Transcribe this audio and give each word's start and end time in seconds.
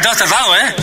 ¿Qué 0.00 0.04
te 0.04 0.08
has 0.08 0.18
tardado, 0.18 0.54
eh? 0.56 0.74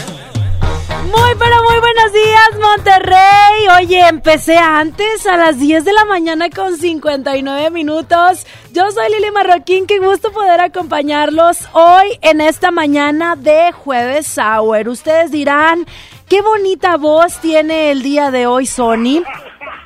Muy, 1.06 1.36
pero 1.40 1.56
muy 1.64 1.80
buenos 1.80 2.14
días, 2.14 2.50
Monterrey. 2.62 3.68
Oye, 3.80 4.08
empecé 4.08 4.58
antes 4.58 5.26
a 5.26 5.38
las 5.38 5.58
10 5.58 5.86
de 5.86 5.94
la 5.94 6.06
mañana 6.06 6.52
con 6.52 6.78
59 6.78 7.72
minutos. 7.72 8.46
Yo 8.74 8.92
soy 8.92 9.12
Lili 9.12 9.32
Marroquín, 9.32 9.88
qué 9.88 9.98
gusto 9.98 10.32
poder 10.32 10.62
acompañarlos 10.62 11.58
hoy 11.74 12.20
en 12.22 12.42
esta 12.42 12.70
mañana 12.70 13.36
de 13.36 13.72
Jueves 13.72 14.28
Sour. 14.28 14.88
Ustedes 14.88 15.32
dirán, 15.32 15.88
qué 16.30 16.44
bonita 16.44 16.98
voz 16.98 17.40
tiene 17.40 17.90
el 17.90 18.04
día 18.04 18.30
de 18.30 18.46
hoy, 18.46 18.68
Sony. 18.68 19.24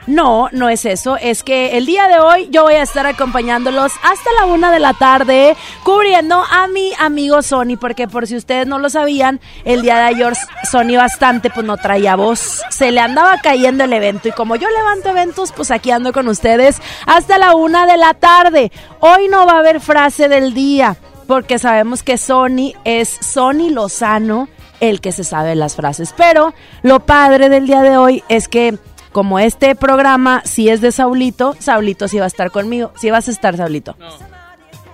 No, 0.07 0.49
no 0.51 0.69
es 0.69 0.85
eso. 0.85 1.17
Es 1.17 1.43
que 1.43 1.77
el 1.77 1.85
día 1.85 2.07
de 2.07 2.19
hoy 2.19 2.47
yo 2.51 2.63
voy 2.63 2.73
a 2.73 2.81
estar 2.81 3.05
acompañándolos 3.05 3.93
hasta 4.03 4.29
la 4.39 4.45
una 4.45 4.71
de 4.71 4.79
la 4.79 4.93
tarde, 4.93 5.55
cubriendo 5.83 6.43
a 6.49 6.67
mi 6.67 6.91
amigo 6.99 7.41
Sony, 7.41 7.77
porque 7.79 8.07
por 8.07 8.27
si 8.27 8.35
ustedes 8.35 8.65
no 8.67 8.79
lo 8.79 8.89
sabían, 8.89 9.39
el 9.63 9.81
día 9.81 9.97
de 9.97 10.03
ayer 10.03 10.33
Sony 10.69 10.97
bastante, 10.97 11.49
pues 11.49 11.65
no 11.65 11.77
traía 11.77 12.15
voz. 12.15 12.61
Se 12.69 12.91
le 12.91 12.99
andaba 12.99 13.37
cayendo 13.41 13.83
el 13.83 13.93
evento 13.93 14.27
y 14.27 14.31
como 14.31 14.55
yo 14.55 14.67
levanto 14.69 15.09
eventos, 15.09 15.51
pues 15.51 15.71
aquí 15.71 15.91
ando 15.91 16.13
con 16.13 16.27
ustedes 16.27 16.81
hasta 17.05 17.37
la 17.37 17.55
una 17.55 17.85
de 17.85 17.97
la 17.97 18.13
tarde. 18.13 18.71
Hoy 18.99 19.27
no 19.27 19.45
va 19.45 19.53
a 19.53 19.59
haber 19.59 19.81
frase 19.81 20.27
del 20.27 20.53
día, 20.53 20.97
porque 21.27 21.59
sabemos 21.59 22.03
que 22.03 22.17
Sony 22.17 22.73
es 22.83 23.09
Sony 23.21 23.69
Lozano 23.69 24.49
el 24.81 24.99
que 24.99 25.13
se 25.13 25.23
sabe 25.23 25.55
las 25.55 25.75
frases. 25.75 26.13
Pero 26.17 26.53
lo 26.81 27.05
padre 27.05 27.47
del 27.47 27.67
día 27.67 27.81
de 27.83 27.95
hoy 27.97 28.23
es 28.27 28.49
que 28.49 28.77
como 29.11 29.39
este 29.39 29.75
programa 29.75 30.41
si 30.45 30.69
es 30.69 30.81
de 30.81 30.91
Saulito, 30.91 31.55
Saulito 31.59 32.07
sí 32.07 32.17
va 32.17 32.25
a 32.25 32.27
estar 32.27 32.51
conmigo. 32.51 32.91
Sí 32.97 33.11
vas 33.11 33.27
a 33.27 33.31
estar, 33.31 33.57
Saulito. 33.57 33.95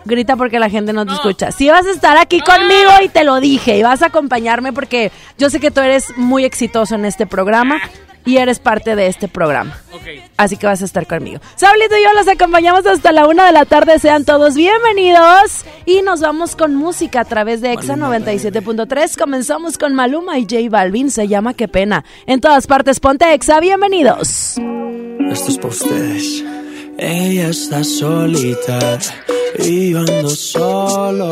Grita 0.05 0.35
porque 0.35 0.59
la 0.59 0.69
gente 0.69 0.93
no 0.93 1.05
te 1.05 1.13
escucha. 1.13 1.51
Sí 1.51 1.69
vas 1.69 1.85
a 1.85 1.91
estar 1.91 2.17
aquí 2.17 2.39
conmigo 2.39 2.91
y 3.03 3.09
te 3.09 3.23
lo 3.23 3.39
dije. 3.39 3.77
Y 3.77 3.83
vas 3.83 4.01
a 4.01 4.07
acompañarme 4.07 4.71
porque 4.71 5.11
yo 5.37 5.49
sé 5.49 5.59
que 5.59 5.69
tú 5.69 5.81
eres 5.81 6.17
muy 6.17 6.45
exitoso 6.45 6.95
en 6.95 7.05
este 7.05 7.27
programa 7.27 7.79
y 8.27 8.37
eres 8.37 8.59
parte 8.59 8.97
de 8.97 9.07
este 9.07 9.29
programa. 9.29 9.79
Así 10.35 10.57
que 10.57 10.67
vas 10.67 10.81
a 10.81 10.85
estar 10.85 11.07
conmigo. 11.07 11.39
Saulito 11.55 11.97
y 11.97 12.03
yo 12.03 12.11
los 12.13 12.27
acompañamos 12.27 12.85
hasta 12.85 13.13
la 13.13 13.25
una 13.25 13.45
de 13.45 13.53
la 13.53 13.63
tarde. 13.63 13.99
Sean 13.99 14.25
todos 14.25 14.55
bienvenidos. 14.55 15.63
Y 15.85 16.01
nos 16.01 16.19
vamos 16.19 16.57
con 16.57 16.75
música 16.75 17.21
a 17.21 17.25
través 17.25 17.61
de 17.61 17.71
Exa 17.71 17.95
97.3. 17.95 19.17
Comenzamos 19.17 19.77
con 19.77 19.95
Maluma 19.95 20.37
y 20.39 20.43
J 20.43 20.57
Balvin. 20.69 21.09
Se 21.09 21.29
llama 21.29 21.53
Qué 21.53 21.69
pena. 21.69 22.03
En 22.25 22.41
todas 22.41 22.67
partes, 22.67 22.99
ponte 22.99 23.33
Exa. 23.33 23.61
Bienvenidos. 23.61 24.57
Esto 25.31 25.51
es 25.51 25.57
para 25.57 25.69
ustedes. 25.69 26.43
Ella 26.97 27.47
está 27.47 27.81
solita 27.85 28.99
y 29.57 29.91
yo 29.91 29.99
ando 29.99 30.29
solo. 30.29 31.31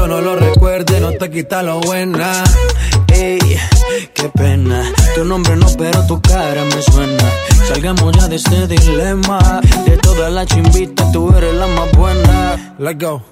yo 0.00 0.06
no 0.06 0.20
lo 0.22 0.34
recuerde, 0.34 0.98
no 0.98 1.12
te 1.12 1.30
quita 1.30 1.62
lo 1.62 1.78
buena. 1.80 2.42
Ey, 3.12 3.38
qué 4.14 4.30
pena. 4.30 4.82
Tu 5.14 5.24
nombre 5.26 5.54
no, 5.56 5.66
pero 5.76 6.06
tu 6.06 6.18
cara 6.22 6.64
me 6.64 6.80
suena. 6.80 7.24
Salgamos 7.68 8.16
ya 8.16 8.26
de 8.26 8.36
este 8.36 8.66
dilema. 8.66 9.60
De 9.84 9.98
todas 9.98 10.32
las 10.32 10.46
chimbitas, 10.46 11.12
tú 11.12 11.30
eres 11.36 11.54
la 11.54 11.66
más 11.66 11.92
buena. 11.92 12.74
Let's 12.78 12.98
go. 12.98 13.22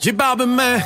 G 0.00 0.16
Balvin, 0.16 0.56
man. 0.56 0.82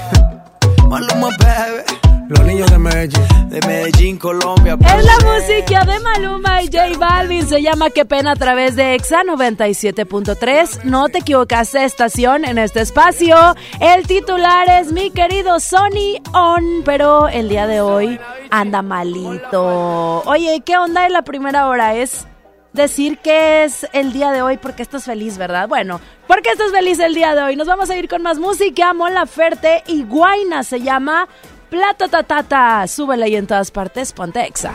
Maluma, 0.89 1.29
baby. 1.39 1.97
Los 2.29 2.41
niños 2.45 2.69
de 2.71 2.79
Medellín. 2.79 3.49
De 3.51 3.61
Medellín, 3.67 4.19
Colombia. 4.19 4.77
Es 4.81 5.05
la 5.05 5.17
música 5.25 5.85
de 5.85 6.01
Maluma 6.01 6.63
y 6.63 6.67
J 6.67 6.99
Balvin. 6.99 7.47
Se 7.47 7.63
llama 7.63 7.91
Qué 7.91 8.05
pena 8.05 8.33
a 8.33 8.37
través 8.37 8.75
de 8.75 8.95
Exa 8.95 9.23
97.3. 9.23 10.83
No 10.83 11.09
te 11.09 11.19
equivocaste 11.19 11.85
estación 11.85 12.45
en 12.45 12.59
este 12.59 12.81
espacio. 12.81 13.37
El 13.81 14.07
titular 14.09 14.69
es 14.81 14.91
mi 14.91 15.11
querido 15.11 15.61
Sony 15.61 16.21
On, 16.33 16.83
pero 16.85 17.29
el 17.29 17.49
día 17.49 17.69
de 17.69 17.81
hoy 17.81 18.19
anda 18.51 18.83
malito. 18.83 20.23
Oye, 20.27 20.63
¿qué 20.65 20.77
onda 20.79 21.07
en 21.07 21.13
la 21.13 21.23
primera 21.23 21.69
hora? 21.69 21.95
Es 21.95 22.27
decir 22.77 23.19
que 23.19 23.65
es 23.65 23.87
el 23.93 24.13
día 24.13 24.31
de 24.31 24.43
hoy 24.43 24.59
porque 24.59 24.83
estás 24.83 25.05
feliz, 25.05 25.39
¿verdad? 25.39 25.67
Bueno, 25.69 26.01
¿por 26.29 26.43
qué 26.43 26.51
estás 26.51 26.71
feliz 26.71 26.99
el 27.01 27.15
día 27.15 27.35
de 27.35 27.43
hoy? 27.43 27.57
Nos 27.57 27.67
vamos 27.67 27.91
a 27.91 27.97
ir 27.97 28.09
con 28.09 28.23
más 28.23 28.39
música. 28.39 28.93
Mola 28.93 29.27
Ferte 29.27 29.83
y 29.87 30.05
Guaina 30.05 30.63
se 30.63 30.81
llama 30.81 31.27
Plata 31.71 32.07
Tatata. 32.09 32.87
Súbela 32.87 33.25
ahí 33.25 33.35
en 33.35 33.47
todas 33.47 33.71
partes. 33.71 34.13
Ponte 34.13 34.47
exa. 34.47 34.73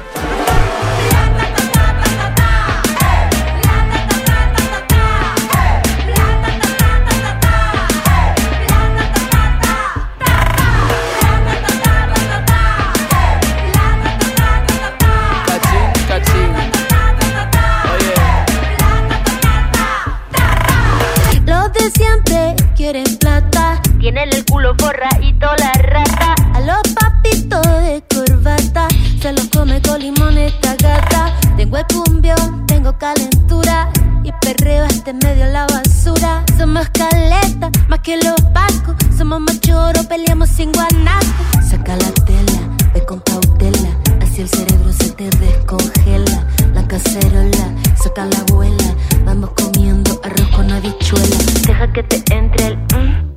Tienen 24.14 24.36
el 24.36 24.44
culo 24.44 24.76
forradito 24.78 25.48
la 25.58 25.72
rata. 25.84 26.36
A 26.54 26.60
los 26.60 26.82
papitos 27.00 27.62
de 27.62 28.04
corbata. 28.14 28.90
Se 29.22 29.32
los 29.32 29.48
come 29.48 29.82
con 29.82 30.02
limón 30.02 30.38
esta 30.38 30.76
gata. 30.76 31.34
Tengo 31.56 31.78
el 31.78 31.86
cumbión, 31.86 32.66
tengo 32.68 32.98
calentura. 32.98 33.90
Y 34.26 34.34
perreo 34.34 34.84
este 34.84 35.14
medio 35.14 35.46
la 35.46 35.66
basura. 35.66 36.44
Somos 36.58 36.90
caleta, 36.90 37.72
más 37.88 38.00
que 38.02 38.18
los 38.18 38.36
pacos. 38.54 38.96
Somos 39.18 39.40
machoros, 39.40 40.06
peleamos 40.08 40.50
sin 40.50 40.74
guanaco. 40.74 41.62
Saca 41.70 41.96
la 41.96 42.12
tela, 42.26 42.60
ve 42.94 43.06
con 43.06 43.22
cautela. 43.22 43.96
Así 44.22 44.42
el 44.42 44.50
cerebro 44.50 44.92
se 44.92 45.12
te 45.12 45.30
descongela. 45.38 46.46
La 46.74 46.86
cacerola, 46.86 47.74
saca 47.96 48.26
la 48.26 48.40
abuela. 48.40 48.94
Vamos 49.24 49.52
comiendo 49.52 50.20
arroz 50.22 50.50
con 50.54 50.70
habichuela. 50.70 51.38
Deja 51.66 51.94
que 51.94 52.04
te 52.04 52.36
entre 52.36 52.68
el 52.68 52.78
mm. 52.78 53.31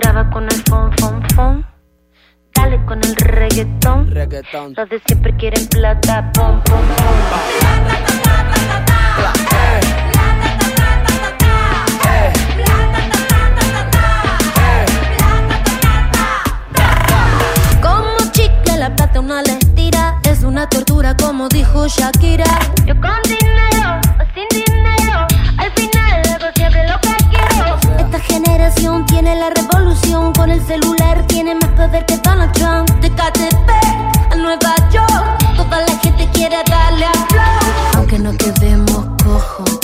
Graba 0.00 0.30
con 0.30 0.44
el 0.44 0.62
fon, 0.68 0.92
fon, 0.96 1.20
fon. 1.34 1.66
Dale 2.54 2.84
con 2.84 3.02
el 3.02 3.16
reggaetón. 3.16 4.08
Reggaetón. 4.12 4.74
Los 4.76 4.88
de 4.90 5.02
siempre 5.04 5.36
quieren 5.36 5.66
plata, 5.66 6.30
pom, 6.34 6.62
pom, 6.62 6.80
pom. 6.80 7.16
Como 17.82 18.30
chicle 18.30 18.78
la 18.78 18.94
plata 18.94 19.18
una 19.18 19.42
le 19.42 19.56
tira 19.74 20.20
Es 20.22 20.44
una 20.44 20.68
tortura 20.68 21.16
como 21.16 21.48
dijo 21.48 21.88
Shakira 21.88 22.44
Yo 22.86 22.94
con 23.00 23.20
dinero 23.24 24.00
o 24.20 24.24
sin 24.32 24.48
dinero 24.62 25.26
Al 25.58 25.72
final 25.72 26.22
hago 26.34 26.52
siempre 26.54 26.86
lo 26.86 27.00
que 27.00 27.27
Esta 28.10 28.20
generación 28.20 29.04
tiene 29.04 29.36
la 29.36 29.50
revolución. 29.50 30.32
Con 30.32 30.50
el 30.50 30.62
celular 30.64 31.26
tiene 31.26 31.54
más 31.56 31.68
poder 31.72 32.06
que 32.06 32.16
Donald 32.16 32.50
Trump. 32.52 32.88
De 33.02 33.10
KTP 33.10 33.70
a 34.32 34.34
Nueva 34.34 34.74
York. 34.90 35.56
Toda 35.58 35.80
la 35.82 35.92
gente 35.98 36.26
quiere 36.32 36.56
darle 36.70 37.04
a 37.04 37.12
flow 37.12 37.98
Aunque 37.98 38.18
no 38.18 38.32
quedemos 38.38 39.06
cojos 39.22 39.78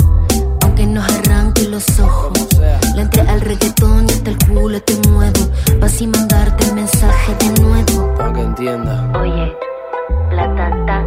Aunque 0.63 0.87
nos 0.87 1.05
arranque 1.07 1.65
los 1.65 2.01
ojos. 2.01 2.49
Le 2.95 3.03
entré 3.03 3.29
al 3.29 3.43
reggaetón 3.43 4.07
y 4.09 4.13
hasta 4.15 4.31
el 4.31 4.39
culo 4.39 4.81
te 4.81 4.97
muevo. 5.11 5.51
Vas 5.79 6.01
y 6.01 6.07
mandarte 6.07 6.65
el 6.65 6.75
mensaje 6.77 7.35
de 7.35 7.61
nuevo. 7.61 8.15
Para 8.17 8.33
que 8.33 8.41
entienda. 8.41 9.13
Oye, 9.21 9.55
la 10.31 10.47
tata, 10.57 11.07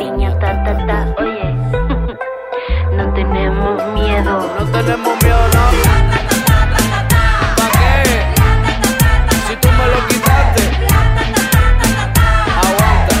piña 0.00 0.36
ta 0.40 0.64
ta 0.64 0.86
ta, 0.86 1.14
oye, 1.22 1.54
no 2.96 3.14
tenemos 3.14 3.76
miedo. 3.94 3.97
No 4.56 4.64
tenemos 4.66 5.22
miedo, 5.22 5.48
no. 5.54 5.64
¿Pa' 7.56 7.70
qué? 7.78 8.24
Si 9.48 9.56
tú 9.56 9.68
me 9.68 9.86
lo 9.86 10.08
quitaste. 10.08 10.62
Aguanta. 12.62 13.14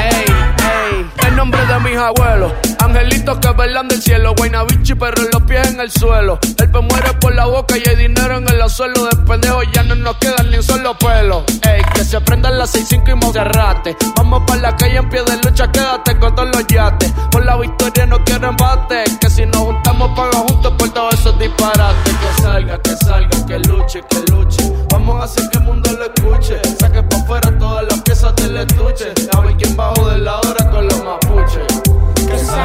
Ey, 0.00 0.26
ey. 0.58 1.26
En 1.26 1.36
nombre 1.36 1.64
de 1.66 1.78
mis 1.80 1.96
abuelos. 1.96 2.52
Angelitos 2.78 3.38
que 3.38 3.52
velan 3.52 3.88
del 3.88 4.02
cielo, 4.02 4.34
Guaynabichi, 4.36 4.94
pero 4.94 5.22
los 5.32 5.42
pies 5.42 5.68
en 5.68 5.80
el 5.80 5.90
suelo. 5.90 6.38
El 6.58 6.70
pe 6.70 6.80
muere 6.80 7.09
por 7.30 7.36
la 7.36 7.46
boca 7.46 7.78
y 7.78 7.88
hay 7.88 7.96
dinero 7.96 8.38
en 8.38 8.48
el 8.48 8.68
suelo. 8.68 9.04
De 9.04 9.16
pendejo 9.24 9.62
ya 9.72 9.84
no 9.84 9.94
nos 9.94 10.16
quedan 10.16 10.50
ni 10.50 10.56
un 10.56 10.62
solo 10.62 10.98
pelo. 10.98 11.44
Ey, 11.62 11.82
que 11.94 12.04
se 12.04 12.20
prendan 12.20 12.58
las 12.58 12.74
6-5 12.74 13.12
y 13.12 13.14
Monserrate. 13.14 13.96
Vamos 14.16 14.42
para 14.46 14.60
la 14.60 14.76
calle 14.76 14.96
en 14.96 15.08
pie 15.08 15.22
de 15.22 15.36
lucha, 15.36 15.70
quédate 15.70 16.18
con 16.18 16.34
todos 16.34 16.48
los 16.48 16.66
yates. 16.66 17.12
Por 17.30 17.44
la 17.44 17.56
victoria 17.56 18.06
no 18.06 18.22
quiero 18.24 18.48
embate. 18.48 19.04
Que 19.20 19.30
si 19.30 19.46
nos 19.46 19.58
juntamos, 19.58 20.10
paga 20.16 20.38
juntos 20.38 20.72
por 20.76 20.90
todos 20.90 21.14
esos 21.14 21.38
disparates. 21.38 22.14
Que 22.14 22.42
salga, 22.42 22.78
que 22.82 22.96
salga, 22.96 23.46
que 23.46 23.58
luche, 23.60 24.02
que 24.08 24.32
luche. 24.32 24.72
Vamos 24.90 25.20
a 25.20 25.24
hacer 25.24 25.48
que 25.50 25.58
el 25.58 25.64
mundo 25.64 25.90
lo 25.92 26.04
escuche. 26.06 26.60
Saque 26.80 27.02
pa' 27.04 27.16
afuera 27.16 27.58
todas 27.58 27.84
las 27.84 28.00
piezas 28.00 28.34
del 28.36 28.56
estuche. 28.56 29.12
A 29.32 29.40
ver 29.40 29.56
quién 29.56 29.76
bajó 29.76 30.08
de 30.08 30.18
la 30.18 30.39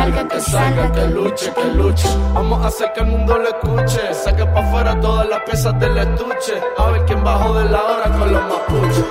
salga, 0.06 0.28
que 0.28 0.40
salga, 0.40 0.92
que 0.92 1.08
luche, 1.08 1.54
que 1.54 1.66
luche. 1.74 2.08
Vamos 2.34 2.64
a 2.64 2.68
hacer 2.68 2.92
que 2.94 3.00
el 3.02 3.08
mundo 3.08 3.38
lo 3.38 3.50
escuche. 3.50 4.14
Saque 4.14 4.46
pa' 4.46 4.60
afuera 4.60 5.00
todas 5.00 5.28
las 5.28 5.42
piezas 5.42 5.80
del 5.80 5.98
estuche. 5.98 6.54
A 6.78 6.92
ver 6.92 7.06
quién 7.06 7.24
bajó 7.24 7.54
de 7.56 7.66
la 7.70 7.84
hora 7.84 8.04
con 8.18 8.34
los 8.34 8.42
mapuches. 8.44 9.06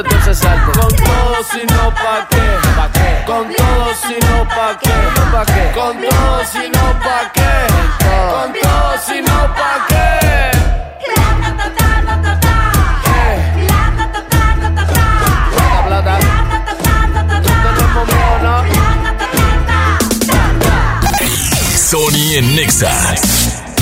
Entonces 0.00 0.38
salte. 0.38 0.78
Con 0.78 0.88
todo, 0.96 1.36
si 1.52 1.66
no, 1.66 1.90
¿pa' 1.94 2.26
qué? 2.30 2.68
¿Pa' 2.76 2.90
qué? 2.92 3.24
Con 3.26 3.54
todo, 3.54 3.94
si 3.94 4.14
no, 4.26 4.48
¿pa' 4.48 4.78
qué? 4.80 4.90
¿Pa' 5.32 5.46
qué? 5.46 5.72
Con 5.74 6.00
todo, 6.00 6.44
si 6.52 6.68
no, 6.70 7.00
¿pa' 7.00 7.32
qué? 7.32 7.50
Con 8.04 8.52
todo, 8.52 8.98
si 9.06 9.20
no, 9.20 9.54
¿pa' 9.54 9.86
qué? 9.88 9.94
Sony 21.76 22.34
en 22.38 22.56
Nexa 22.56 23.14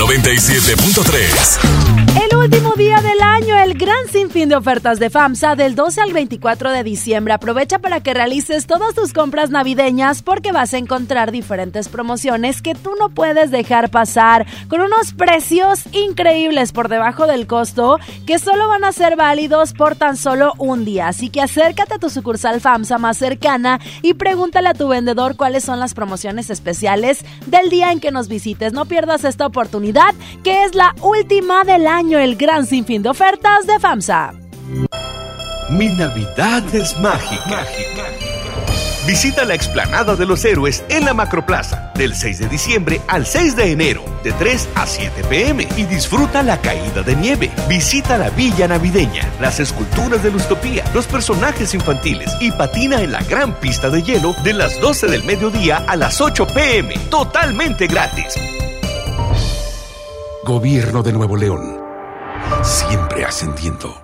97.3. 0.03 2.29
El 2.29 2.37
último 2.37 2.73
día 2.73 3.01
del 3.01 3.21
año, 3.21 3.57
el 3.57 3.77
gran 3.77 4.05
sinfín 4.11 4.49
de 4.49 4.57
ofertas 4.57 4.99
de 4.99 5.09
FAMSA 5.09 5.55
del 5.55 5.75
12 5.75 6.01
al 6.01 6.11
24 6.11 6.71
de 6.71 6.83
diciembre. 6.83 7.33
Aprovecha 7.33 7.79
para 7.79 8.01
que 8.01 8.13
realices 8.13 8.67
todas 8.67 8.93
tus 8.93 9.13
compras 9.13 9.49
navideñas 9.49 10.21
porque 10.21 10.51
vas 10.51 10.73
a 10.73 10.77
encontrar 10.77 11.31
diferentes 11.31 11.87
promociones 11.87 12.61
que 12.61 12.75
tú 12.75 12.91
no 12.99 13.07
puedes 13.09 13.49
dejar 13.49 13.91
pasar 13.91 14.45
con 14.67 14.81
unos 14.81 15.13
precios 15.13 15.83
increíbles 15.93 16.73
por 16.73 16.89
debajo 16.89 17.25
del 17.25 17.47
costo 17.47 17.97
que 18.27 18.39
solo 18.39 18.67
van 18.67 18.83
a 18.83 18.91
ser 18.91 19.15
válidos 19.15 19.71
por 19.71 19.95
tan 19.95 20.17
solo 20.17 20.51
un 20.57 20.83
día. 20.83 21.07
Así 21.07 21.29
que 21.29 21.39
acércate 21.41 21.93
a 21.93 21.99
tu 21.99 22.09
sucursal 22.09 22.59
FAMSA 22.59 22.97
más 22.97 23.17
cercana 23.17 23.79
y 24.01 24.15
pregúntale 24.15 24.67
a 24.67 24.73
tu 24.73 24.89
vendedor 24.89 25.37
cuáles 25.37 25.63
son 25.63 25.79
las 25.79 25.93
promociones 25.93 26.49
especiales 26.49 27.23
del 27.45 27.69
día 27.69 27.93
en 27.93 28.01
que 28.01 28.11
nos 28.11 28.27
visites. 28.27 28.73
No 28.73 28.83
pierdas 28.85 29.23
esta 29.23 29.45
oportunidad 29.45 29.92
Que 30.43 30.63
es 30.63 30.73
la 30.73 30.95
última 31.01 31.63
del 31.63 31.85
año, 31.85 32.17
el 32.17 32.35
gran 32.35 32.65
sinfín 32.65 33.03
de 33.03 33.09
ofertas 33.09 33.67
de 33.67 33.79
FAMSA. 33.79 34.33
Mi 35.69 35.87
Navidad 35.89 36.63
es 36.73 36.97
mágica. 36.99 37.65
Visita 39.05 39.43
la 39.43 39.53
explanada 39.53 40.15
de 40.15 40.25
los 40.25 40.45
héroes 40.45 40.83
en 40.89 41.05
la 41.05 41.13
Macroplaza 41.13 41.91
del 41.95 42.15
6 42.15 42.39
de 42.39 42.47
diciembre 42.47 43.01
al 43.07 43.25
6 43.25 43.55
de 43.55 43.71
enero 43.71 44.03
de 44.23 44.31
3 44.31 44.69
a 44.75 44.87
7 44.87 45.23
pm 45.29 45.67
y 45.75 45.83
disfruta 45.83 46.41
la 46.41 46.59
caída 46.61 47.03
de 47.03 47.15
nieve. 47.15 47.51
Visita 47.67 48.17
la 48.17 48.29
villa 48.29 48.67
navideña, 48.67 49.29
las 49.41 49.59
esculturas 49.59 50.23
de 50.23 50.31
Lustopía, 50.31 50.85
los 50.93 51.05
personajes 51.05 51.73
infantiles 51.73 52.31
y 52.39 52.51
patina 52.51 53.01
en 53.01 53.11
la 53.11 53.21
gran 53.23 53.53
pista 53.59 53.89
de 53.89 54.01
hielo 54.01 54.35
de 54.43 54.53
las 54.53 54.79
12 54.79 55.07
del 55.07 55.23
mediodía 55.23 55.83
a 55.85 55.95
las 55.97 56.21
8 56.21 56.47
pm, 56.47 56.97
totalmente 57.09 57.87
gratis. 57.87 58.35
Gobierno 60.45 61.01
de 61.03 61.13
Nuevo 61.13 61.37
León, 61.37 61.79
siempre 62.63 63.23
ascendiendo. 63.23 63.95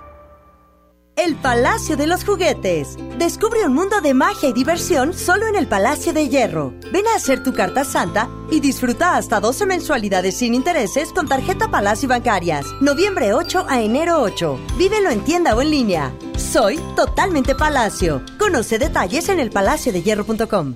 El 1.17 1.35
Palacio 1.35 1.97
de 1.97 2.07
los 2.07 2.23
Juguetes. 2.23 2.95
Descubre 3.17 3.65
un 3.65 3.73
mundo 3.73 3.99
de 3.99 4.13
magia 4.13 4.47
y 4.47 4.53
diversión 4.53 5.13
solo 5.13 5.47
en 5.47 5.57
el 5.57 5.67
Palacio 5.67 6.13
de 6.13 6.29
Hierro. 6.29 6.73
Ven 6.93 7.05
a 7.07 7.17
hacer 7.17 7.43
tu 7.43 7.53
carta 7.53 7.83
santa 7.83 8.29
y 8.49 8.61
disfruta 8.61 9.17
hasta 9.17 9.41
12 9.41 9.65
mensualidades 9.65 10.37
sin 10.37 10.55
intereses 10.55 11.11
con 11.11 11.27
tarjeta 11.27 11.69
Palacio 11.69 12.07
Bancarias. 12.07 12.65
Noviembre 12.79 13.33
8 13.33 13.65
a 13.67 13.81
enero 13.81 14.21
8. 14.21 14.59
Vívelo 14.77 15.09
en 15.09 15.25
tienda 15.25 15.53
o 15.57 15.61
en 15.61 15.71
línea. 15.71 16.13
Soy 16.37 16.79
totalmente 16.95 17.53
Palacio. 17.53 18.23
Conoce 18.37 18.79
detalles 18.79 19.27
en 19.27 19.41
elpalaciodehierro.com. 19.41 20.75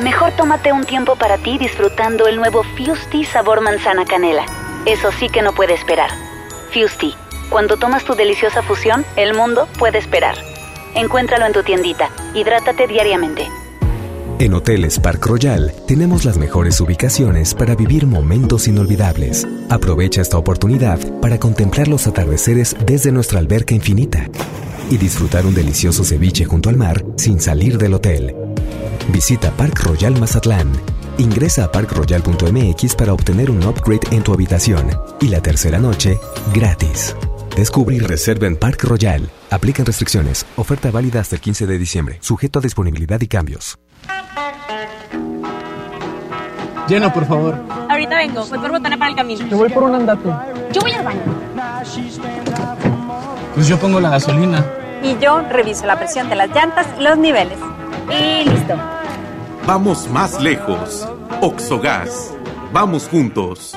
Mejor 0.00 0.32
tómate 0.32 0.72
un 0.72 0.84
tiempo 0.84 1.16
para 1.16 1.38
ti 1.38 1.56
disfrutando 1.56 2.26
el 2.26 2.36
nuevo 2.36 2.62
Fusti 2.62 3.24
sabor 3.24 3.62
manzana 3.62 4.04
canela. 4.04 4.44
Eso 4.84 5.10
sí 5.10 5.30
que 5.30 5.40
no 5.40 5.54
puede 5.54 5.72
esperar. 5.72 6.10
Fusti, 6.70 7.14
cuando 7.48 7.78
tomas 7.78 8.04
tu 8.04 8.14
deliciosa 8.14 8.62
fusión, 8.62 9.06
el 9.16 9.34
mundo 9.34 9.66
puede 9.78 9.96
esperar. 9.96 10.36
Encuéntralo 10.94 11.46
en 11.46 11.54
tu 11.54 11.62
tiendita. 11.62 12.10
Hidrátate 12.34 12.86
diariamente. 12.86 13.48
En 14.38 14.52
Hoteles 14.52 15.00
Park 15.00 15.24
Royal 15.24 15.72
tenemos 15.88 16.26
las 16.26 16.36
mejores 16.36 16.78
ubicaciones 16.82 17.54
para 17.54 17.74
vivir 17.74 18.06
momentos 18.06 18.68
inolvidables. 18.68 19.48
Aprovecha 19.70 20.20
esta 20.20 20.36
oportunidad 20.36 20.98
para 21.22 21.38
contemplar 21.38 21.88
los 21.88 22.06
atardeceres 22.06 22.76
desde 22.84 23.12
nuestra 23.12 23.38
alberca 23.38 23.74
infinita 23.74 24.28
y 24.90 24.98
disfrutar 24.98 25.46
un 25.46 25.54
delicioso 25.54 26.04
ceviche 26.04 26.44
junto 26.44 26.68
al 26.68 26.76
mar 26.76 27.02
sin 27.16 27.40
salir 27.40 27.78
del 27.78 27.94
hotel. 27.94 28.45
Visita 29.08 29.50
Park 29.52 29.80
Royal 29.84 30.18
Mazatlán. 30.18 30.72
Ingresa 31.18 31.64
a 31.64 31.72
parkroyal.mx 31.72 32.94
para 32.94 33.12
obtener 33.12 33.50
un 33.50 33.62
upgrade 33.64 34.06
en 34.10 34.22
tu 34.22 34.32
habitación 34.32 34.90
y 35.20 35.28
la 35.28 35.40
tercera 35.40 35.78
noche 35.78 36.18
gratis. 36.52 37.16
Descubre 37.56 37.96
y 37.96 38.00
reserva 38.00 38.46
en 38.46 38.56
Park 38.56 38.84
Royal. 38.84 39.30
Aplican 39.50 39.86
restricciones. 39.86 40.44
Oferta 40.56 40.90
válida 40.90 41.20
hasta 41.20 41.36
el 41.36 41.40
15 41.40 41.66
de 41.66 41.78
diciembre. 41.78 42.18
Sujeto 42.20 42.58
a 42.58 42.62
disponibilidad 42.62 43.20
y 43.20 43.28
cambios. 43.28 43.78
Llena, 46.86 47.12
por 47.12 47.26
favor. 47.26 47.56
Ahorita 47.88 48.16
vengo. 48.16 48.46
Voy 48.46 48.58
por 48.58 48.70
botana 48.70 48.98
para 48.98 49.10
el 49.10 49.16
camino. 49.16 49.48
Te 49.48 49.54
voy 49.54 49.68
por 49.70 49.82
un 49.84 49.94
andate. 49.94 50.28
Yo 50.72 50.80
voy 50.82 50.92
al 50.92 51.04
baño. 51.04 51.22
Pues 53.54 53.68
yo 53.68 53.78
pongo 53.78 54.00
la 54.00 54.10
gasolina. 54.10 54.64
Y 55.02 55.16
yo 55.18 55.40
reviso 55.50 55.86
la 55.86 55.96
presión 55.96 56.28
de 56.28 56.36
las 56.36 56.50
llantas 56.50 56.86
y 56.98 57.02
los 57.02 57.16
niveles. 57.16 57.58
Y 58.08 58.48
listo. 58.48 58.74
Vamos 59.66 60.08
más 60.10 60.40
lejos. 60.40 61.08
Oxogas. 61.40 62.32
Vamos 62.72 63.08
juntos. 63.08 63.74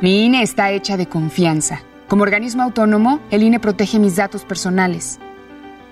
Mi 0.00 0.24
INE 0.24 0.42
está 0.42 0.70
hecha 0.70 0.96
de 0.96 1.06
confianza. 1.06 1.82
Como 2.08 2.22
organismo 2.22 2.62
autónomo, 2.62 3.20
el 3.30 3.42
INE 3.42 3.60
protege 3.60 3.98
mis 3.98 4.16
datos 4.16 4.44
personales. 4.44 5.18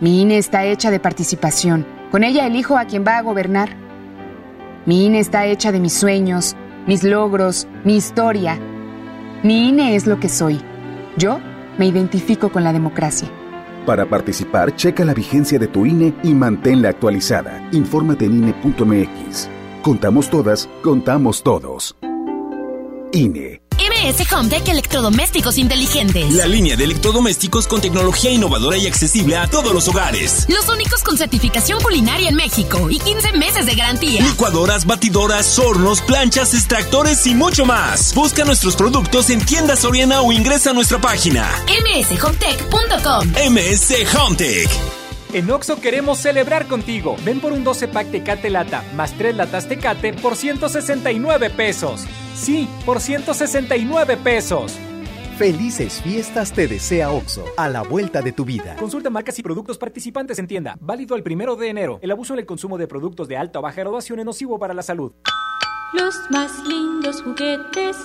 Mi 0.00 0.22
INE 0.22 0.38
está 0.38 0.64
hecha 0.64 0.90
de 0.90 1.00
participación. 1.00 1.86
Con 2.10 2.24
ella 2.24 2.46
elijo 2.46 2.78
a 2.78 2.84
quien 2.84 3.04
va 3.06 3.18
a 3.18 3.22
gobernar. 3.22 3.70
Mi 4.86 5.06
INE 5.06 5.18
está 5.18 5.46
hecha 5.46 5.72
de 5.72 5.80
mis 5.80 5.92
sueños, 5.92 6.56
mis 6.86 7.02
logros, 7.02 7.66
mi 7.84 7.96
historia. 7.96 8.58
Mi 9.42 9.68
INE 9.68 9.96
es 9.96 10.06
lo 10.06 10.20
que 10.20 10.28
soy. 10.28 10.60
Yo 11.16 11.40
me 11.78 11.86
identifico 11.86 12.50
con 12.50 12.64
la 12.64 12.72
democracia. 12.72 13.28
Para 13.86 14.06
participar, 14.06 14.74
checa 14.76 15.04
la 15.04 15.14
vigencia 15.14 15.58
de 15.58 15.68
tu 15.68 15.84
INE 15.84 16.14
y 16.22 16.32
manténla 16.34 16.88
actualizada. 16.90 17.68
Infórmate 17.72 18.24
en 18.24 18.34
INE.mx. 18.38 19.48
Contamos 19.82 20.30
todas, 20.30 20.68
contamos 20.82 21.42
todos. 21.42 21.94
INE. 23.12 23.63
MS 24.04 24.30
Hometech 24.30 24.68
Electrodomésticos 24.68 25.56
Inteligentes. 25.56 26.34
La 26.34 26.46
línea 26.46 26.76
de 26.76 26.84
electrodomésticos 26.84 27.66
con 27.66 27.80
tecnología 27.80 28.30
innovadora 28.30 28.76
y 28.76 28.87
accesible 28.87 29.34
a 29.34 29.46
todos 29.46 29.73
los 29.73 29.88
hogares. 29.88 30.44
Los 30.50 30.68
únicos 30.68 31.02
con 31.02 31.16
certificación 31.16 31.80
culinaria 31.80 32.28
en 32.28 32.34
México 32.34 32.90
y 32.90 32.99
15 32.99 33.32
meses 33.32 33.64
de 33.64 33.75
garantía. 33.75 34.23
Licuadoras, 34.23 34.84
batidoras, 34.84 35.58
hornos, 35.58 36.02
planchas, 36.02 36.52
extractores 36.52 37.26
y 37.26 37.34
mucho 37.34 37.64
más. 37.64 38.14
Busca 38.14 38.44
nuestros 38.44 38.76
productos 38.76 39.30
en 39.30 39.42
tiendas 39.42 39.78
Soriana 39.78 40.20
o 40.20 40.32
ingresa 40.32 40.70
a 40.70 40.75
nuestra 40.75 41.00
página. 41.00 41.49
mshometech.com. 41.66 43.28
MS 43.50 43.94
Hometech. 44.14 44.68
En 45.32 45.50
Oxo 45.50 45.80
queremos 45.80 46.18
celebrar 46.18 46.66
contigo. 46.68 47.16
Ven 47.25 47.40
por 47.40 47.52
un 47.52 47.64
12 47.64 47.88
pack 47.88 48.11
Tecate 48.11 48.50
Lata 48.50 48.84
más 48.94 49.16
3 49.16 49.34
latas 49.34 49.66
Tecate 49.66 50.12
por 50.12 50.37
169 50.37 51.49
pesos. 51.49 52.02
Sí, 52.34 52.68
por 52.84 53.00
169 53.00 54.16
pesos. 54.16 54.78
Felices 55.38 56.00
fiestas 56.00 56.52
te 56.52 56.68
desea 56.68 57.10
OXO, 57.10 57.44
a 57.56 57.68
la 57.68 57.82
vuelta 57.82 58.22
de 58.22 58.32
tu 58.32 58.44
vida. 58.44 58.76
Consulta 58.76 59.10
marcas 59.10 59.36
y 59.38 59.42
productos 59.42 59.78
participantes 59.78 60.38
en 60.38 60.46
tienda. 60.46 60.76
Válido 60.80 61.16
el 61.16 61.24
primero 61.24 61.56
de 61.56 61.68
enero. 61.68 61.98
El 62.02 62.12
abuso 62.12 62.34
en 62.34 62.40
el 62.40 62.46
consumo 62.46 62.78
de 62.78 62.86
productos 62.86 63.26
de 63.26 63.36
alta 63.36 63.58
o 63.58 63.62
baja 63.62 63.80
graduación 63.80 64.20
es 64.20 64.24
nocivo 64.24 64.58
para 64.58 64.74
la 64.74 64.82
salud. 64.82 65.12
Los 65.92 66.14
más 66.30 66.52
lindos 66.66 67.22
juguetes 67.22 67.96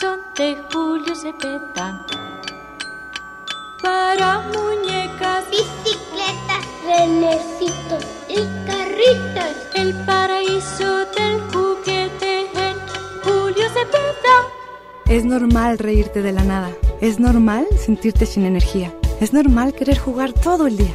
son 0.00 0.18
de 0.36 0.56
Julio 0.70 1.14
Cepeda. 1.14 2.06
Para 3.82 4.40
muñecas, 4.40 5.44
bicicletas, 5.50 6.64
renecitos 6.84 8.04
y 8.28 8.36
carritas. 8.66 9.56
El 9.74 9.94
paraíso 10.04 11.06
del 11.16 11.40
juguete 11.52 12.40
en 12.40 12.76
Julio 13.22 13.68
Cepeda. 13.68 14.36
Es 15.06 15.24
normal 15.24 15.78
reírte 15.78 16.22
de 16.22 16.32
la 16.32 16.44
nada. 16.44 16.70
Es 17.00 17.20
normal 17.20 17.66
sentirte 17.78 18.26
sin 18.26 18.44
energía. 18.44 18.92
Es 19.20 19.32
normal 19.32 19.72
querer 19.74 19.98
jugar 19.98 20.32
todo 20.32 20.66
el 20.66 20.76
día. 20.76 20.94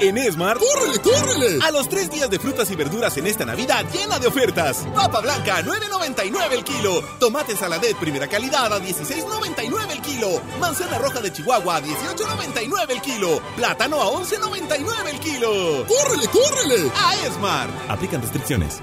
En 0.00 0.16
Esmar, 0.16 0.56
¡córrele, 0.58 0.98
córrele! 1.00 1.58
A 1.62 1.70
los 1.70 1.86
tres 1.86 2.10
días 2.10 2.30
de 2.30 2.38
frutas 2.38 2.70
y 2.70 2.74
verduras 2.74 3.14
en 3.18 3.26
esta 3.26 3.44
Navidad 3.44 3.84
llena 3.92 4.18
de 4.18 4.28
ofertas. 4.28 4.86
Papa 4.94 5.20
blanca, 5.20 5.62
9.99 5.62 6.52
el 6.52 6.64
kilo. 6.64 7.02
Tomate 7.18 7.54
saladet 7.54 7.96
primera 7.98 8.26
calidad 8.26 8.72
a 8.72 8.80
16.99 8.80 9.90
el 9.90 10.00
kilo. 10.00 10.40
Manzana 10.58 10.96
roja 10.96 11.20
de 11.20 11.30
Chihuahua 11.30 11.76
a 11.76 11.82
18.99 11.82 12.90
el 12.90 13.02
kilo. 13.02 13.42
Plátano 13.56 14.00
a 14.00 14.06
11.99 14.06 15.08
el 15.10 15.20
kilo. 15.20 15.86
¡Córrele, 15.86 16.28
córrele! 16.28 16.90
A 16.96 17.26
Esmar. 17.26 17.68
Aplican 17.88 18.22
restricciones. 18.22 18.80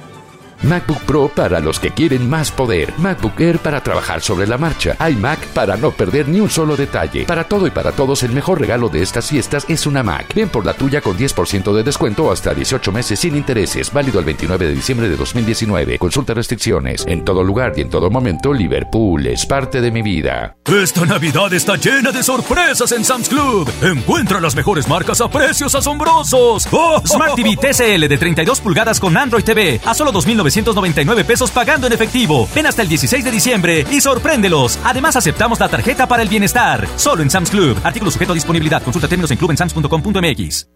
MacBook 0.63 1.01
Pro 1.03 1.29
para 1.33 1.59
los 1.59 1.79
que 1.79 1.91
quieren 1.91 2.29
más 2.29 2.51
poder. 2.51 2.93
MacBook 2.97 3.39
Air 3.39 3.59
para 3.59 3.81
trabajar 3.81 4.21
sobre 4.21 4.47
la 4.47 4.57
marcha. 4.57 4.95
iMac 5.09 5.39
para 5.47 5.77
no 5.77 5.91
perder 5.91 6.27
ni 6.27 6.39
un 6.39 6.49
solo 6.49 6.75
detalle. 6.75 7.25
Para 7.25 7.43
todo 7.43 7.67
y 7.67 7.71
para 7.71 7.91
todos, 7.91 8.23
el 8.23 8.31
mejor 8.31 8.59
regalo 8.59 8.89
de 8.89 9.01
estas 9.01 9.29
fiestas 9.29 9.65
es 9.67 9.85
una 9.85 10.03
Mac. 10.03 10.33
Ven 10.33 10.49
por 10.49 10.65
la 10.65 10.73
tuya 10.73 11.01
con 11.01 11.17
10% 11.17 11.73
de 11.73 11.83
descuento 11.83 12.31
hasta 12.31 12.53
18 12.53 12.91
meses 12.91 13.19
sin 13.19 13.35
intereses. 13.35 13.91
Válido 13.93 14.19
el 14.19 14.25
29 14.25 14.67
de 14.67 14.73
diciembre 14.73 15.09
de 15.09 15.15
2019. 15.15 15.97
Consulta 15.99 16.33
restricciones. 16.33 17.05
En 17.07 17.23
todo 17.23 17.43
lugar 17.43 17.73
y 17.75 17.81
en 17.81 17.89
todo 17.89 18.09
momento, 18.09 18.53
Liverpool 18.53 19.27
es 19.27 19.45
parte 19.45 19.81
de 19.81 19.91
mi 19.91 20.01
vida. 20.01 20.55
Esta 20.65 21.05
Navidad 21.05 21.53
está 21.53 21.75
llena 21.75 22.11
de 22.11 22.23
sorpresas 22.23 22.91
en 22.91 23.05
Sam's 23.05 23.29
Club. 23.29 23.71
Encuentra 23.81 24.39
las 24.39 24.55
mejores 24.55 24.87
marcas 24.87 25.21
a 25.21 25.29
precios 25.29 25.75
asombrosos. 25.75 26.67
¡Oh! 26.71 27.01
Smart 27.05 27.35
TV 27.35 27.55
TCL 27.55 28.07
de 28.07 28.17
32 28.17 28.61
pulgadas 28.61 28.99
con 28.99 29.15
Android 29.15 29.43
TV 29.43 29.79
a 29.85 29.93
solo 29.93 30.11
2.999 30.47 31.25
pesos 31.25 31.51
pagando 31.51 31.87
en 31.87 31.93
efectivo. 31.93 32.47
Ven 32.53 32.67
hasta 32.67 32.81
el 32.81 32.89
16 32.89 33.23
de 33.23 33.31
diciembre 33.31 33.85
y 33.91 34.01
sorpréndelos. 34.01 34.77
Además 34.83 35.15
aceptamos 35.15 35.59
la 35.59 35.69
tarjeta 35.69 36.07
para 36.07 36.23
el 36.23 36.29
bienestar. 36.29 36.87
Solo 36.95 37.23
en 37.23 37.29
Sam's 37.29 37.49
Club. 37.49 37.77
Artículo 37.83 38.11
sujeto 38.11 38.31
a 38.31 38.35
disponibilidad. 38.35 38.81
Consulta 38.83 39.07
términos 39.07 39.31
en 39.31 39.37
clubensams.com.mx. 39.37 40.67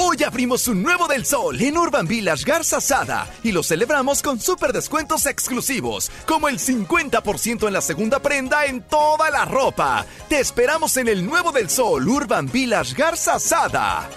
Hoy 0.00 0.22
abrimos 0.22 0.68
un 0.68 0.80
nuevo 0.80 1.08
del 1.08 1.26
sol 1.26 1.60
en 1.60 1.76
Urban 1.76 2.06
Village 2.06 2.44
Garza 2.44 2.80
Sada 2.80 3.28
y 3.42 3.50
lo 3.50 3.64
celebramos 3.64 4.22
con 4.22 4.38
super 4.38 4.72
descuentos 4.72 5.26
exclusivos, 5.26 6.08
como 6.24 6.48
el 6.48 6.60
50% 6.60 7.66
en 7.66 7.72
la 7.72 7.80
segunda 7.80 8.20
prenda 8.20 8.66
en 8.66 8.80
toda 8.82 9.28
la 9.30 9.44
ropa. 9.44 10.06
Te 10.28 10.38
esperamos 10.38 10.96
en 10.98 11.08
el 11.08 11.26
nuevo 11.26 11.50
del 11.50 11.68
sol 11.68 12.06
Urban 12.08 12.48
Village 12.48 12.94
Garza 12.94 13.40
Sada. 13.40 14.08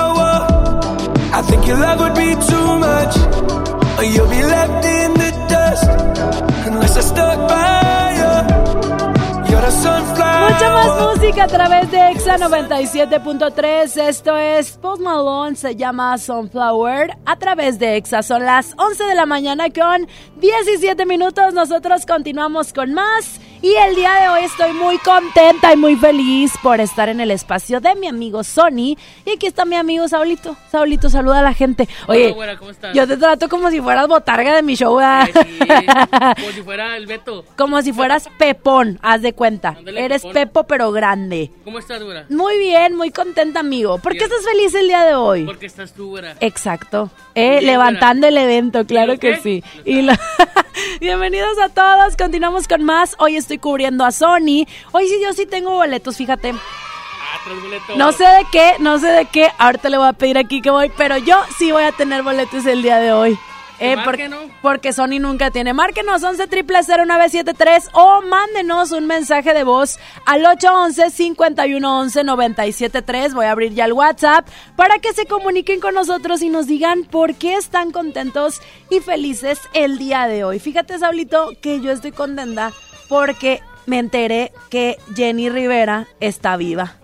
Mucha 10.49 10.69
más 10.69 11.17
música 11.17 11.43
a 11.43 11.47
través 11.47 11.91
de 11.91 12.11
Exa 12.11 12.37
97.3. 12.37 14.01
Esto 14.07 14.35
es 14.37 14.77
Post 14.77 15.01
Malone, 15.01 15.55
se 15.55 15.75
llama 15.75 16.17
Sunflower. 16.17 17.17
A 17.25 17.35
través 17.37 17.79
de 17.79 17.95
Exa 17.95 18.21
son 18.21 18.45
las 18.45 18.73
11 18.77 19.05
de 19.05 19.15
la 19.15 19.25
mañana 19.25 19.65
con 19.69 20.07
17 20.41 21.05
minutos. 21.05 21.53
Nosotros 21.53 22.05
continuamos 22.05 22.73
con 22.73 22.93
más. 22.93 23.39
Y 23.63 23.75
el 23.75 23.93
día 23.95 24.15
de 24.19 24.27
hoy 24.29 24.41
estoy 24.45 24.73
muy 24.73 24.97
contenta 24.97 25.71
y 25.71 25.77
muy 25.77 25.95
feliz 25.95 26.51
por 26.63 26.79
estar 26.81 27.09
en 27.09 27.19
el 27.19 27.29
espacio 27.29 27.79
de 27.79 27.93
mi 27.93 28.07
amigo 28.07 28.43
Sony. 28.43 28.97
Y 29.23 29.33
aquí 29.35 29.45
está 29.45 29.65
mi 29.65 29.75
amigo 29.75 30.07
Saulito. 30.07 30.57
Saulito, 30.71 31.09
saluda 31.11 31.39
a 31.39 31.43
la 31.43 31.53
gente. 31.53 31.87
Oye, 32.07 32.25
Hola, 32.25 32.33
güera, 32.35 32.57
¿cómo 32.57 32.71
estás? 32.71 32.95
yo 32.95 33.07
te 33.07 33.17
trato 33.17 33.49
como 33.49 33.69
si 33.69 33.79
fueras 33.79 34.07
botarga 34.07 34.55
de 34.55 34.63
mi 34.63 34.73
show. 34.75 34.95
¿verdad? 34.95 35.29
Como 36.39 36.51
si 36.53 36.61
fuera 36.63 36.97
el 36.97 37.05
Beto. 37.05 37.45
Como 37.55 37.81
si 37.83 37.93
fueras 37.93 38.29
Pepón, 38.39 38.97
haz 39.03 39.21
de 39.21 39.33
cuenta. 39.33 39.75
Ándale, 39.77 40.05
Eres 40.05 40.23
Pepón. 40.23 40.33
Pepo 40.33 40.63
pero 40.63 40.91
grande. 40.91 41.51
¿Cómo 41.63 41.77
estás, 41.77 42.01
güera? 42.01 42.25
Muy 42.29 42.57
bien, 42.57 42.95
muy 42.95 43.11
contenta, 43.11 43.59
amigo. 43.59 43.99
¿Por 43.99 44.13
qué 44.13 44.23
estás 44.23 44.43
feliz 44.43 44.73
el 44.73 44.87
día 44.87 45.03
de 45.05 45.13
hoy? 45.13 45.45
Porque 45.45 45.67
estás 45.67 45.93
tú, 45.93 46.09
güera. 46.09 46.35
Exacto. 46.39 47.11
Eh, 47.35 47.59
Bien, 47.59 47.65
levantando 47.67 48.25
el 48.27 48.37
evento, 48.37 48.85
claro 48.87 49.13
¿Y 49.13 49.15
lo 49.17 49.19
que 49.19 49.33
qué? 49.35 49.39
sí. 49.39 49.63
Y 49.85 50.01
lo- 50.01 50.13
Bienvenidos 50.99 51.57
a 51.59 51.69
todos, 51.69 52.15
continuamos 52.15 52.67
con 52.67 52.83
más. 52.83 53.15
Hoy 53.19 53.35
estoy 53.35 53.57
cubriendo 53.57 54.05
a 54.05 54.11
Sony. 54.11 54.65
Hoy 54.91 55.07
sí, 55.07 55.19
yo 55.23 55.33
sí 55.33 55.45
tengo 55.45 55.71
boletos, 55.71 56.17
fíjate. 56.17 56.53
Ah. 56.53 57.95
No 57.97 58.11
sé 58.11 58.23
de 58.23 58.45
qué, 58.51 58.73
no 58.79 58.99
sé 58.99 59.07
de 59.07 59.25
qué. 59.25 59.49
Ahorita 59.57 59.89
le 59.89 59.97
voy 59.97 60.07
a 60.07 60.13
pedir 60.13 60.37
aquí 60.37 60.61
que 60.61 60.69
voy, 60.69 60.91
pero 60.97 61.17
yo 61.17 61.41
sí 61.57 61.71
voy 61.71 61.83
a 61.83 61.91
tener 61.91 62.23
boletos 62.23 62.65
el 62.65 62.81
día 62.81 62.97
de 62.97 63.13
hoy. 63.13 63.39
Eh, 63.81 63.89
Que 63.89 63.95
por- 63.95 64.05
marque, 64.05 64.29
¿no? 64.29 64.37
Porque 64.61 64.93
Sony 64.93 65.19
nunca 65.19 65.49
tiene. 65.49 65.73
Márquenos 65.73 66.21
11 66.21 66.47
0973 66.47 67.89
o 67.93 68.21
mándenos 68.21 68.91
un 68.91 69.07
mensaje 69.07 69.53
de 69.55 69.63
voz 69.63 69.97
al 70.25 70.45
811 70.45 71.09
511 71.11 72.23
973. 72.23 73.33
Voy 73.33 73.45
a 73.47 73.51
abrir 73.51 73.73
ya 73.73 73.85
el 73.85 73.93
WhatsApp 73.93 74.47
para 74.75 74.99
que 74.99 75.13
se 75.13 75.25
comuniquen 75.25 75.79
con 75.79 75.95
nosotros 75.95 76.41
y 76.43 76.49
nos 76.49 76.67
digan 76.67 77.03
por 77.05 77.33
qué 77.35 77.55
están 77.55 77.91
contentos 77.91 78.61
y 78.91 78.99
felices 78.99 79.59
el 79.73 79.97
día 79.97 80.27
de 80.27 80.43
hoy. 80.43 80.59
Fíjate, 80.59 80.99
Saulito, 80.99 81.51
que 81.61 81.81
yo 81.81 81.91
estoy 81.91 82.11
contenta 82.11 82.71
porque 83.09 83.61
me 83.87 83.97
enteré 83.97 84.51
que 84.69 84.97
Jenny 85.15 85.49
Rivera 85.49 86.07
está 86.19 86.55
viva. 86.55 86.97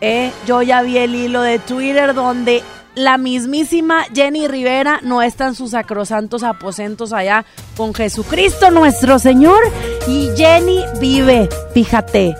Eh, 0.00 0.30
yo 0.46 0.62
ya 0.62 0.82
vi 0.82 0.98
el 0.98 1.14
hilo 1.14 1.42
de 1.42 1.58
Twitter 1.58 2.14
donde 2.14 2.62
la 2.94 3.18
mismísima 3.18 4.04
Jenny 4.14 4.48
Rivera 4.48 5.00
no 5.02 5.22
está 5.22 5.46
en 5.46 5.54
sus 5.54 5.70
sacrosantos 5.72 6.42
aposentos 6.42 7.12
allá 7.12 7.44
con 7.76 7.94
Jesucristo 7.94 8.70
nuestro 8.70 9.18
Señor 9.18 9.60
y 10.06 10.30
Jenny 10.36 10.84
vive, 11.00 11.48
fíjate. 11.74 12.36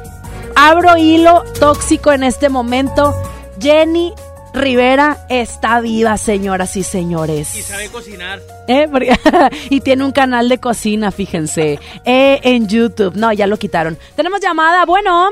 Abro 0.57 0.97
hilo 0.97 1.45
tóxico 1.61 2.11
en 2.13 2.25
este 2.25 2.49
momento. 2.49 3.15
Jenny 3.61 4.13
Rivera 4.55 5.19
está 5.29 5.81
viva, 5.81 6.17
señoras 6.17 6.75
y 6.77 6.81
Y 6.81 6.83
señores. 6.83 7.49
sabe 7.67 7.89
cocinar. 7.91 8.41
Eh, 8.67 8.89
porque- 8.91 9.17
y 9.71 9.81
tiene 9.81 10.05
un 10.05 10.11
canal 10.13 10.49
de 10.49 10.59
cocina, 10.59 11.13
fíjense, 11.13 11.79
eh, 12.05 12.41
en 12.43 12.67
YouTube. 12.67 13.15
No, 13.15 13.33
ya 13.33 13.47
lo 13.47 13.57
quitaron. 13.59 13.97
Tenemos 14.17 14.41
llamada, 14.41 14.85
bueno. 14.85 15.31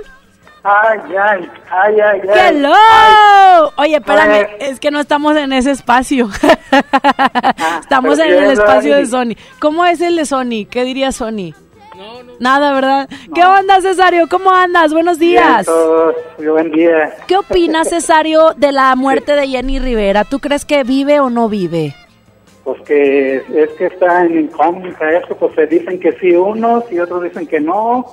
Ay, 0.68 0.98
ay, 1.16 1.48
ay, 1.70 2.00
ay, 2.00 2.20
ay. 2.28 2.40
¡Hello! 2.48 3.72
Oye, 3.78 3.96
espérame, 3.96 4.48
Ay. 4.50 4.56
es 4.58 4.80
que 4.80 4.90
no 4.90 4.98
estamos 4.98 5.36
en 5.36 5.52
ese 5.52 5.70
espacio. 5.70 6.28
estamos 7.80 8.18
en 8.18 8.32
el 8.32 8.38
¿qué 8.38 8.52
espacio 8.52 8.96
de 8.96 9.06
Sony. 9.06 9.36
¿Cómo 9.60 9.84
es 9.84 10.00
el 10.00 10.16
de 10.16 10.26
Sony? 10.26 10.66
¿Qué 10.68 10.82
diría 10.82 11.12
Sony? 11.12 11.54
Nada, 12.40 12.72
¿verdad? 12.72 13.08
¿Qué 13.32 13.44
onda, 13.44 13.80
Cesario? 13.80 14.26
¿Cómo 14.28 14.50
andas? 14.50 14.92
Buenos 14.92 15.20
días. 15.20 15.64
Bien, 15.64 15.64
todos. 15.66 16.16
Buen 16.36 16.72
día. 16.72 17.14
¿Qué 17.28 17.36
opinas, 17.36 17.88
Cesario, 17.90 18.52
de 18.56 18.72
la 18.72 18.96
muerte 18.96 19.36
de 19.36 19.46
Jenny 19.46 19.78
Rivera? 19.78 20.24
¿Tú 20.24 20.40
crees 20.40 20.64
que 20.64 20.82
vive 20.82 21.20
o 21.20 21.30
no 21.30 21.48
vive? 21.48 21.94
Pues 22.64 22.82
que 22.82 23.36
es 23.36 23.70
que 23.78 23.86
está 23.86 24.24
en 24.24 24.40
incógnita 24.40 25.12
eso, 25.12 25.36
pues 25.36 25.54
se 25.54 25.68
dicen 25.68 26.00
que 26.00 26.10
sí 26.14 26.32
unos 26.32 26.90
y 26.90 26.98
otros 26.98 27.22
dicen 27.22 27.46
que 27.46 27.60
no, 27.60 28.12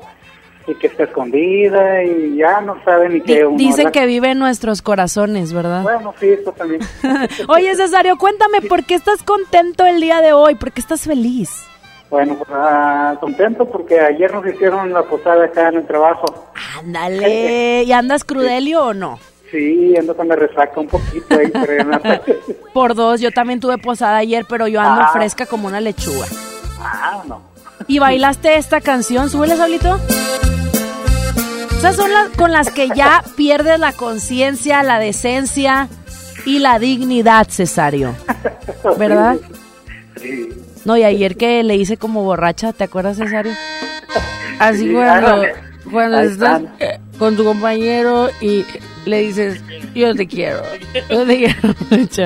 y 0.67 0.75
que 0.75 0.87
está 0.87 1.03
escondida 1.03 2.03
y 2.03 2.37
ya 2.37 2.61
no 2.61 2.81
saben 2.85 3.13
ni 3.13 3.21
que 3.21 3.45
uno... 3.45 3.57
dicen 3.57 3.91
que 3.91 4.05
vive 4.05 4.31
en 4.31 4.39
nuestros 4.39 4.81
corazones, 4.81 5.51
¿verdad? 5.53 5.83
Bueno, 5.83 6.13
sí, 6.19 6.29
eso 6.29 6.51
también. 6.53 6.81
Oye, 7.49 7.75
Cesario, 7.75 8.17
cuéntame, 8.17 8.61
¿por 8.61 8.85
qué 8.85 8.95
estás 8.95 9.23
contento 9.23 9.85
el 9.85 9.99
día 9.99 10.21
de 10.21 10.33
hoy? 10.33 10.55
¿Por 10.55 10.71
qué 10.71 10.79
estás 10.81 11.01
feliz? 11.01 11.49
Bueno, 12.09 12.35
pues 12.35 12.49
ah, 12.53 13.17
contento 13.19 13.65
porque 13.69 13.99
ayer 13.99 14.31
nos 14.31 14.45
hicieron 14.45 14.93
la 14.93 15.03
posada 15.03 15.45
acá 15.45 15.69
en 15.69 15.75
el 15.77 15.87
trabajo. 15.87 16.25
Ándale, 16.79 17.83
¿y 17.83 17.91
andas 17.91 18.23
crudelio 18.23 18.85
o 18.85 18.93
no? 18.93 19.19
Sí, 19.51 19.95
ando 19.97 20.15
con 20.15 20.27
la 20.27 20.35
resaca 20.35 20.79
un 20.79 20.87
poquito 20.87 21.35
ahí, 21.37 21.51
pero 21.51 21.89
Por 22.73 22.95
dos, 22.95 23.19
yo 23.21 23.31
también 23.31 23.59
tuve 23.59 23.77
posada 23.77 24.17
ayer, 24.17 24.45
pero 24.47 24.67
yo 24.67 24.79
ando 24.79 25.01
Ah. 25.01 25.09
fresca 25.13 25.45
como 25.45 25.67
una 25.67 25.79
lechuga. 25.81 26.25
Ah, 26.79 27.21
no. 27.27 27.41
¿Y 27.87 27.99
bailaste 27.99 28.57
esta 28.57 28.81
canción? 28.81 29.29
¿Súbele, 29.29 29.55
Saulito? 29.57 29.99
Esas 31.77 31.95
son 31.97 32.11
las 32.13 32.29
con 32.29 32.51
las 32.51 32.69
que 32.71 32.87
ya 32.95 33.23
pierdes 33.35 33.77
la 33.79 33.91
conciencia, 33.91 34.83
la 34.83 34.99
decencia 34.99 35.89
y 36.45 36.59
la 36.59 36.79
dignidad, 36.79 37.47
Cesario. 37.49 38.15
¿Verdad? 38.97 39.35
Sí. 40.21 40.49
No, 40.85 40.95
y 40.97 41.03
ayer 41.03 41.35
que 41.35 41.61
le 41.63 41.75
hice 41.75 41.97
como 41.97 42.23
borracha, 42.23 42.71
¿te 42.73 42.85
acuerdas, 42.85 43.17
Cesario? 43.17 43.51
Así 44.59 44.87
Sí, 44.87 44.93
cuando, 44.93 45.43
cuando 45.91 46.19
estás 46.21 46.61
eh, 46.79 46.99
con 47.17 47.35
tu 47.35 47.43
compañero 47.43 48.29
y 48.39 48.65
le 49.05 49.19
dices, 49.19 49.61
yo 49.93 50.15
te 50.15 50.25
quiero, 50.27 50.61
yo 51.09 51.25
te 51.25 51.37
quiero 51.37 51.75
mucho. 51.89 52.23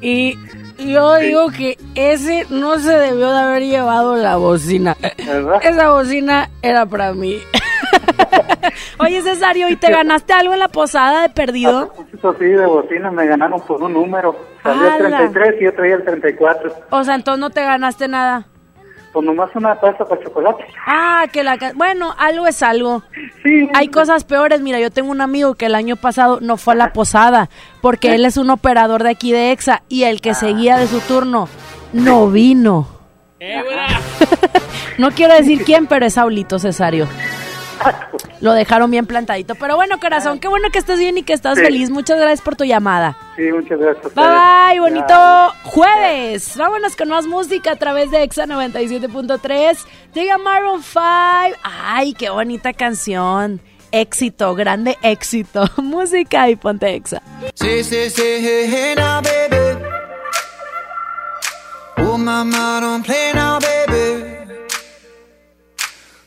Y 0.00 0.36
yo 0.78 1.16
digo 1.16 1.50
que 1.50 1.78
ese 1.94 2.46
no 2.50 2.78
se 2.78 2.92
debió 2.92 3.30
de 3.30 3.38
haber 3.38 3.62
llevado 3.62 4.16
la 4.16 4.36
bocina. 4.36 4.96
Esa 5.62 5.90
bocina 5.90 6.50
era 6.62 6.86
para 6.86 7.12
mí. 7.12 7.38
Oye, 8.98 9.22
Cesario, 9.22 9.68
¿y 9.68 9.76
te 9.76 9.90
ganaste 9.90 10.32
algo 10.32 10.52
en 10.52 10.58
la 10.58 10.68
posada 10.68 11.22
de 11.22 11.28
perdido? 11.30 11.92
Eso 12.16 12.34
sí, 12.38 12.44
de 12.44 12.66
bocina 12.66 13.10
me 13.10 13.26
ganaron 13.26 13.60
por 13.60 13.82
un 13.82 13.92
número. 13.92 14.36
Salió 14.62 14.96
el 14.96 15.06
¡Hala! 15.06 15.18
33 15.18 15.60
y 15.60 15.64
yo 15.64 15.74
traía 15.74 15.94
el 15.96 16.04
34. 16.04 16.74
O 16.90 17.04
sea, 17.04 17.14
entonces 17.14 17.40
no 17.40 17.50
te 17.50 17.62
ganaste 17.62 18.08
nada. 18.08 18.46
Pues 19.16 19.24
nomás 19.24 19.48
una 19.54 19.74
taza 19.80 20.04
para 20.04 20.22
chocolate. 20.22 20.62
Ah, 20.86 21.24
que 21.32 21.42
la... 21.42 21.56
Bueno, 21.74 22.14
algo 22.18 22.46
es 22.46 22.62
algo. 22.62 23.02
Hay 23.72 23.88
cosas 23.88 24.24
peores. 24.24 24.60
Mira, 24.60 24.78
yo 24.78 24.90
tengo 24.90 25.10
un 25.10 25.22
amigo 25.22 25.54
que 25.54 25.64
el 25.64 25.74
año 25.74 25.96
pasado 25.96 26.38
no 26.42 26.58
fue 26.58 26.74
a 26.74 26.76
la 26.76 26.92
posada 26.92 27.48
porque 27.80 28.14
él 28.14 28.26
es 28.26 28.36
un 28.36 28.50
operador 28.50 29.02
de 29.02 29.08
aquí 29.08 29.32
de 29.32 29.52
EXA 29.52 29.82
y 29.88 30.02
el 30.02 30.20
que 30.20 30.34
seguía 30.34 30.76
de 30.76 30.86
su 30.86 31.00
turno 31.00 31.48
no 31.94 32.28
vino. 32.28 32.88
No 34.98 35.10
quiero 35.10 35.34
decir 35.34 35.62
quién, 35.62 35.86
pero 35.86 36.06
es 36.06 36.14
Saulito 36.14 36.58
Cesario. 36.58 37.06
Lo 38.40 38.52
dejaron 38.52 38.90
bien 38.90 39.06
plantadito. 39.06 39.54
Pero 39.54 39.76
bueno, 39.76 39.98
corazón, 39.98 40.38
qué 40.38 40.48
bueno 40.48 40.68
que 40.70 40.78
estés 40.78 40.98
bien 40.98 41.16
y 41.18 41.22
que 41.22 41.32
estás 41.32 41.56
Sí. 41.58 41.64
feliz. 41.64 41.90
Muchas 41.90 42.18
gracias 42.18 42.40
por 42.42 42.56
tu 42.56 42.64
llamada. 42.64 43.16
Sí, 43.36 43.50
muchas 43.52 43.78
gracias. 43.78 44.12
a 44.16 44.68
Bye 44.70 44.80
bonito 44.80 45.14
jueves. 45.64 46.56
Vámonos 46.56 46.96
con 46.96 47.08
más 47.08 47.26
música 47.26 47.72
a 47.72 47.76
través 47.76 48.10
de 48.10 48.22
Exa 48.22 48.46
97.3. 48.46 49.78
Llega 50.14 50.38
Maroon 50.38 50.82
5. 50.82 51.00
Ay, 51.62 52.12
qué 52.14 52.30
bonita 52.30 52.72
canción. 52.72 53.60
Éxito, 53.92 54.54
grande 54.54 54.98
éxito. 55.02 55.64
música 55.78 56.48
y 56.50 56.56
ponte 56.56 56.94
Exa. 56.94 57.22
Say, 57.54 57.82
say, 57.84 58.10
hey, 58.10 58.68
hey 58.70 58.94
now, 58.96 59.22
baby. 59.22 59.82
Oh, 61.98 62.18
mama, 62.18 62.78
don't 62.80 63.04
play 63.04 63.32
now, 63.34 63.58
baby. 63.58 64.35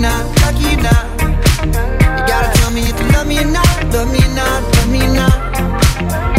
not, 0.00 0.24
lucky 0.40 0.74
or 0.74 0.82
not. 0.82 1.04
You 1.20 2.24
gotta 2.26 2.58
tell 2.58 2.70
me 2.70 2.80
if 2.80 2.98
you 2.98 3.06
love 3.12 3.26
me 3.26 3.38
or 3.38 3.44
not, 3.44 3.68
love 3.92 4.10
me 4.10 4.18
or 4.18 4.34
not, 4.34 4.62
love 4.74 4.90
me 4.90 5.00
or 5.04 5.12
not. 5.12 5.38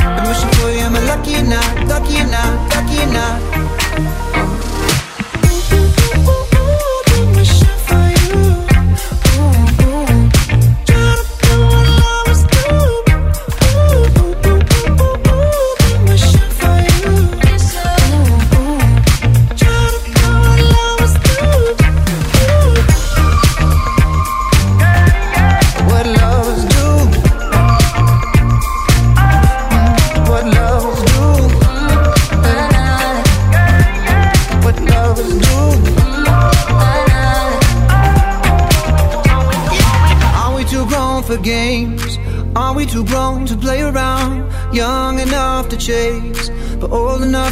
I'm 0.01 0.27
wishing 0.27 0.49
for 0.57 0.71
you, 0.71 0.81
am 0.81 0.95
I 0.95 1.05
lucky 1.05 1.35
or 1.35 1.43
not, 1.43 1.87
lucky 1.87 2.21
or 2.21 2.27
not, 2.27 2.51
lucky 2.73 3.03
or 3.03 3.13
not? 3.13 3.60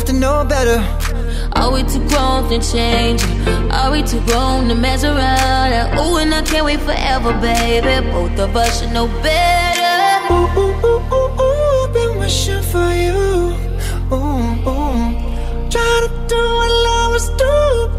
To 0.10 0.19
know 0.19 0.43
better. 0.43 0.80
Are 1.54 1.72
we 1.72 1.84
too 1.84 2.04
grown 2.10 2.50
to 2.50 2.60
change? 2.60 3.22
Are 3.72 3.91
we 3.91 4.02
too 4.02 4.22
grown 4.26 4.67
to 4.69 4.76
mess 4.76 5.04
around? 5.04 5.98
Ooh, 6.00 6.17
and 6.17 6.34
I 6.34 6.41
can't 6.41 6.65
wait 6.65 6.80
forever, 6.80 7.32
baby. 7.39 8.10
Both 8.10 8.39
of 8.39 8.56
us 8.56 8.80
should 8.80 8.91
know 8.91 9.08
better. 9.22 10.34
Ooh, 10.34 10.62
ooh, 10.62 10.86
ooh, 10.86 11.13
ooh, 11.13 11.41
ooh, 11.41 11.93
been 11.93 12.17
wishing 12.17 12.63
for 12.72 12.89
you. 13.06 13.54
Ooh, 14.12 14.69
ooh. 14.69 15.69
Try 15.69 15.93
to 16.06 16.10
do 16.28 16.41
what 16.58 16.72
lovers 16.88 17.30
do. 17.38 17.45
Ooh. 17.45 17.99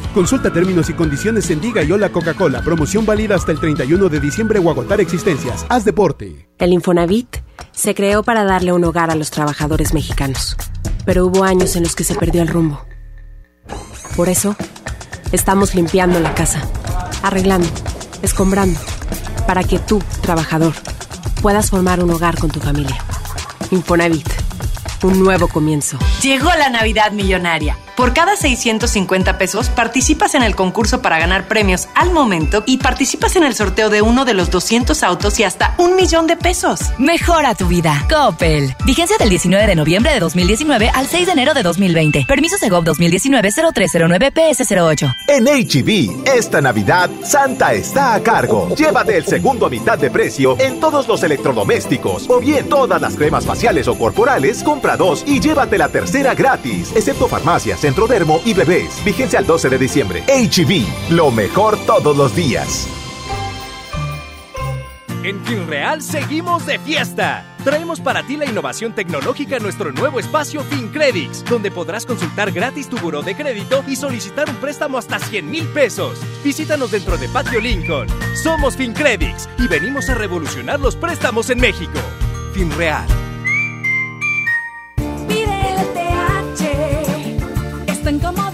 Consulta 0.13 0.51
términos 0.51 0.89
y 0.89 0.93
condiciones 0.93 1.49
en 1.51 1.61
Diga 1.61 1.83
y 1.83 1.91
Hola 1.93 2.09
Coca-Cola. 2.09 2.61
Promoción 2.61 3.05
válida 3.05 3.35
hasta 3.35 3.53
el 3.53 3.59
31 3.61 4.09
de 4.09 4.19
diciembre 4.19 4.59
o 4.59 4.69
agotar 4.69 4.99
existencias. 4.99 5.65
Haz 5.69 5.85
deporte. 5.85 6.49
El 6.57 6.73
Infonavit 6.73 7.37
se 7.71 7.95
creó 7.95 8.21
para 8.21 8.43
darle 8.43 8.73
un 8.73 8.83
hogar 8.83 9.09
a 9.09 9.15
los 9.15 9.31
trabajadores 9.31 9.93
mexicanos, 9.93 10.57
pero 11.05 11.25
hubo 11.25 11.45
años 11.45 11.77
en 11.77 11.83
los 11.83 11.95
que 11.95 12.03
se 12.03 12.15
perdió 12.15 12.41
el 12.41 12.49
rumbo. 12.49 12.81
Por 14.17 14.27
eso, 14.27 14.57
estamos 15.31 15.75
limpiando 15.75 16.19
la 16.19 16.35
casa, 16.35 16.61
arreglando, 17.23 17.69
escombrando, 18.21 18.79
para 19.47 19.63
que 19.63 19.79
tú, 19.79 20.03
trabajador, 20.21 20.73
puedas 21.41 21.69
formar 21.69 22.03
un 22.03 22.11
hogar 22.11 22.37
con 22.37 22.51
tu 22.51 22.59
familia. 22.59 22.97
Infonavit, 23.71 24.27
un 25.03 25.19
nuevo 25.19 25.47
comienzo. 25.47 25.97
Llegó 26.21 26.49
la 26.57 26.69
Navidad 26.69 27.11
Millonaria. 27.11 27.77
Por 27.95 28.13
cada 28.13 28.35
650 28.35 29.37
pesos 29.37 29.69
participas 29.69 30.33
en 30.33 30.43
el 30.43 30.55
concurso 30.55 31.01
para 31.01 31.19
ganar 31.19 31.47
premios 31.47 31.87
al 31.93 32.11
momento 32.11 32.63
y 32.65 32.77
participas 32.77 33.35
en 33.35 33.43
el 33.43 33.53
sorteo 33.53 33.89
de 33.89 34.01
uno 34.01 34.25
de 34.25 34.33
los 34.33 34.49
200 34.49 35.03
autos 35.03 35.39
y 35.39 35.43
hasta 35.43 35.75
un 35.77 35.95
millón 35.95 36.25
de 36.25 36.37
pesos. 36.37 36.79
Mejora 36.97 37.53
tu 37.53 37.67
vida. 37.67 38.05
Coppel. 38.09 38.75
Vigencia 38.85 39.17
del 39.17 39.29
19 39.29 39.67
de 39.67 39.75
noviembre 39.75 40.13
de 40.13 40.19
2019 40.19 40.89
al 40.93 41.07
6 41.07 41.27
de 41.27 41.31
enero 41.33 41.53
de 41.53 41.63
2020. 41.63 42.25
Permiso 42.27 42.57
Segov 42.57 42.83
2019-0309 42.85 44.33
PS08. 44.33 45.15
En 45.27 45.45
HB, 45.45 46.27
esta 46.27 46.61
Navidad, 46.61 47.09
Santa 47.23 47.73
está 47.73 48.13
a 48.15 48.23
cargo. 48.23 48.73
Llévate 48.75 49.17
el 49.17 49.25
segundo 49.25 49.65
a 49.65 49.69
mitad 49.69 49.99
de 49.99 50.09
precio 50.09 50.57
en 50.59 50.79
todos 50.79 51.07
los 51.07 51.21
electrodomésticos. 51.23 52.29
O 52.29 52.39
bien 52.39 52.67
todas 52.69 53.01
las 53.01 53.15
cremas 53.15 53.45
faciales 53.45 53.87
o 53.87 53.97
corporales, 53.97 54.63
compra 54.97 55.23
y 55.25 55.39
llévate 55.39 55.77
la 55.77 55.89
tercera 55.89 56.33
gratis. 56.33 56.91
Excepto 56.95 57.27
farmacias, 57.27 57.79
Centrodermo 57.79 58.41
y 58.45 58.53
bebés. 58.53 59.03
Vigencia 59.03 59.39
al 59.39 59.45
12 59.45 59.69
de 59.69 59.77
diciembre. 59.77 60.23
HB, 60.27 61.11
lo 61.11 61.31
mejor 61.31 61.77
todos 61.85 62.15
los 62.15 62.35
días. 62.35 62.87
En 65.23 65.39
FinReal 65.45 66.01
seguimos 66.01 66.65
de 66.65 66.79
fiesta. 66.79 67.45
Traemos 67.63 67.99
para 67.99 68.23
ti 68.23 68.37
la 68.37 68.45
innovación 68.45 68.95
tecnológica 68.95 69.57
en 69.57 69.63
nuestro 69.63 69.91
nuevo 69.91 70.19
espacio 70.19 70.63
FinCredits, 70.63 71.45
donde 71.45 71.69
podrás 71.69 72.07
consultar 72.07 72.51
gratis 72.51 72.89
tu 72.89 72.97
buró 72.97 73.21
de 73.21 73.35
crédito 73.35 73.83
y 73.87 73.95
solicitar 73.95 74.49
un 74.49 74.55
préstamo 74.55 74.97
hasta 74.97 75.19
100 75.19 75.47
mil 75.47 75.67
pesos. 75.67 76.19
Visítanos 76.43 76.89
dentro 76.89 77.17
de 77.17 77.29
Patio 77.29 77.59
Lincoln. 77.59 78.07
Somos 78.33 78.75
FinCredits 78.75 79.47
y 79.59 79.67
venimos 79.67 80.09
a 80.09 80.15
revolucionar 80.15 80.79
los 80.79 80.95
préstamos 80.95 81.51
en 81.51 81.59
México. 81.59 81.99
FinReal. 82.53 83.30
LTH. 88.03 88.41
Es 88.47 88.50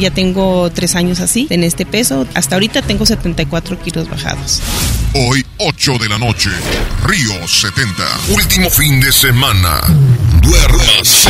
Ya 0.00 0.10
tengo 0.10 0.70
tres 0.70 0.94
años 0.96 1.20
así, 1.20 1.46
en 1.50 1.62
este 1.62 1.84
peso. 1.84 2.26
Hasta 2.32 2.56
ahorita 2.56 2.80
tengo 2.80 3.04
74 3.04 3.78
kilos 3.82 4.08
bajados. 4.08 4.62
Hoy, 5.12 5.44
8 5.58 5.98
de 6.00 6.08
la 6.08 6.18
noche, 6.18 6.48
Río 7.04 7.46
70. 7.46 7.92
Último 8.30 8.70
fin 8.70 8.98
de 8.98 9.12
semana. 9.12 9.82
Duérmase. 10.40 11.28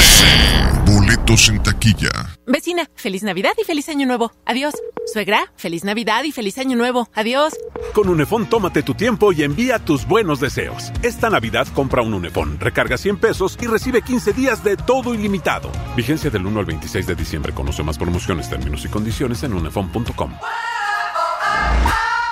Boletos 0.87 1.48
en 1.48 1.61
taquilla. 1.64 2.30
Vecina, 2.50 2.90
feliz 2.96 3.22
Navidad 3.22 3.52
y 3.60 3.64
feliz 3.64 3.88
Año 3.88 4.06
Nuevo. 4.06 4.32
Adiós. 4.44 4.74
Suegra, 5.12 5.52
feliz 5.56 5.84
Navidad 5.84 6.24
y 6.24 6.32
feliz 6.32 6.58
Año 6.58 6.76
Nuevo. 6.76 7.08
Adiós. 7.14 7.54
Con 7.94 8.08
Unefón 8.08 8.46
tómate 8.46 8.82
tu 8.82 8.94
tiempo 8.94 9.32
y 9.32 9.44
envía 9.44 9.78
tus 9.78 10.06
buenos 10.06 10.40
deseos. 10.40 10.92
Esta 11.02 11.30
Navidad 11.30 11.68
compra 11.74 12.02
un 12.02 12.12
Unefón, 12.12 12.58
recarga 12.58 12.98
100 12.98 13.18
pesos 13.18 13.56
y 13.60 13.66
recibe 13.66 14.02
15 14.02 14.32
días 14.32 14.64
de 14.64 14.76
todo 14.76 15.14
ilimitado. 15.14 15.70
Vigencia 15.96 16.28
del 16.28 16.44
1 16.44 16.58
al 16.58 16.66
26 16.66 17.06
de 17.06 17.14
diciembre. 17.14 17.52
Conoce 17.52 17.84
más 17.84 17.96
promociones, 17.96 18.50
términos 18.50 18.84
y 18.84 18.88
condiciones 18.88 19.42
en 19.44 19.54
unefón.com. 19.54 20.32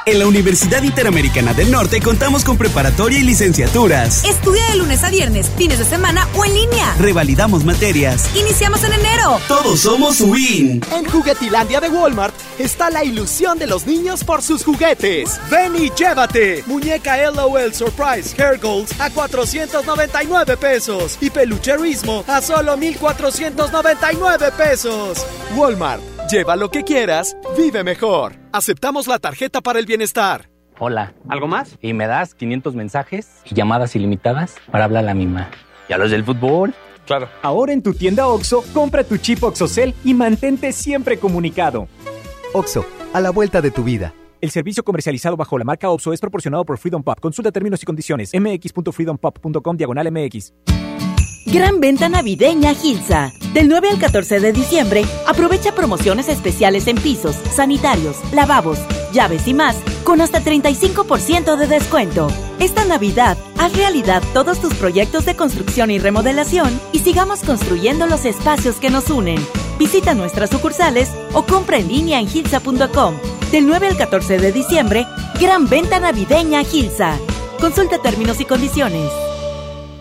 En 0.09 0.19
la 0.19 0.27
Universidad 0.27 0.83
Interamericana 0.85 1.53
del 1.53 1.71
Norte 1.71 2.01
contamos 2.01 2.43
con 2.43 2.57
preparatoria 2.57 3.19
y 3.19 3.25
licenciaturas. 3.25 4.25
Estudia 4.25 4.65
de 4.71 4.77
lunes 4.77 5.05
a 5.05 5.11
viernes, 5.11 5.51
fines 5.55 5.79
de 5.79 5.85
semana 5.85 6.27
o 6.35 6.47
en 6.47 6.55
línea. 6.55 6.95
Revalidamos 6.99 7.63
materias. 7.63 8.35
Iniciamos 8.35 8.83
en 8.85 8.95
enero. 8.95 9.39
Todos 9.49 9.81
somos 9.81 10.23
WIN. 10.23 10.81
En 10.97 11.05
Juguetilandia 11.05 11.83
de 11.83 11.91
Walmart 11.91 12.35
está 12.59 12.89
la 12.89 13.05
ilusión 13.05 13.59
de 13.59 13.67
los 13.67 13.87
niños 13.87 14.25
por 14.25 14.41
sus 14.41 14.65
juguetes. 14.65 15.39
Ven 15.51 15.77
y 15.77 15.91
llévate. 15.91 16.65
Muñeca 16.67 17.31
LOL 17.31 17.75
Surprise 17.75 18.35
Hair 18.43 18.61
Goals 18.61 18.99
a 18.99 19.11
499 19.11 20.57
pesos. 20.57 21.19
Y 21.21 21.29
pelucherismo 21.29 22.25
a 22.27 22.41
solo 22.41 22.79
1499 22.79 24.53
pesos. 24.57 25.19
Walmart. 25.55 26.18
Lleva 26.31 26.57
lo 26.57 26.71
que 26.71 26.85
quieras, 26.85 27.39
vive 27.57 27.83
mejor. 27.83 28.35
Aceptamos 28.53 29.07
la 29.07 29.19
tarjeta 29.19 29.63
para 29.63 29.79
el 29.79 29.87
bienestar. 29.87 30.51
Hola. 30.79 31.15
¿Algo 31.27 31.47
más? 31.47 31.79
Y 31.81 31.95
me 31.95 32.07
das 32.07 32.35
500 32.35 32.75
mensajes 32.75 33.41
y 33.47 33.55
llamadas 33.55 33.97
ilimitadas 33.97 34.57
para 34.71 34.85
hablar 34.85 35.05
a 35.05 35.07
la 35.07 35.15
misma. 35.15 35.49
¿Y 35.89 35.95
a 35.95 35.99
los 35.99 36.11
del 36.11 36.25
fútbol? 36.25 36.75
Claro. 37.07 37.31
Ahora 37.41 37.73
en 37.73 37.83
tu 37.83 37.95
tienda 37.95 38.29
OXO, 38.29 38.63
compra 38.75 39.05
tu 39.05 39.17
chip 39.17 39.43
OXOCEL 39.43 39.95
y 40.05 40.13
mantente 40.13 40.73
siempre 40.73 41.19
comunicado. 41.19 41.89
OXO, 42.53 42.85
a 43.15 43.21
la 43.23 43.31
vuelta 43.31 43.63
de 43.63 43.71
tu 43.71 43.83
vida. 43.83 44.13
El 44.43 44.51
servicio 44.51 44.85
comercializado 44.85 45.35
bajo 45.39 45.57
la 45.57 45.65
marca 45.65 45.89
OPSO 45.89 46.13
es 46.13 46.21
proporcionado 46.21 46.67
por 46.67 46.77
Freedom 46.77 47.03
Pop. 47.03 47.19
Consulta 47.21 47.51
términos 47.51 47.83
y 47.83 47.87
condiciones. 47.87 48.33
mx.freedompop.com 48.35 49.77
diagonal 49.79 50.13
mx. 50.13 50.53
Gran 51.51 51.81
venta 51.81 52.11
navideña 52.11 52.75
Gilsa. 52.75 53.33
Del 53.55 53.69
9 53.69 53.89
al 53.89 53.99
14 53.99 54.39
de 54.39 54.53
diciembre, 54.53 55.07
aprovecha 55.27 55.75
promociones 55.75 56.29
especiales 56.29 56.87
en 56.89 56.97
pisos, 56.97 57.37
sanitarios, 57.55 58.19
lavabos, 58.35 58.79
llaves 59.15 59.49
y 59.49 59.55
más, 59.55 59.75
con 60.05 60.21
hasta 60.21 60.43
35% 60.43 61.57
de 61.57 61.67
descuento. 61.67 62.29
Esta 62.59 62.85
Navidad, 62.85 63.39
haz 63.57 63.75
realidad 63.75 64.23
todos 64.35 64.61
tus 64.61 64.75
proyectos 64.75 65.25
de 65.25 65.37
construcción 65.37 65.91
y 65.91 65.99
remodelación 65.99 66.79
y 66.93 66.99
sigamos 66.99 67.41
construyendo 67.41 68.07
los 68.07 68.27
espacios 68.27 68.77
que 68.77 68.91
nos 68.91 69.09
unen. 69.09 69.39
Visita 69.79 70.13
nuestras 70.13 70.51
sucursales 70.51 71.09
o 71.33 71.45
compra 71.45 71.79
en 71.79 71.89
línea 71.89 72.21
en 72.21 72.29
gilsa.com. 72.29 73.15
Del 73.51 73.67
9 73.67 73.87
al 73.87 73.97
14 73.97 74.37
de 74.37 74.53
diciembre, 74.53 75.07
gran 75.41 75.67
venta 75.67 75.99
navideña 75.99 76.63
Gilsa. 76.63 77.19
Consulta 77.59 77.97
términos 78.03 78.39
y 78.39 78.45
condiciones. 78.45 79.11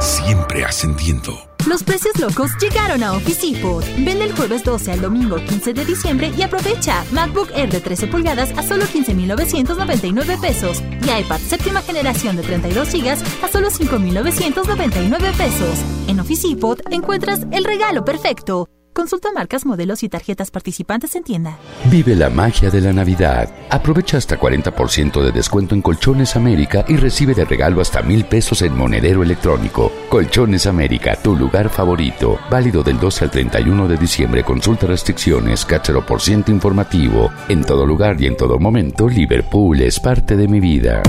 Siempre 0.00 0.64
ascendiendo. 0.64 1.38
Los 1.66 1.82
precios 1.82 2.18
locos 2.18 2.50
llegaron 2.58 3.02
a 3.02 3.12
Office 3.12 3.46
Depot. 3.46 3.84
Vende 3.98 4.24
el 4.24 4.32
jueves 4.34 4.64
12 4.64 4.92
al 4.92 5.00
domingo 5.02 5.36
15 5.36 5.74
de 5.74 5.84
diciembre 5.84 6.32
y 6.36 6.42
aprovecha 6.42 7.04
MacBook 7.12 7.50
Air 7.54 7.70
de 7.70 7.80
13 7.80 8.06
pulgadas 8.06 8.50
a 8.56 8.62
solo 8.62 8.86
15.999 8.86 10.40
pesos 10.40 10.82
y 11.02 11.20
iPad 11.20 11.38
séptima 11.38 11.82
generación 11.82 12.36
de 12.36 12.42
32 12.42 12.92
GB 12.92 13.10
a 13.44 13.48
solo 13.48 13.68
5.999 13.68 15.36
pesos. 15.36 15.78
En 16.08 16.18
Office 16.18 16.48
Depot 16.48 16.80
encuentras 16.90 17.46
el 17.52 17.64
regalo 17.64 18.02
perfecto. 18.02 18.66
Consulta 18.92 19.30
marcas, 19.32 19.64
modelos 19.64 20.02
y 20.02 20.08
tarjetas 20.08 20.50
participantes 20.50 21.14
en 21.14 21.22
tienda. 21.22 21.58
Vive 21.90 22.16
la 22.16 22.28
magia 22.28 22.70
de 22.70 22.80
la 22.80 22.92
Navidad. 22.92 23.48
Aprovecha 23.70 24.16
hasta 24.16 24.38
40% 24.38 25.22
de 25.22 25.32
descuento 25.32 25.74
en 25.74 25.82
Colchones 25.82 26.34
América 26.36 26.84
y 26.88 26.96
recibe 26.96 27.34
de 27.34 27.44
regalo 27.44 27.80
hasta 27.80 28.02
mil 28.02 28.24
pesos 28.24 28.62
en 28.62 28.76
monedero 28.76 29.22
electrónico. 29.22 29.92
Colchones 30.08 30.66
América, 30.66 31.16
tu 31.22 31.36
lugar 31.36 31.68
favorito. 31.68 32.38
Válido 32.50 32.82
del 32.82 32.98
12 32.98 33.24
al 33.24 33.30
31 33.30 33.88
de 33.88 33.96
diciembre. 33.96 34.44
Consulta 34.44 34.86
restricciones, 34.86 35.64
cáchero 35.64 36.04
por 36.04 36.20
ciento 36.20 36.50
informativo. 36.50 37.30
En 37.48 37.64
todo 37.64 37.86
lugar 37.86 38.20
y 38.20 38.26
en 38.26 38.36
todo 38.36 38.58
momento, 38.58 39.08
Liverpool 39.08 39.80
es 39.82 40.00
parte 40.00 40.36
de 40.36 40.48
mi 40.48 40.58
vida. 40.58 41.02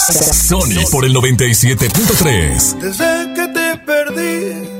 Sony 0.00 0.84
por 0.90 1.04
el 1.04 1.14
97.3. 1.14 2.78
Desde 2.78 3.34
que 3.34 3.48
te 3.48 3.78
perdí, 3.86 4.79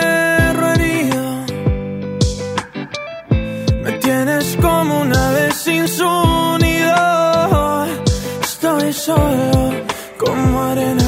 Tienes 4.23 4.55
como 4.61 5.01
una 5.01 5.31
vez 5.31 5.55
sin 5.55 5.87
su 5.87 6.07
nido. 6.59 7.85
Estoy 8.43 8.93
solo 8.93 9.71
como 10.19 10.61
arena 10.61 11.00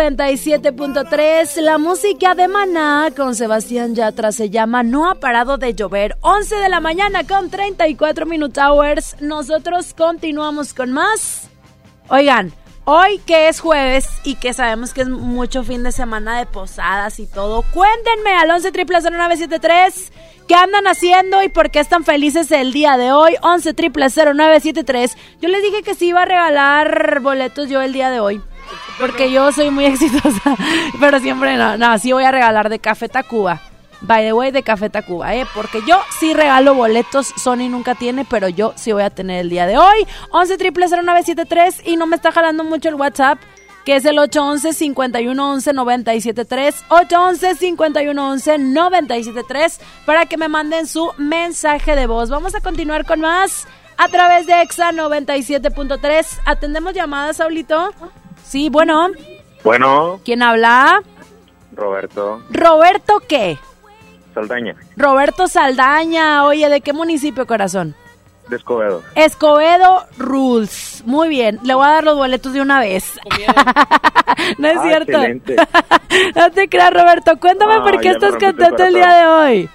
97.3. 0.00 1.60
La 1.60 1.76
música 1.76 2.34
de 2.34 2.48
Maná 2.48 3.10
con 3.14 3.34
Sebastián 3.34 3.94
Yatra 3.94 4.32
se 4.32 4.48
llama 4.48 4.82
No 4.82 5.10
ha 5.10 5.16
parado 5.16 5.58
de 5.58 5.74
llover. 5.74 6.16
11 6.22 6.54
de 6.54 6.70
la 6.70 6.80
mañana 6.80 7.26
con 7.26 7.50
34 7.50 8.24
minute 8.24 8.58
hours. 8.58 9.16
Nosotros 9.20 9.92
continuamos 9.92 10.72
con 10.72 10.90
más. 10.92 11.50
Oigan, 12.08 12.50
hoy 12.86 13.18
que 13.26 13.48
es 13.48 13.60
jueves 13.60 14.08
y 14.24 14.36
que 14.36 14.54
sabemos 14.54 14.94
que 14.94 15.02
es 15.02 15.08
mucho 15.10 15.64
fin 15.64 15.82
de 15.82 15.92
semana 15.92 16.38
de 16.38 16.46
posadas 16.46 17.20
y 17.20 17.26
todo, 17.26 17.62
cuéntenme 17.74 18.30
al 18.30 18.50
11 18.52 18.72
0973 18.72 20.12
qué 20.48 20.54
andan 20.54 20.86
haciendo 20.86 21.42
y 21.42 21.50
por 21.50 21.70
qué 21.70 21.80
están 21.80 22.04
felices 22.04 22.50
el 22.52 22.72
día 22.72 22.96
de 22.96 23.12
hoy. 23.12 23.36
11 23.42 23.74
0973 23.74 25.16
Yo 25.42 25.48
les 25.50 25.62
dije 25.62 25.82
que 25.82 25.94
sí 25.94 26.06
iba 26.06 26.22
a 26.22 26.24
regalar 26.24 27.20
boletos 27.20 27.68
yo 27.68 27.82
el 27.82 27.92
día 27.92 28.10
de 28.10 28.20
hoy. 28.20 28.40
Porque 29.00 29.32
yo 29.32 29.50
soy 29.52 29.70
muy 29.70 29.84
exitosa, 29.86 30.56
pero 31.00 31.18
siempre 31.20 31.56
no, 31.56 31.76
no, 31.78 31.98
sí 31.98 32.12
voy 32.12 32.24
a 32.24 32.30
regalar 32.30 32.68
de 32.68 32.78
Café 32.78 33.08
Tacuba. 33.08 33.60
By 34.02 34.24
the 34.24 34.32
way, 34.32 34.50
de 34.50 34.62
Café 34.62 34.88
Tacuba, 34.88 35.34
¿eh? 35.34 35.46
Porque 35.54 35.80
yo 35.86 36.00
sí 36.18 36.32
regalo 36.32 36.74
boletos, 36.74 37.34
Sony 37.36 37.68
nunca 37.68 37.94
tiene, 37.94 38.24
pero 38.24 38.48
yo 38.48 38.72
sí 38.76 38.92
voy 38.92 39.02
a 39.02 39.10
tener 39.10 39.40
el 39.40 39.50
día 39.50 39.66
de 39.66 39.76
hoy. 39.76 40.06
11 40.30 40.56
0973 40.72 41.82
y 41.84 41.96
no 41.96 42.06
me 42.06 42.16
está 42.16 42.32
jalando 42.32 42.64
mucho 42.64 42.88
el 42.88 42.94
WhatsApp, 42.94 43.38
que 43.84 43.96
es 43.96 44.04
el 44.06 44.18
811 44.18 44.94
511 44.94 45.72
973 45.74 46.84
811 46.88 47.56
511 47.76 48.58
973 48.58 49.80
para 50.06 50.24
que 50.24 50.38
me 50.38 50.48
manden 50.48 50.86
su 50.86 51.10
mensaje 51.18 51.94
de 51.94 52.06
voz. 52.06 52.30
Vamos 52.30 52.54
a 52.54 52.60
continuar 52.60 53.04
con 53.04 53.20
más 53.20 53.66
a 53.98 54.08
través 54.08 54.46
de 54.46 54.62
EXA 54.62 54.92
97.3. 54.92 56.40
¿Atendemos 56.46 56.94
llamadas, 56.94 57.36
Saulito? 57.36 57.92
Sí, 58.50 58.68
bueno. 58.68 59.10
Bueno, 59.62 60.20
¿Quién 60.24 60.42
habla? 60.42 61.02
Roberto 61.72 62.42
Roberto, 62.50 63.22
¿qué? 63.28 63.58
Saldaña, 64.34 64.74
Roberto 64.96 65.46
Saldaña. 65.46 66.44
Oye, 66.44 66.68
¿de 66.68 66.80
qué 66.80 66.92
municipio, 66.92 67.46
corazón? 67.46 67.94
de 68.48 68.56
Escobedo. 68.56 69.02
Escobedo 69.14 70.04
Rules. 70.18 71.04
Muy 71.06 71.28
bien, 71.28 71.60
le 71.62 71.74
voy 71.74 71.86
a 71.86 71.90
dar 71.90 72.04
los 72.04 72.16
boletos 72.16 72.52
de 72.52 72.60
una 72.60 72.80
vez. 72.80 73.20
no 74.58 74.66
es 74.66 74.76
Ah, 74.78 74.82
cierto. 74.82 75.12
excelente. 75.12 75.54
no 76.34 76.50
te 76.50 76.68
creas, 76.68 76.92
Roberto. 76.92 77.36
Cuéntame 77.38 77.74
Ah, 77.74 77.82
por 77.84 78.00
qué 78.00 78.08
estás 78.08 78.32
contento 78.36 78.82
el 78.84 78.94
día 78.94 79.12
de 79.14 79.26
hoy. 79.26 79.70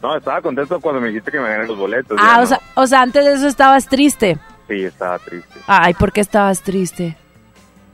No, 0.00 0.16
estaba 0.16 0.40
contento 0.40 0.78
cuando 0.80 1.00
me 1.00 1.08
dijiste 1.08 1.32
que 1.32 1.40
me 1.40 1.48
gané 1.48 1.66
los 1.66 1.76
boletos. 1.76 2.16
Ah, 2.20 2.36
o 2.36 2.40
no. 2.42 2.46
sea, 2.46 2.60
o 2.76 2.86
sea, 2.86 3.00
antes 3.02 3.24
de 3.24 3.32
eso 3.34 3.48
estabas 3.48 3.88
triste. 3.88 4.38
Sí, 4.68 4.84
estaba 4.84 5.18
triste. 5.18 5.58
Ay, 5.66 5.94
¿por 5.94 6.12
qué 6.12 6.20
estabas 6.20 6.62
triste? 6.62 7.16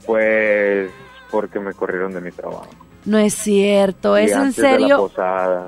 Pues 0.07 0.89
porque 1.29 1.59
me 1.59 1.73
corrieron 1.73 2.13
de 2.13 2.21
mi 2.21 2.31
trabajo. 2.31 2.65
No 3.05 3.19
es 3.19 3.35
cierto, 3.35 4.17
Y 4.17 4.23
¿es 4.25 4.31
en 4.31 4.37
antes 4.39 4.55
de 4.55 4.63
la 4.63 4.69
serio? 4.79 4.97
posada. 5.09 5.67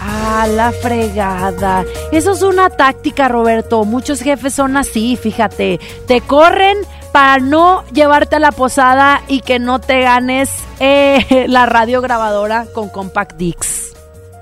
Ah, 0.00 0.46
la 0.48 0.72
fregada. 0.72 1.84
Eso 2.12 2.32
es 2.32 2.42
una 2.42 2.70
táctica, 2.70 3.28
Roberto. 3.28 3.84
Muchos 3.84 4.20
jefes 4.20 4.54
son 4.54 4.76
así, 4.76 5.16
fíjate. 5.16 5.80
Te 6.06 6.20
corren 6.20 6.78
para 7.12 7.38
no 7.38 7.82
llevarte 7.92 8.36
a 8.36 8.40
la 8.40 8.52
posada 8.52 9.22
y 9.26 9.40
que 9.40 9.58
no 9.58 9.80
te 9.80 10.00
ganes 10.02 10.50
eh, 10.80 11.46
la 11.48 11.66
radio 11.66 12.00
grabadora 12.00 12.66
con 12.72 12.88
Compact 12.88 13.36
Dix. 13.36 13.94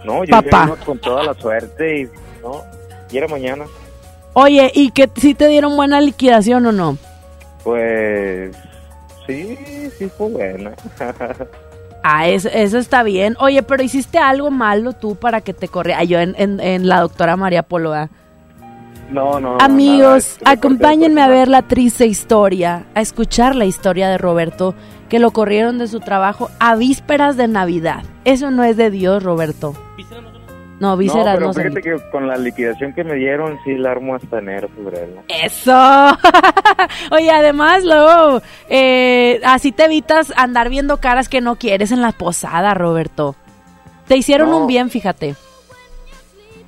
No, 0.04 0.22
yo 0.24 0.30
Papá. 0.32 0.76
con 0.84 0.98
toda 0.98 1.22
la 1.24 1.34
suerte 1.34 2.00
y 2.02 2.04
no, 2.42 2.62
y 3.10 3.16
era 3.16 3.26
mañana. 3.28 3.64
Oye, 4.34 4.70
¿y 4.74 4.90
que 4.90 5.08
si 5.16 5.34
te 5.34 5.48
dieron 5.48 5.76
buena 5.76 6.00
liquidación 6.00 6.66
o 6.66 6.72
no? 6.72 6.98
Pues 7.62 8.54
sí, 9.26 9.56
sí 9.98 10.08
fue 10.16 10.28
buena. 10.28 10.72
Ah, 12.06 12.28
eso, 12.28 12.50
eso 12.52 12.76
está 12.76 13.02
bien. 13.02 13.34
Oye, 13.40 13.62
pero 13.62 13.82
hiciste 13.82 14.18
algo 14.18 14.50
malo 14.50 14.92
tú 14.92 15.16
para 15.16 15.40
que 15.40 15.54
te 15.54 15.68
corriera. 15.68 16.04
Yo 16.04 16.20
en, 16.20 16.34
en- 16.36 16.60
en 16.60 16.86
la 16.86 17.00
doctora 17.00 17.34
María 17.38 17.62
Polo. 17.62 17.94
¿ah? 17.94 18.10
no, 19.10 19.40
no. 19.40 19.56
Amigos, 19.58 20.36
acompáñenme 20.44 21.22
a 21.22 21.28
ver 21.28 21.48
la 21.48 21.62
triste 21.62 22.04
historia, 22.06 22.84
a 22.94 23.00
escuchar 23.00 23.56
la 23.56 23.64
historia 23.64 24.10
de 24.10 24.18
Roberto, 24.18 24.74
que 25.08 25.18
lo 25.18 25.30
corrieron 25.30 25.78
de 25.78 25.86
su 25.88 26.00
trabajo 26.00 26.50
a 26.60 26.76
vísperas 26.76 27.38
de 27.38 27.48
Navidad. 27.48 28.02
Eso 28.26 28.50
no 28.50 28.64
es 28.64 28.76
de 28.76 28.90
Dios, 28.90 29.22
Roberto. 29.22 29.72
No, 30.84 30.90
No, 30.90 30.96
vísceras 30.98 31.36
pero 31.36 31.46
no, 31.46 31.54
fíjate 31.54 31.80
que 31.80 31.96
con 32.10 32.28
la 32.28 32.36
liquidación 32.36 32.92
que 32.92 33.04
me 33.04 33.14
dieron, 33.14 33.58
sí 33.64 33.74
la 33.74 33.92
armo 33.92 34.14
hasta 34.14 34.38
enero, 34.38 34.68
febrero. 34.68 35.22
Eso. 35.28 35.72
Oye, 37.10 37.30
además, 37.30 37.82
luego, 37.84 38.42
eh, 38.68 39.40
así 39.44 39.72
te 39.72 39.84
evitas 39.86 40.32
andar 40.36 40.68
viendo 40.68 40.98
caras 40.98 41.30
que 41.30 41.40
no 41.40 41.56
quieres 41.56 41.90
en 41.90 42.02
la 42.02 42.12
posada, 42.12 42.74
Roberto. 42.74 43.34
Te 44.06 44.16
hicieron 44.16 44.50
No. 44.50 44.58
un 44.58 44.66
bien, 44.66 44.90
fíjate. 44.90 45.36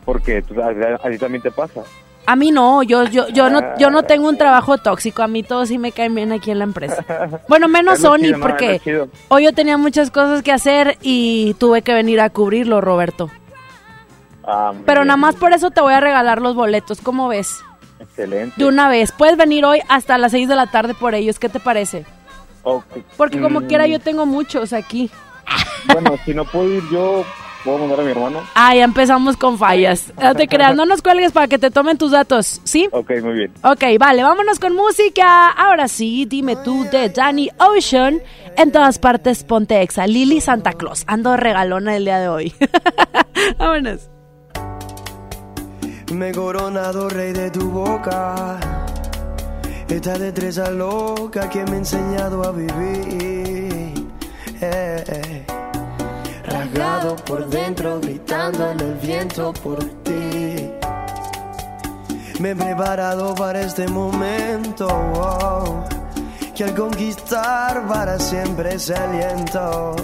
Porque 0.06 0.40
tú, 0.40 0.54
a, 0.62 0.72
ti 1.10 1.18
también 1.18 1.42
te 1.42 1.50
pasa. 1.50 1.82
A 2.24 2.34
mí 2.36 2.50
no, 2.50 2.82
yo, 2.82 3.04
yo, 3.04 3.28
yo 3.28 3.50
no, 3.50 3.60
yo 3.78 3.90
no 3.90 4.02
tengo 4.04 4.28
un 4.28 4.38
trabajo 4.38 4.78
tóxico, 4.78 5.22
a 5.22 5.28
mí 5.28 5.42
todos 5.42 5.68
sí 5.68 5.76
me 5.78 5.92
caen 5.92 6.14
bien 6.14 6.32
aquí 6.32 6.50
en 6.50 6.58
la 6.58 6.64
empresa. 6.64 7.04
Bueno, 7.48 7.68
menos 7.68 7.98
Sony, 8.00 8.18
chido, 8.20 8.38
¿no? 8.38 8.42
Porque 8.46 8.80
hoy 9.28 9.44
yo 9.44 9.52
tenía 9.52 9.76
muchas 9.76 10.10
cosas 10.10 10.42
que 10.42 10.52
hacer 10.52 10.96
y 11.02 11.54
tuve 11.58 11.82
que 11.82 11.92
venir 11.92 12.20
a 12.20 12.30
cubrirlo, 12.30 12.80
Roberto. 12.80 13.30
Ah, 14.46 14.72
Pero 14.86 15.00
bien. 15.00 15.08
nada 15.08 15.16
más 15.16 15.34
por 15.36 15.52
eso 15.52 15.70
te 15.70 15.80
voy 15.80 15.92
a 15.94 16.00
regalar 16.00 16.40
los 16.40 16.54
boletos, 16.54 17.00
¿cómo 17.00 17.28
ves? 17.28 17.58
Excelente. 17.98 18.54
De 18.56 18.66
una 18.66 18.88
vez, 18.88 19.10
puedes 19.12 19.36
venir 19.36 19.64
hoy 19.64 19.80
hasta 19.88 20.18
las 20.18 20.32
6 20.32 20.48
de 20.48 20.54
la 20.56 20.66
tarde 20.68 20.94
por 20.94 21.14
ellos, 21.14 21.38
¿qué 21.38 21.48
te 21.48 21.60
parece? 21.60 22.04
Ok. 22.62 22.84
Porque 23.16 23.40
como 23.40 23.60
Mm, 23.60 23.66
quiera 23.66 23.86
yo 23.86 23.98
tengo 24.00 24.26
muchos 24.26 24.72
aquí. 24.72 25.10
Bueno, 25.92 26.16
si 26.24 26.34
no 26.34 26.44
puedo 26.44 26.66
ir 26.74 26.82
yo, 26.90 27.24
puedo 27.64 27.78
mandar 27.78 28.00
a 28.00 28.02
mi 28.02 28.10
hermano. 28.10 28.40
Ah, 28.56 28.74
ya 28.74 28.82
empezamos 28.84 29.36
con 29.36 29.56
fallas. 29.56 30.12
No 30.20 30.34
te 30.34 30.48
creas, 30.48 30.74
no 30.74 30.84
nos 30.84 31.00
cuelgues 31.02 31.30
para 31.32 31.46
que 31.46 31.58
te 31.58 31.70
tomen 31.70 31.96
tus 31.96 32.10
datos, 32.10 32.60
¿sí? 32.64 32.88
Ok, 32.92 33.10
muy 33.22 33.34
bien. 33.34 33.52
Ok, 33.62 33.84
vale, 33.98 34.22
vámonos 34.24 34.58
con 34.58 34.74
música. 34.74 35.48
Ahora 35.50 35.86
sí, 35.88 36.24
dime 36.26 36.56
tú 36.56 36.84
de 36.90 37.08
Danny 37.10 37.50
Ocean. 37.58 38.20
En 38.56 38.72
todas 38.72 38.98
partes, 38.98 39.44
ponte 39.44 39.80
exa. 39.82 40.06
Lily 40.08 40.40
Santa 40.40 40.72
Claus. 40.72 41.04
Ando 41.06 41.36
regalona 41.36 41.94
el 41.96 42.04
día 42.04 42.18
de 42.18 42.28
hoy. 42.28 42.54
vámonos. 43.58 44.08
Me 46.12 46.28
he 46.28 46.32
coronado 46.32 47.08
rey 47.08 47.32
de 47.32 47.50
tu 47.50 47.70
boca. 47.70 48.58
Esta 49.88 50.18
destreza 50.18 50.70
loca 50.70 51.48
que 51.48 51.64
me 51.64 51.72
ha 51.72 51.78
enseñado 51.78 52.44
a 52.44 52.52
vivir. 52.52 54.06
Eh, 54.60 55.04
eh. 55.08 55.46
Rasgado 56.44 57.16
por 57.16 57.48
dentro, 57.48 58.00
gritando 58.00 58.70
en 58.70 58.80
el 58.80 58.94
viento 58.94 59.52
por 59.52 59.78
ti. 60.04 60.70
Me 62.38 62.50
he 62.50 62.56
preparado 62.56 63.34
para 63.34 63.62
este 63.62 63.88
momento. 63.88 64.86
oh, 64.88 65.84
que 66.54 66.64
al 66.64 66.74
conquistar 66.74 67.86
para 67.86 68.18
siempre 68.18 68.78
se 68.78 68.94
aliento. 68.94 69.94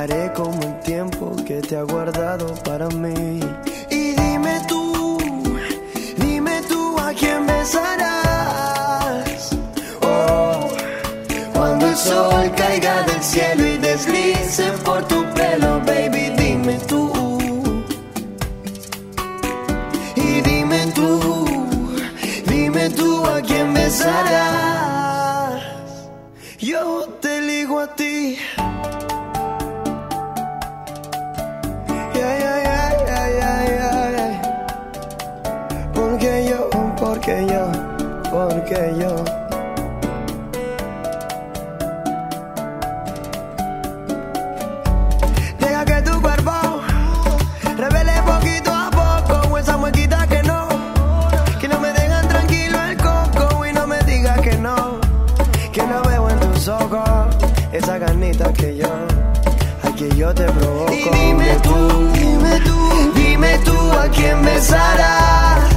Haré 0.00 0.32
como 0.34 0.60
el 0.62 0.80
tiempo 0.80 1.32
que 1.46 1.60
te 1.60 1.76
ha 1.76 1.82
guardado 1.82 2.46
para 2.64 2.88
mí. 2.88 3.40
Y 3.90 4.12
dime 4.22 4.60
tú, 4.68 5.18
dime 6.16 6.62
tú 6.68 6.98
a 6.98 7.12
quién 7.12 7.46
besarás. 7.46 9.50
Oh, 10.02 10.68
cuando 11.54 11.86
el 11.86 11.96
sol 11.96 12.50
caiga 12.56 13.02
del 13.02 13.22
cielo 13.22 13.66
y 13.66 13.76
deslice 13.78 14.64
por 14.84 15.06
tu 15.06 15.24
pelo, 15.34 15.80
baby, 15.86 16.32
dime 16.36 16.78
tú. 16.88 17.12
Y 20.16 20.40
dime 20.40 20.86
tú, 20.94 21.46
dime 22.46 22.90
tú 22.90 23.24
a 23.26 23.40
quién 23.40 23.72
besarás. 23.74 24.73
porque 37.24 37.46
yo, 37.46 37.72
porque 38.30 38.94
yo. 39.00 39.24
Deja 45.58 45.84
que 45.86 46.02
tu 46.02 46.20
cuerpo 46.20 46.52
revele 47.78 48.12
poquito 48.26 48.70
a 48.74 48.90
poco 48.90 49.56
esa 49.56 49.78
muequita 49.78 50.26
que 50.26 50.42
no, 50.42 50.68
que 51.60 51.68
no 51.68 51.80
me 51.80 51.92
dejan 51.94 52.28
tranquilo 52.28 52.78
el 52.82 52.96
coco 52.98 53.64
y 53.64 53.72
no 53.72 53.86
me 53.86 53.98
digas 54.02 54.38
que 54.42 54.58
no, 54.58 55.00
que 55.72 55.82
no 55.82 56.02
veo 56.02 56.28
en 56.28 56.40
tus 56.40 56.68
ojos 56.68 57.08
esa 57.72 57.96
ganita 57.96 58.52
que 58.52 58.76
yo, 58.76 58.92
a 59.82 59.94
que 59.96 60.14
yo 60.14 60.34
te 60.34 60.44
provoco. 60.44 60.92
Y 60.92 61.08
dime 61.08 61.56
tú, 61.62 62.12
dime 62.12 62.60
tú, 62.60 63.12
dime 63.14 63.58
tú 63.64 63.92
a 63.92 64.08
quién 64.08 64.44
besarás. 64.44 65.73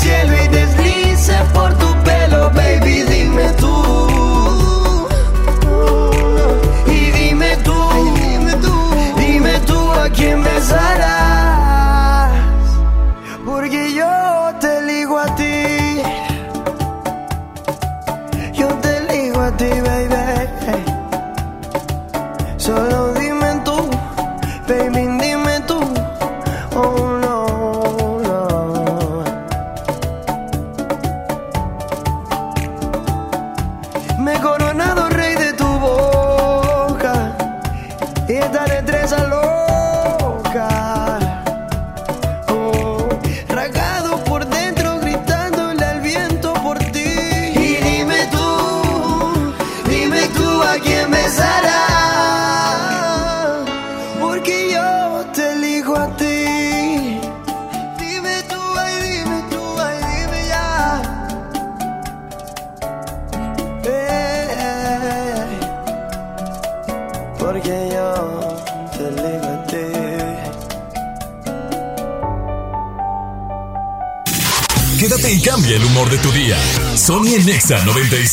Caiga 0.00 0.38
del 0.38 0.47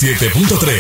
97.3. 0.05 0.74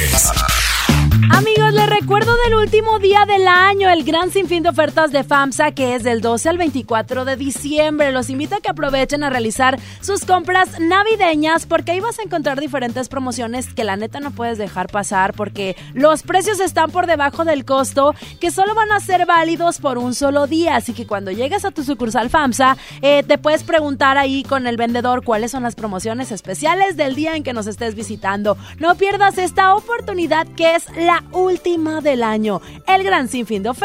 el 3.95 4.03
gran 4.03 4.29
sinfín 4.29 4.61
de 4.61 4.67
ofertas 4.67 5.13
de 5.13 5.23
FAMSA 5.23 5.71
que 5.71 5.95
es 5.95 6.03
del 6.03 6.19
12 6.19 6.49
al 6.49 6.57
24 6.57 7.23
de 7.23 7.37
diciembre. 7.37 8.11
Los 8.11 8.29
invito 8.29 8.55
a 8.55 8.59
que 8.59 8.69
aprovechen 8.69 9.23
a 9.23 9.29
realizar 9.29 9.79
sus 10.01 10.25
compras 10.25 10.81
navideñas 10.81 11.65
porque 11.65 11.93
ahí 11.93 12.01
vas 12.01 12.19
a 12.19 12.23
encontrar 12.23 12.59
diferentes 12.59 13.07
promociones 13.07 13.73
que 13.73 13.85
la 13.85 13.95
neta 13.95 14.19
no 14.19 14.31
puedes 14.31 14.57
dejar 14.57 14.87
pasar 14.87 15.33
porque 15.33 15.77
los 15.93 16.23
precios 16.23 16.59
están 16.59 16.91
por 16.91 17.07
debajo 17.07 17.45
del 17.45 17.63
costo 17.63 18.13
que 18.41 18.51
solo 18.51 18.75
van 18.75 18.91
a 18.91 18.99
ser 18.99 19.25
válidos 19.25 19.79
por 19.79 19.97
un 19.97 20.13
solo 20.13 20.45
día. 20.45 20.75
Así 20.75 20.91
que 20.91 21.07
cuando 21.07 21.31
llegues 21.31 21.63
a 21.63 21.71
tu 21.71 21.81
sucursal 21.85 22.29
FAMSA, 22.29 22.75
eh, 23.01 23.23
te 23.23 23.37
puedes 23.37 23.63
preguntar 23.63 24.17
ahí 24.17 24.43
con 24.43 24.67
el 24.67 24.75
vendedor 24.75 25.23
cuáles 25.23 25.51
son 25.51 25.63
las 25.63 25.75
promociones 25.75 26.33
especiales 26.33 26.97
del 26.97 27.15
día 27.15 27.37
en 27.37 27.43
que 27.43 27.53
nos 27.53 27.65
estés 27.65 27.95
visitando. 27.95 28.57
No 28.77 28.95
pierdas 28.95 29.37
esta 29.37 29.73
oportunidad 29.73 30.47
que 30.47 30.75
es 30.75 30.85
la 30.97 31.23
última 31.31 32.01
del 32.01 32.23
año. 32.23 32.59
El 32.87 33.05
gran 33.05 33.29
sinfín 33.29 33.63
de 33.63 33.69
ofertas 33.69 33.84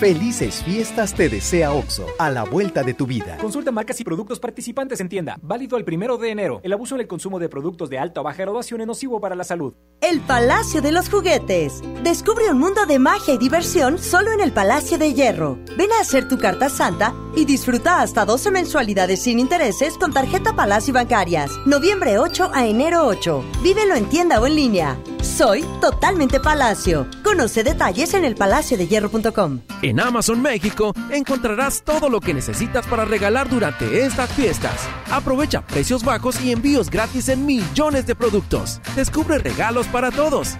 Felices 0.00 0.62
fiestas 0.64 1.12
te 1.12 1.28
desea 1.28 1.74
OXO, 1.74 2.06
a 2.18 2.30
la 2.30 2.44
vuelta 2.44 2.82
de 2.82 2.94
tu 2.94 3.06
vida. 3.06 3.36
Consulta 3.36 3.70
marcas 3.70 4.00
y 4.00 4.04
productos 4.04 4.40
participantes 4.40 4.98
en 5.02 5.10
tienda. 5.10 5.38
Válido 5.42 5.76
el 5.76 5.84
primero 5.84 6.16
de 6.16 6.30
enero. 6.30 6.58
El 6.62 6.72
abuso 6.72 6.94
en 6.94 7.02
el 7.02 7.06
consumo 7.06 7.38
de 7.38 7.50
productos 7.50 7.90
de 7.90 7.98
alta 7.98 8.22
o 8.22 8.24
baja 8.24 8.38
graduación 8.38 8.80
es 8.80 8.86
nocivo 8.86 9.20
para 9.20 9.34
la 9.34 9.44
salud. 9.44 9.74
El 10.00 10.20
Palacio 10.20 10.80
de 10.80 10.92
los 10.92 11.10
Juguetes. 11.10 11.82
Descubre 12.02 12.50
un 12.50 12.58
mundo 12.58 12.86
de 12.86 12.98
magia 12.98 13.34
y 13.34 13.36
diversión 13.36 13.98
solo 13.98 14.32
en 14.32 14.40
el 14.40 14.52
Palacio 14.52 14.96
de 14.96 15.12
Hierro. 15.12 15.58
Ven 15.76 15.92
a 15.92 16.00
hacer 16.00 16.26
tu 16.28 16.38
carta 16.38 16.70
santa 16.70 17.14
y 17.36 17.44
disfruta 17.44 18.00
hasta 18.00 18.24
12 18.24 18.52
mensualidades 18.52 19.20
sin 19.20 19.38
intereses 19.38 19.98
con 19.98 20.14
tarjeta 20.14 20.56
Palacio 20.56 20.94
Bancarias. 20.94 21.50
Noviembre 21.66 22.18
8 22.18 22.52
a 22.54 22.66
enero 22.66 23.04
8. 23.06 23.44
Vívelo 23.62 23.96
en 23.96 24.08
tienda 24.08 24.40
o 24.40 24.46
en 24.46 24.56
línea. 24.56 24.98
Soy 25.20 25.62
totalmente 25.82 26.40
Palacio. 26.40 27.06
Conoce 27.22 27.62
detalles 27.62 28.14
en 28.14 28.24
elpalaciodehierro.com. 28.24 29.60
En 29.90 29.98
Amazon 29.98 30.40
México 30.40 30.94
encontrarás 31.10 31.82
todo 31.82 32.08
lo 32.08 32.20
que 32.20 32.32
necesitas 32.32 32.86
para 32.86 33.04
regalar 33.04 33.48
durante 33.48 34.06
estas 34.06 34.30
fiestas. 34.30 34.88
Aprovecha 35.10 35.62
precios 35.62 36.04
bajos 36.04 36.40
y 36.40 36.52
envíos 36.52 36.88
gratis 36.88 37.28
en 37.28 37.44
millones 37.44 38.06
de 38.06 38.14
productos. 38.14 38.80
Descubre 38.94 39.38
regalos 39.38 39.88
para 39.88 40.12
todos. 40.12 40.56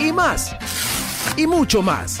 Y 0.00 0.10
más. 0.12 0.56
Y 1.36 1.46
mucho 1.46 1.80
más. 1.80 2.20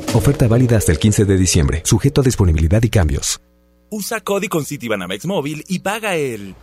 Oferta 0.13 0.45
válida 0.45 0.75
hasta 0.75 0.91
el 0.91 0.99
15 0.99 1.23
de 1.23 1.37
diciembre, 1.37 1.81
sujeto 1.85 2.19
a 2.19 2.23
disponibilidad 2.23 2.83
y 2.83 2.89
cambios. 2.89 3.39
Usa 3.89 4.19
Cody 4.19 4.49
con 4.49 4.65
Citibanamex 4.65 5.25
Móvil 5.25 5.63
y 5.69 5.79
paga 5.79 6.17
el... 6.17 6.53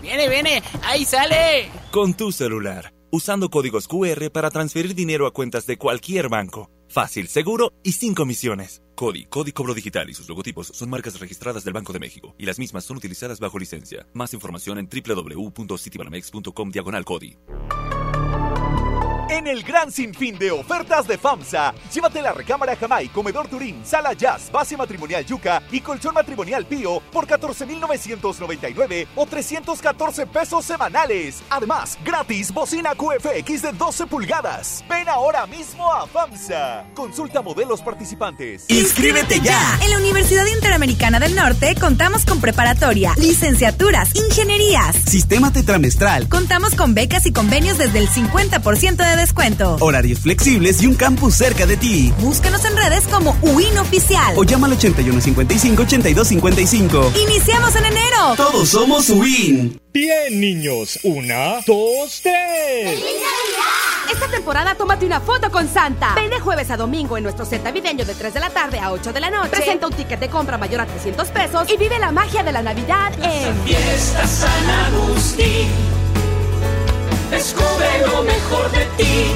¡Viene, 0.00 0.28
viene! 0.28 0.62
¡Ahí 0.84 1.04
sale! 1.04 1.68
Con 1.90 2.14
tu 2.14 2.30
celular, 2.30 2.92
usando 3.10 3.50
códigos 3.50 3.88
QR 3.88 4.30
para 4.30 4.52
transferir 4.52 4.94
dinero 4.94 5.26
a 5.26 5.32
cuentas 5.32 5.66
de 5.66 5.76
cualquier 5.76 6.28
banco. 6.28 6.70
Fácil, 6.88 7.26
seguro 7.26 7.72
y 7.82 7.90
sin 7.92 8.14
comisiones. 8.14 8.82
Cody, 8.94 9.24
Cody 9.24 9.50
Cobro 9.50 9.74
Digital 9.74 10.08
y 10.08 10.14
sus 10.14 10.28
logotipos 10.28 10.68
son 10.68 10.90
marcas 10.90 11.18
registradas 11.18 11.64
del 11.64 11.74
Banco 11.74 11.92
de 11.92 11.98
México 11.98 12.36
y 12.38 12.46
las 12.46 12.60
mismas 12.60 12.84
son 12.84 12.98
utilizadas 12.98 13.40
bajo 13.40 13.58
licencia. 13.58 14.06
Más 14.14 14.32
información 14.32 14.78
en 14.78 14.88
www.citibanamex.com 14.88 16.70
diagonal 16.70 17.04
Cody. 17.04 17.36
En 19.28 19.48
el 19.48 19.64
gran 19.64 19.90
sinfín 19.90 20.38
de 20.38 20.52
ofertas 20.52 21.08
de 21.08 21.18
FAMSA, 21.18 21.74
llévate 21.92 22.22
la 22.22 22.32
recámara 22.32 22.76
Jamai, 22.76 23.08
comedor 23.08 23.48
Turín, 23.48 23.84
sala 23.84 24.12
Jazz, 24.12 24.52
base 24.52 24.76
matrimonial 24.76 25.26
Yuca 25.26 25.64
y 25.72 25.80
colchón 25.80 26.14
matrimonial 26.14 26.64
Pío 26.64 27.00
por 27.12 27.26
14,999 27.26 29.08
o 29.16 29.26
314 29.26 30.26
pesos 30.28 30.64
semanales. 30.64 31.42
Además, 31.50 31.98
gratis 32.04 32.54
bocina 32.54 32.94
QFX 32.94 33.62
de 33.62 33.72
12 33.72 34.06
pulgadas. 34.06 34.84
Ven 34.88 35.08
ahora 35.08 35.44
mismo 35.48 35.92
a 35.92 36.06
FAMSA. 36.06 36.84
Consulta 36.94 37.42
modelos 37.42 37.82
participantes. 37.82 38.66
¡Inscríbete 38.68 39.40
ya! 39.40 39.80
En 39.82 39.90
la 39.90 39.98
Universidad 39.98 40.46
Interamericana 40.46 41.18
del 41.18 41.34
Norte 41.34 41.74
contamos 41.80 42.24
con 42.24 42.40
preparatoria, 42.40 43.12
licenciaturas, 43.16 44.14
ingenierías. 44.14 44.94
Sistema 44.94 45.52
tetramestral. 45.52 46.28
Contamos 46.28 46.76
con 46.76 46.94
becas 46.94 47.26
y 47.26 47.32
convenios 47.32 47.76
desde 47.76 47.98
el 47.98 48.08
50% 48.08 48.96
de 48.96 49.15
de 49.16 49.22
descuento. 49.22 49.76
Horarios 49.80 50.20
flexibles 50.20 50.80
y 50.82 50.86
un 50.86 50.94
campus 50.94 51.34
cerca 51.34 51.66
de 51.66 51.76
ti. 51.76 52.12
Búscanos 52.20 52.64
en 52.64 52.76
redes 52.76 53.08
como 53.08 53.36
UIN 53.42 53.76
Oficial. 53.78 54.34
O 54.36 54.44
llama 54.44 54.68
al 54.68 54.78
8155-8255. 54.78 57.16
Iniciamos 57.20 57.74
en 57.76 57.86
enero. 57.86 58.34
Todos 58.36 58.68
somos 58.68 59.10
UIN. 59.10 59.80
Bien, 59.92 60.40
niños. 60.40 61.00
Una, 61.02 61.56
dos, 61.66 62.20
tres. 62.22 63.00
Esta 64.12 64.28
temporada 64.28 64.76
tómate 64.76 65.04
una 65.04 65.20
foto 65.20 65.50
con 65.50 65.68
Santa. 65.68 66.14
Ven 66.14 66.30
de 66.30 66.38
jueves 66.38 66.70
a 66.70 66.76
domingo 66.76 67.16
en 67.16 67.24
nuestro 67.24 67.44
set 67.44 67.64
navideño 67.64 68.04
de 68.04 68.14
3 68.14 68.34
de 68.34 68.40
la 68.40 68.50
tarde 68.50 68.78
a 68.78 68.92
8 68.92 69.12
de 69.12 69.18
la 69.20 69.30
noche. 69.30 69.50
Presenta 69.50 69.88
un 69.88 69.92
ticket 69.92 70.20
de 70.20 70.28
compra 70.28 70.56
mayor 70.58 70.82
a 70.82 70.86
300 70.86 71.26
pesos 71.28 71.68
y 71.68 71.76
vive 71.76 71.98
la 71.98 72.12
magia 72.12 72.44
de 72.44 72.52
la 72.52 72.62
Navidad 72.62 73.12
en 73.20 73.56
Fiesta 73.64 74.24
San 74.26 74.70
Agustín. 74.70 76.05
Descubre 77.30 78.06
lo 78.06 78.22
mejor 78.22 78.70
de 78.70 78.84
ti. 78.96 79.32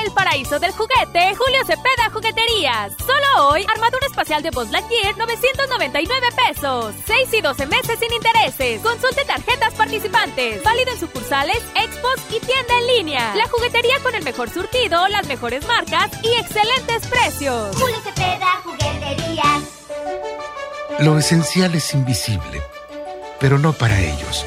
El 0.00 0.12
paraíso 0.12 0.58
del 0.58 0.72
juguete, 0.72 1.34
Julio 1.36 1.64
Cepeda 1.66 2.10
Jugueterías. 2.12 2.92
Solo 2.98 3.48
hoy, 3.48 3.64
armadura 3.68 4.06
espacial 4.06 4.42
de 4.42 4.50
Buzz 4.50 4.70
Lightyear, 4.70 5.16
999 5.16 6.26
pesos. 6.48 6.94
6 7.06 7.34
y 7.34 7.40
12 7.40 7.66
meses 7.66 7.98
sin 7.98 8.12
intereses. 8.12 8.80
Consulte 8.80 9.24
tarjetas 9.24 9.74
participantes. 9.74 10.62
Válido 10.62 10.92
en 10.92 11.00
sucursales, 11.00 11.62
expos 11.74 12.16
y 12.30 12.40
tienda 12.40 12.78
en 12.80 12.86
línea. 12.96 13.34
La 13.36 13.48
juguetería 13.48 13.98
con 14.02 14.14
el 14.14 14.22
mejor 14.22 14.48
surtido, 14.50 15.08
las 15.08 15.26
mejores 15.26 15.66
marcas 15.66 16.10
y 16.22 16.28
excelentes 16.40 17.06
precios. 17.08 17.76
Julio 17.76 17.98
Cepeda 18.04 18.60
Jugueterías. 18.64 19.62
Lo 21.00 21.18
esencial 21.18 21.74
es 21.74 21.92
invisible, 21.94 22.62
pero 23.40 23.58
no 23.58 23.72
para 23.72 23.98
ellos. 24.00 24.46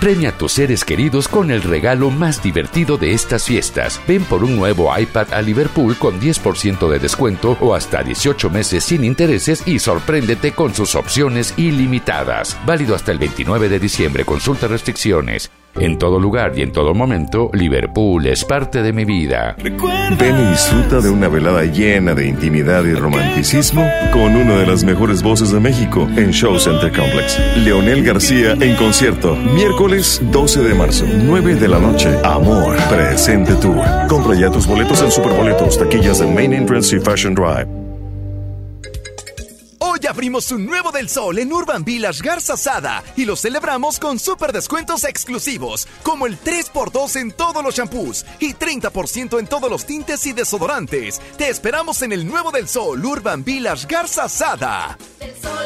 Premia 0.00 0.30
a 0.30 0.32
tus 0.32 0.52
seres 0.52 0.84
queridos 0.84 1.28
con 1.28 1.50
el 1.50 1.62
regalo 1.62 2.10
más 2.10 2.42
divertido 2.42 2.96
de 2.96 3.12
estas 3.12 3.44
fiestas. 3.44 4.00
Ven 4.06 4.24
por 4.24 4.44
un 4.44 4.56
nuevo 4.56 4.96
iPad 4.96 5.32
a 5.32 5.42
Liverpool 5.42 5.96
con 5.96 6.20
10% 6.20 6.88
de 6.88 6.98
descuento 6.98 7.56
o 7.60 7.74
hasta 7.74 8.02
18 8.02 8.50
meses 8.50 8.84
sin 8.84 9.04
intereses 9.04 9.66
y 9.66 9.78
sorpréndete 9.78 10.52
con 10.52 10.74
sus 10.74 10.94
opciones 10.94 11.54
ilimitadas. 11.56 12.56
Válido 12.66 12.94
hasta 12.94 13.12
el 13.12 13.18
29 13.18 13.68
de 13.68 13.78
diciembre. 13.78 14.24
Consulta 14.24 14.68
restricciones. 14.68 15.50
En 15.76 15.98
todo 15.98 16.18
lugar 16.18 16.52
y 16.56 16.62
en 16.62 16.72
todo 16.72 16.92
momento, 16.94 17.50
Liverpool 17.52 18.26
es 18.26 18.44
parte 18.44 18.82
de 18.82 18.92
mi 18.92 19.04
vida. 19.04 19.56
Ven 20.18 20.36
y 20.40 20.50
disfruta 20.50 21.00
de 21.00 21.08
una 21.08 21.28
velada 21.28 21.64
llena 21.64 22.14
de 22.14 22.26
intimidad 22.26 22.84
y 22.84 22.94
romanticismo 22.94 23.88
con 24.12 24.34
una 24.34 24.56
de 24.56 24.66
las 24.66 24.82
mejores 24.82 25.22
voces 25.22 25.52
de 25.52 25.60
México 25.60 26.08
en 26.16 26.32
Show 26.32 26.58
Center 26.58 26.90
Complex. 26.90 27.38
Leonel 27.58 28.02
García 28.02 28.52
en 28.52 28.74
concierto, 28.76 29.36
miércoles 29.36 30.20
12 30.32 30.62
de 30.62 30.74
marzo, 30.74 31.04
9 31.24 31.54
de 31.54 31.68
la 31.68 31.78
noche. 31.78 32.08
Amor, 32.24 32.76
presente 32.88 33.54
tour. 33.56 33.84
Compra 34.08 34.34
ya 34.34 34.50
tus 34.50 34.66
boletos 34.66 35.00
en 35.02 35.12
Superboletos, 35.12 35.78
taquillas 35.78 36.18
de 36.18 36.26
Main 36.26 36.52
Entrance 36.52 36.96
y 36.96 37.00
Fashion 37.00 37.34
Drive. 37.34 37.87
Abrimos 40.18 40.50
un 40.50 40.66
nuevo 40.66 40.90
del 40.90 41.08
sol 41.08 41.38
en 41.38 41.52
Urban 41.52 41.84
Village 41.84 42.24
Garza 42.24 42.56
Sada 42.56 43.04
y 43.14 43.24
lo 43.24 43.36
celebramos 43.36 44.00
con 44.00 44.18
super 44.18 44.52
descuentos 44.52 45.04
exclusivos, 45.04 45.86
como 46.02 46.26
el 46.26 46.36
3x2 46.40 47.20
en 47.20 47.30
todos 47.30 47.62
los 47.62 47.76
shampoos 47.76 48.26
y 48.40 48.52
30% 48.52 49.38
en 49.38 49.46
todos 49.46 49.70
los 49.70 49.86
tintes 49.86 50.26
y 50.26 50.32
desodorantes. 50.32 51.20
Te 51.36 51.48
esperamos 51.48 52.02
en 52.02 52.10
el 52.12 52.26
nuevo 52.26 52.50
del 52.50 52.66
sol 52.66 53.04
Urban 53.04 53.44
Village 53.44 53.86
Garza 53.88 54.28
Sada. 54.28 54.98
El 55.20 55.40
sol. 55.40 55.58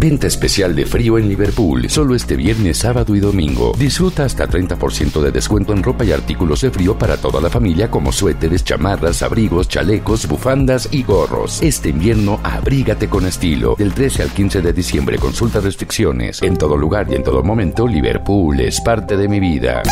Venta 0.00 0.26
especial 0.28 0.74
de 0.74 0.86
frío 0.86 1.18
en 1.18 1.28
Liverpool, 1.28 1.90
solo 1.90 2.14
este 2.14 2.34
viernes, 2.34 2.78
sábado 2.78 3.14
y 3.14 3.20
domingo. 3.20 3.74
Disfruta 3.76 4.24
hasta 4.24 4.48
30% 4.48 5.20
de 5.20 5.30
descuento 5.30 5.74
en 5.74 5.82
ropa 5.82 6.06
y 6.06 6.12
artículos 6.12 6.62
de 6.62 6.70
frío 6.70 6.96
para 6.96 7.18
toda 7.18 7.38
la 7.38 7.50
familia 7.50 7.90
como 7.90 8.10
suéteres, 8.10 8.64
chamarras, 8.64 9.22
abrigos, 9.22 9.68
chalecos, 9.68 10.26
bufandas 10.26 10.88
y 10.90 11.02
gorros. 11.02 11.60
Este 11.60 11.90
invierno 11.90 12.40
abrígate 12.42 13.10
con 13.10 13.26
estilo. 13.26 13.74
Del 13.76 13.92
13 13.92 14.22
al 14.22 14.30
15 14.30 14.62
de 14.62 14.72
diciembre 14.72 15.18
consulta 15.18 15.60
restricciones. 15.60 16.40
En 16.40 16.56
todo 16.56 16.78
lugar 16.78 17.06
y 17.10 17.16
en 17.16 17.22
todo 17.22 17.42
momento, 17.42 17.86
Liverpool 17.86 18.58
es 18.58 18.80
parte 18.80 19.18
de 19.18 19.28
mi 19.28 19.38
vida. 19.38 19.82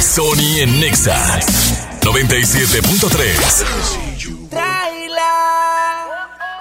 Sony 0.00 0.60
en 0.60 0.78
Nexa 0.78 1.40
97.3 2.00 4.48
Tráela 4.48 6.04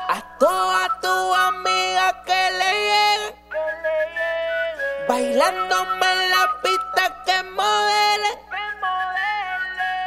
a 0.10 0.38
toda 0.40 1.00
Bailándome 5.12 6.08
en 6.14 6.30
la 6.30 6.46
pista 6.64 7.04
que 7.26 7.44
modele. 7.50 8.32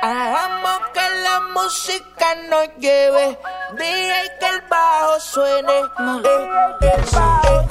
Hagamos 0.01 0.81
que 0.95 1.11
la 1.23 1.41
música 1.53 2.35
nos 2.49 2.69
lleve. 2.79 3.39
DJ 3.77 4.15
que 4.41 4.49
el 4.49 4.63
bajo 4.63 5.21
suene. 5.21 5.79
Eh, 5.79 5.85
eh, 6.81 7.05
eh. 7.05 7.69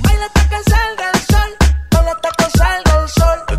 Baila 0.00 0.24
hasta 0.24 0.48
que 0.48 0.62
salga 0.70 1.10
el 1.12 1.20
sol. 1.20 1.56
Baila 1.90 2.12
hasta 2.12 2.30
que 2.38 2.58
salga 2.58 3.02
el 3.02 3.08
sol. 3.10 3.51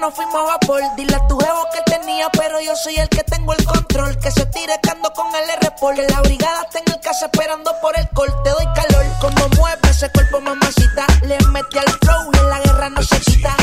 Nos 0.00 0.14
fuimos 0.14 0.34
a 0.34 0.42
vapor, 0.44 0.82
dile 0.96 1.14
a 1.14 1.26
tu 1.26 1.38
jevo 1.38 1.62
que 1.70 1.78
él 1.78 2.00
tenía, 2.00 2.30
pero 2.30 2.58
yo 2.58 2.74
soy 2.74 2.96
el 2.96 3.08
que 3.10 3.22
tengo 3.22 3.52
el 3.52 3.62
control. 3.66 4.18
Que 4.18 4.30
se 4.30 4.46
tire 4.46 4.72
cando 4.82 5.12
con 5.12 5.26
el 5.34 5.50
r 5.50 5.68
Que 5.94 6.08
la 6.08 6.20
brigada 6.22 6.62
está 6.62 6.78
en 6.78 6.94
el 6.94 7.00
casa 7.00 7.26
esperando 7.26 7.70
por 7.82 7.98
el 7.98 8.08
col. 8.08 8.28
Te 8.42 8.48
doy 8.48 8.64
calor, 8.74 9.04
como 9.20 9.48
mueve 9.58 9.90
ese 9.90 10.10
cuerpo, 10.10 10.40
mamacita. 10.40 11.06
Le 11.22 11.36
metí 11.48 11.76
al 11.76 11.92
flow 12.00 12.30
y 12.32 12.38
en 12.38 12.48
la 12.48 12.60
guerra 12.60 12.88
no 12.88 13.02
se 13.02 13.20
quita. 13.20 13.59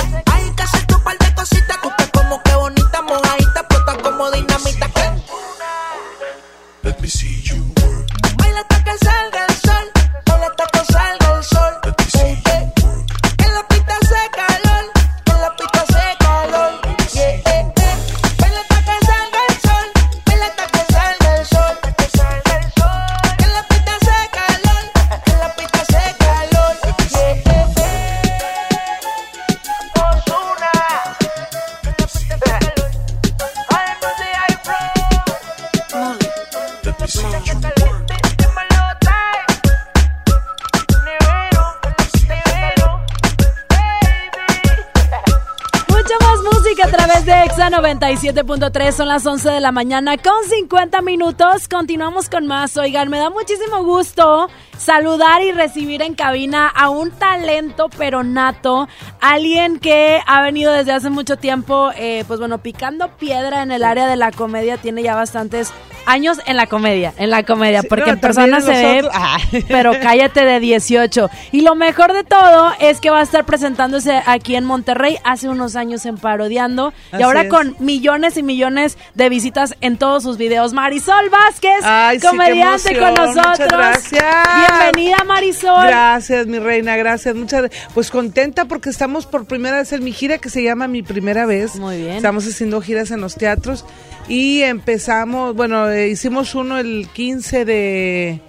97.3. 47.87 48.91
Son 48.91 49.07
las 49.07 49.25
11 49.25 49.49
de 49.49 49.59
la 49.61 49.71
mañana 49.71 50.17
con 50.17 50.43
50 50.43 51.01
minutos. 51.01 51.69
Continuamos 51.69 52.27
con 52.27 52.45
más. 52.45 52.75
Oigan, 52.75 53.09
me 53.09 53.17
da 53.17 53.29
muchísimo 53.29 53.81
gusto 53.85 54.49
saludar 54.77 55.41
y 55.41 55.53
recibir 55.53 56.01
en 56.01 56.13
cabina 56.13 56.67
a 56.67 56.89
un 56.89 57.11
talento 57.11 57.89
pero 57.97 58.23
nato. 58.23 58.89
Alguien 59.21 59.79
que 59.79 60.19
ha 60.27 60.41
venido 60.41 60.73
desde 60.73 60.91
hace 60.91 61.09
mucho 61.09 61.37
tiempo, 61.37 61.91
eh, 61.95 62.25
pues 62.27 62.41
bueno, 62.41 62.57
picando 62.57 63.07
piedra 63.15 63.63
en 63.63 63.71
el 63.71 63.85
área 63.85 64.07
de 64.07 64.17
la 64.17 64.33
comedia. 64.33 64.75
Tiene 64.75 65.01
ya 65.01 65.15
bastantes 65.15 65.71
años 66.07 66.39
en 66.45 66.57
la 66.57 66.65
comedia, 66.67 67.13
en 67.17 67.29
la 67.29 67.43
comedia, 67.43 67.81
Sí, 67.81 67.87
porque 67.87 68.05
no, 68.07 68.13
en 68.13 68.19
persona 68.19 68.61
se 68.61 68.71
ve, 68.71 69.09
Ah. 69.13 69.37
pero 69.67 69.91
cállate 70.01 70.43
de 70.45 70.59
18. 70.59 71.29
Y 71.51 71.61
lo 71.61 71.75
mejor 71.75 72.13
de 72.13 72.23
todo 72.23 72.71
es 72.79 72.99
que 72.99 73.09
va 73.09 73.19
a 73.19 73.23
estar 73.23 73.45
presentándose 73.45 74.21
aquí 74.25 74.55
en 74.55 74.65
Monterrey 74.65 75.17
hace 75.23 75.49
unos 75.49 75.75
años 75.75 76.05
en 76.05 76.17
Parodiando 76.17 76.93
y 77.17 77.21
ahora 77.21 77.41
es. 77.43 77.49
con 77.49 77.75
millones 77.79 78.37
y 78.37 78.43
millones 78.43 78.97
de 79.13 79.29
visitas 79.29 79.75
en 79.81 79.97
todos 79.97 80.23
sus 80.23 80.37
videos. 80.37 80.73
Marisol 80.73 81.29
Vázquez, 81.29 81.81
Ay, 81.83 82.17
sí, 82.17 82.21
qué 82.21 82.27
comediante 82.27 82.97
con 82.97 83.13
nosotros. 83.13 83.67
gracias. 83.69 84.23
Bienvenida 84.67 85.23
Marisol. 85.25 85.87
Gracias, 85.87 86.47
mi 86.47 86.59
reina, 86.59 86.95
gracias. 86.95 87.35
Muchas 87.35 87.69
Pues 87.93 88.09
contenta 88.11 88.65
porque 88.65 88.89
estamos 88.89 89.25
por 89.25 89.45
primera 89.45 89.77
vez 89.77 89.91
en 89.93 90.03
mi 90.03 90.11
gira 90.11 90.37
que 90.37 90.49
se 90.49 90.63
llama 90.63 90.87
Mi 90.87 91.03
Primera 91.03 91.45
Vez. 91.45 91.75
Muy 91.75 91.97
bien. 91.97 92.15
Estamos 92.17 92.47
haciendo 92.47 92.81
giras 92.81 93.11
en 93.11 93.21
los 93.21 93.35
teatros 93.35 93.85
y 94.27 94.61
empezamos, 94.61 95.55
bueno, 95.55 95.89
eh, 95.89 96.09
hicimos 96.09 96.53
uno 96.55 96.77
el 96.79 97.07
15 97.13 97.65
de... 97.65 98.41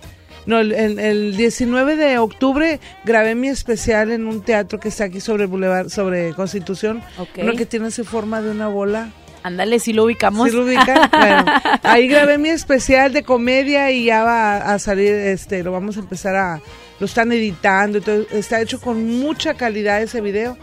No, 0.47 0.59
el, 0.61 0.73
el- 0.73 0.99
el 0.99 1.37
19 1.37 1.97
de 1.97 2.17
octubre 2.19 2.81
grabé 3.05 3.35
mi 3.35 3.49
especial 3.49 4.11
en 4.11 4.27
un 4.27 4.43
teatro 4.43 4.81
que 4.81 4.89
está 4.89 5.05
aquí 5.05 5.21
sobre 5.21 5.45
Boulevard, 5.47 5.91
sobre 5.91 6.33
Constitución. 6.33 7.03
Ok. 7.19 7.39
Uno 7.43 7.53
que 7.53 7.67
tiene 7.67 7.91
su 7.91 8.05
forma 8.05 8.41
de 8.41 8.51
una 8.51 8.69
bola. 8.69 9.11
Ándale, 9.43 9.79
si 9.79 9.93
lo 9.93 10.05
ubicamos. 10.05 10.49
¿Sí 10.51 10.57
lo 10.57 10.65
ubican? 10.65 11.11
Bueno, 11.13 11.45
ahí 11.83 12.09
grabé 12.09 12.39
mi 12.39 12.49
especial 12.49 13.13
de 13.13 13.23
comedia 13.25 13.91
y 13.91 14.07
ya 14.07 14.25
va 14.25 14.57
a 14.57 14.79
salir, 14.79 15.13
este, 15.13 15.63
lo 15.63 15.71
vamos 15.71 15.97
a 15.99 16.01
empezar 16.01 16.35
a, 16.35 16.61
lo 16.99 17.07
están 17.07 17.31
editando, 17.31 18.01
todo, 18.01 18.25
está 18.33 18.61
hecho 18.61 18.81
con 18.81 19.07
mucha 19.21 19.53
calidad 19.55 20.01
ese 20.03 20.21
video. 20.23 20.57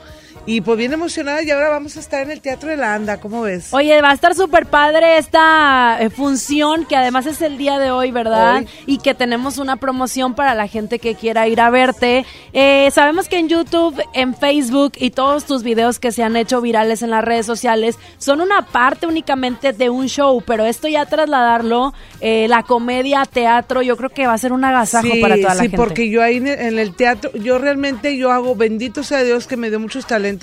Y 0.47 0.61
pues 0.61 0.77
bien 0.77 0.93
emocionada 0.93 1.41
y 1.41 1.49
ahora 1.49 1.69
vamos 1.69 1.97
a 1.97 1.99
estar 1.99 2.21
en 2.21 2.29
el 2.29 2.39
Teatro 2.39 2.69
de 2.69 2.77
la 2.77 2.93
Anda, 2.93 3.19
¿cómo 3.19 3.41
ves? 3.41 3.73
Oye, 3.73 3.99
va 4.03 4.11
a 4.11 4.13
estar 4.13 4.35
súper 4.35 4.67
padre 4.67 5.17
esta 5.17 5.97
eh, 5.99 6.11
función 6.11 6.85
que 6.85 6.95
además 6.95 7.25
es 7.25 7.41
el 7.41 7.57
día 7.57 7.79
de 7.79 7.89
hoy, 7.89 8.11
¿verdad? 8.11 8.57
Hoy. 8.57 8.67
Y 8.85 8.99
que 8.99 9.15
tenemos 9.15 9.57
una 9.57 9.77
promoción 9.77 10.35
para 10.35 10.53
la 10.53 10.67
gente 10.67 10.99
que 10.99 11.15
quiera 11.15 11.47
ir 11.47 11.59
a 11.59 11.71
verte. 11.71 12.27
Eh, 12.53 12.89
sabemos 12.91 13.27
que 13.27 13.39
en 13.39 13.49
YouTube, 13.49 13.99
en 14.13 14.35
Facebook 14.35 14.93
y 14.97 15.09
todos 15.09 15.45
tus 15.45 15.63
videos 15.63 15.97
que 15.97 16.11
se 16.11 16.21
han 16.21 16.35
hecho 16.35 16.61
virales 16.61 17.01
en 17.01 17.09
las 17.09 17.23
redes 17.23 17.47
sociales 17.47 17.97
son 18.19 18.39
una 18.39 18.67
parte 18.67 19.07
únicamente 19.07 19.73
de 19.73 19.89
un 19.89 20.07
show, 20.07 20.43
pero 20.45 20.63
esto 20.65 20.87
ya 20.87 21.07
trasladarlo, 21.07 21.95
eh, 22.21 22.47
la 22.47 22.61
comedia, 22.61 23.25
teatro, 23.25 23.81
yo 23.81 23.97
creo 23.97 24.11
que 24.11 24.27
va 24.27 24.33
a 24.33 24.37
ser 24.37 24.53
un 24.53 24.63
agasajo 24.63 25.07
sí, 25.11 25.21
para 25.21 25.37
toda 25.37 25.55
la 25.55 25.55
sí, 25.55 25.61
gente. 25.61 25.77
porque 25.77 26.07
yo 26.07 26.21
ahí 26.21 26.37
en 26.37 26.47
el, 26.47 26.59
en 26.59 26.79
el 26.79 26.93
teatro, 26.93 27.31
yo 27.33 27.57
realmente 27.57 28.15
yo 28.15 28.31
hago, 28.31 28.55
bendito 28.55 29.01
sea 29.01 29.23
Dios 29.23 29.47
que 29.47 29.57
me 29.57 29.69
dio 29.69 29.79
muchos 29.79 30.05
talentos 30.05 30.34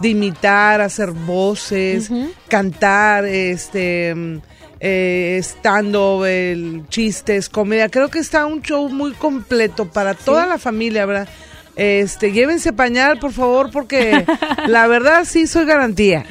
de 0.00 0.08
imitar, 0.08 0.80
hacer 0.80 1.10
voces, 1.10 2.10
cantar, 2.48 3.24
este, 3.24 4.14
mm, 4.14 4.36
eh, 4.80 5.38
stand-up, 5.42 6.24
el- 6.24 6.82
chistes, 6.88 7.48
comedia. 7.48 7.88
Creo 7.88 8.08
que 8.10 8.18
está 8.18 8.44
un 8.46 8.60
show 8.62 8.88
muy 8.88 9.12
completo 9.12 9.86
para 9.90 10.14
toda 10.14 10.46
la 10.46 10.58
familia, 10.58 11.06
¿verdad? 11.06 11.28
Este, 11.76 12.32
llévense 12.32 12.72
pañal, 12.72 13.18
por 13.18 13.32
favor, 13.32 13.70
porque 13.70 14.24
la 14.66 14.86
verdad 14.86 15.24
sí 15.26 15.46
soy 15.46 15.66
garantía. 15.66 16.24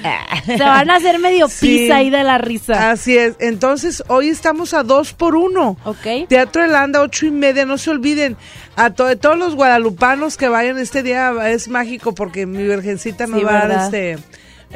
Se 0.46 0.58
van 0.58 0.90
a 0.90 0.96
hacer 0.96 1.20
medio 1.20 1.48
Sí. 1.48 1.68
pizza 1.68 1.98
ahí 1.98 2.10
de 2.10 2.24
la 2.24 2.40
risa. 2.40 2.90
Así 2.90 3.16
es. 3.16 3.36
Entonces, 3.40 4.04
hoy 4.08 4.30
estamos 4.30 4.74
a 4.74 4.82
dos 4.82 5.14
por 5.14 5.36
uno. 5.36 5.78
Ok. 5.86 6.28
Teatro 6.28 6.64
de 6.64 6.68
Landa, 6.70 7.02
ocho 7.02 7.28
y 7.28 7.32
media. 7.32 7.66
No 7.66 7.78
se 7.78 7.92
olviden. 7.92 8.38
A 8.76 8.90
to- 8.90 9.16
todos 9.18 9.38
los 9.38 9.56
guadalupanos 9.56 10.36
que 10.36 10.50
vayan 10.50 10.80
este 10.80 11.04
día 11.04 11.32
es 11.50 11.68
mágico 11.68 12.16
porque 12.16 12.46
mi 12.48 12.64
virgencita 12.64 13.28
nos 13.28 13.40
Sí, 13.40 13.46
va 13.46 13.62
a 13.62 13.68
dar 13.68 13.86
este. 13.86 14.18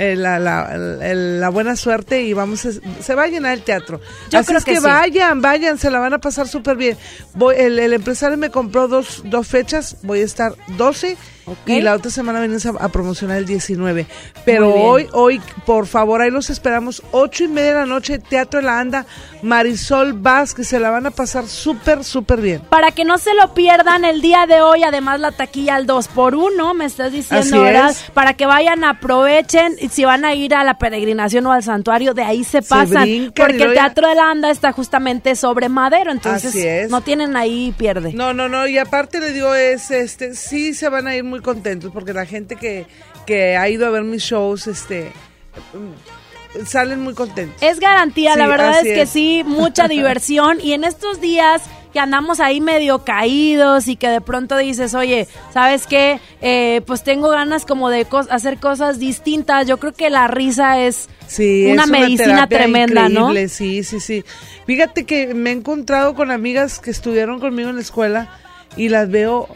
Eh, 0.02 0.16
la, 0.16 0.40
la- 0.40 0.76
la 0.76 1.50
buena 1.50 1.76
suerte 1.76 2.22
y 2.24 2.34
vamos 2.34 2.66
a- 2.66 2.72
se 3.04 3.16
va 3.16 3.24
a 3.24 3.28
llenar 3.28 3.54
el 3.54 3.64
teatro 3.64 4.00
Yo 4.30 4.40
así 4.40 4.48
creo 4.48 4.60
es 4.60 4.64
que 4.66 4.72
que, 4.76 4.78
sí. 4.80 4.84
vayan 4.86 5.42
vayan 5.42 5.78
se 5.78 5.92
la 5.92 6.00
van 6.00 6.14
a 6.14 6.20
pasar 6.20 6.48
súper 6.48 6.78
bien 6.78 6.98
Voy, 7.36 7.56
el, 7.58 7.78
el 7.78 7.92
empresario 7.94 8.38
me 8.38 8.50
compró 8.50 8.88
dos, 8.88 9.22
dos 9.26 9.46
fechas 9.48 9.98
voy 10.04 10.22
a 10.22 10.26
estar 10.26 10.56
12 10.78 11.18
y 11.66 11.82
la 11.82 11.94
otra 11.96 12.12
semana 12.12 12.40
vienes 12.40 12.66
a, 12.66 12.70
a 12.80 12.90
promocionar 12.90 13.38
el 13.38 13.46
19 13.46 14.06
pero 14.46 14.74
hoy 14.74 15.08
hoy 15.14 15.42
por 15.66 15.88
favor 15.88 16.22
ahí 16.22 16.30
los 16.32 16.50
esperamos 16.50 17.02
ocho 17.12 17.44
y 17.44 17.48
media 17.48 17.70
de 17.70 17.76
la 17.80 17.86
noche 17.86 18.20
Teatro 18.20 18.60
de 18.60 18.66
la 18.66 18.80
Anda 18.80 19.06
Marisol 19.42 20.14
Vázquez 20.14 20.68
se 20.68 20.80
la 20.80 20.90
van 20.90 21.06
a 21.06 21.12
pasar 21.12 21.48
súper 21.48 22.04
súper 22.04 22.42
bien 22.42 22.62
Para 22.70 22.92
que 22.92 23.06
no 23.06 23.18
se 23.18 23.34
lo 23.34 23.54
pierdan 23.54 24.06
el 24.06 24.22
día 24.22 24.46
de 24.48 24.62
hoy, 24.62 24.84
además 24.84 25.20
la 25.20 25.32
taquilla 25.32 25.76
al 25.76 25.86
2 25.86 26.08
por 26.10 26.36
1 26.36 26.74
me 26.74 26.86
estás 26.86 27.12
diciendo, 27.12 27.58
Así 27.58 27.58
¿verdad? 27.58 27.90
es. 27.92 28.04
Para 28.14 28.34
que 28.34 28.46
vayan, 28.46 28.84
aprovechen, 28.84 29.76
y 29.80 29.90
si 29.90 30.06
van 30.06 30.26
a 30.26 30.34
ir 30.36 30.54
a 30.54 30.64
la 30.64 30.78
peregrinación 30.78 31.46
o 31.48 31.52
al 31.52 31.64
santuario, 31.64 32.14
de 32.14 32.24
ahí 32.24 32.44
se 32.44 32.62
pasan. 32.62 33.32
porque 33.36 33.54
el 33.54 33.58
luego 33.58 33.74
ya- 33.74 33.82
Teatro 33.86 34.08
de 34.10 34.16
la 34.16 34.30
Anda 34.30 34.52
está 34.52 34.72
justamente 34.72 35.36
sobre 35.36 35.70
Madero, 35.70 36.12
entonces 36.12 36.50
Así 36.52 36.66
es. 36.68 36.90
no 36.92 37.02
tienen 37.02 37.36
ahí 37.38 37.74
pierde. 37.78 38.14
No, 38.14 38.34
no, 38.34 38.50
no, 38.50 38.68
y 38.68 38.78
aparte 38.78 39.20
le 39.20 39.32
digo, 39.32 39.54
es, 39.56 39.90
este, 39.92 40.36
sí 40.36 40.74
se 40.74 40.90
van 40.90 41.08
a 41.08 41.16
ir 41.16 41.24
muy 41.24 41.39
contentos, 41.42 41.92
porque 41.94 42.14
la 42.14 42.26
gente 42.26 42.56
que, 42.56 42.86
que 43.26 43.58
ha 43.58 43.70
ido 43.70 43.86
a 43.88 43.90
ver 43.90 44.04
mis 44.04 44.24
shows, 44.24 44.68
este, 44.68 45.12
mm, 45.74 46.66
salen 46.66 47.02
muy 47.02 47.14
contentos. 47.14 47.62
Es 47.62 47.80
garantía, 47.80 48.36
la 48.36 48.48
verdad 48.48 48.78
es 48.78 48.84
que 48.84 49.02
es. 49.02 49.10
sí, 49.10 49.44
mucha 49.46 49.88
diversión 49.90 50.60
y 50.62 50.74
en 50.74 50.84
estos 50.84 51.22
días 51.22 51.64
que 51.94 52.00
andamos 52.00 52.40
ahí 52.40 52.62
medio 52.62 53.04
caídos 53.04 53.88
y 53.88 53.96
que 53.96 54.10
de 54.10 54.22
pronto 54.22 54.58
dices, 54.58 54.94
oye, 54.94 55.28
¿sabes 55.54 55.88
qué? 55.88 56.20
Eh, 56.42 56.82
pues 56.86 57.04
tengo 57.04 57.30
ganas 57.30 57.66
como 57.66 57.90
de 57.90 58.06
hacer 58.30 58.58
cosas 58.60 59.00
distintas. 59.00 59.68
Yo 59.68 59.78
creo 59.78 59.94
que 59.94 60.10
la 60.10 60.28
risa 60.28 60.80
es 60.80 61.10
Sí, 61.28 61.68
una 61.72 61.84
es 61.84 61.90
medicina 61.90 62.48
tremenda, 62.48 63.08
increíble, 63.08 63.44
¿no? 63.44 63.50
Sí, 63.50 63.84
sí, 63.84 64.00
sí. 64.00 64.24
Fíjate 64.66 65.06
que 65.06 65.34
me 65.34 65.50
he 65.50 65.54
encontrado 65.54 66.14
con 66.14 66.32
amigas 66.32 66.80
que 66.80 66.92
estudiaron 66.92 67.40
conmigo 67.40 67.70
en 67.70 67.76
la 67.76 67.82
escuela 67.82 68.30
y 68.78 68.90
las 68.90 69.10
veo. 69.10 69.48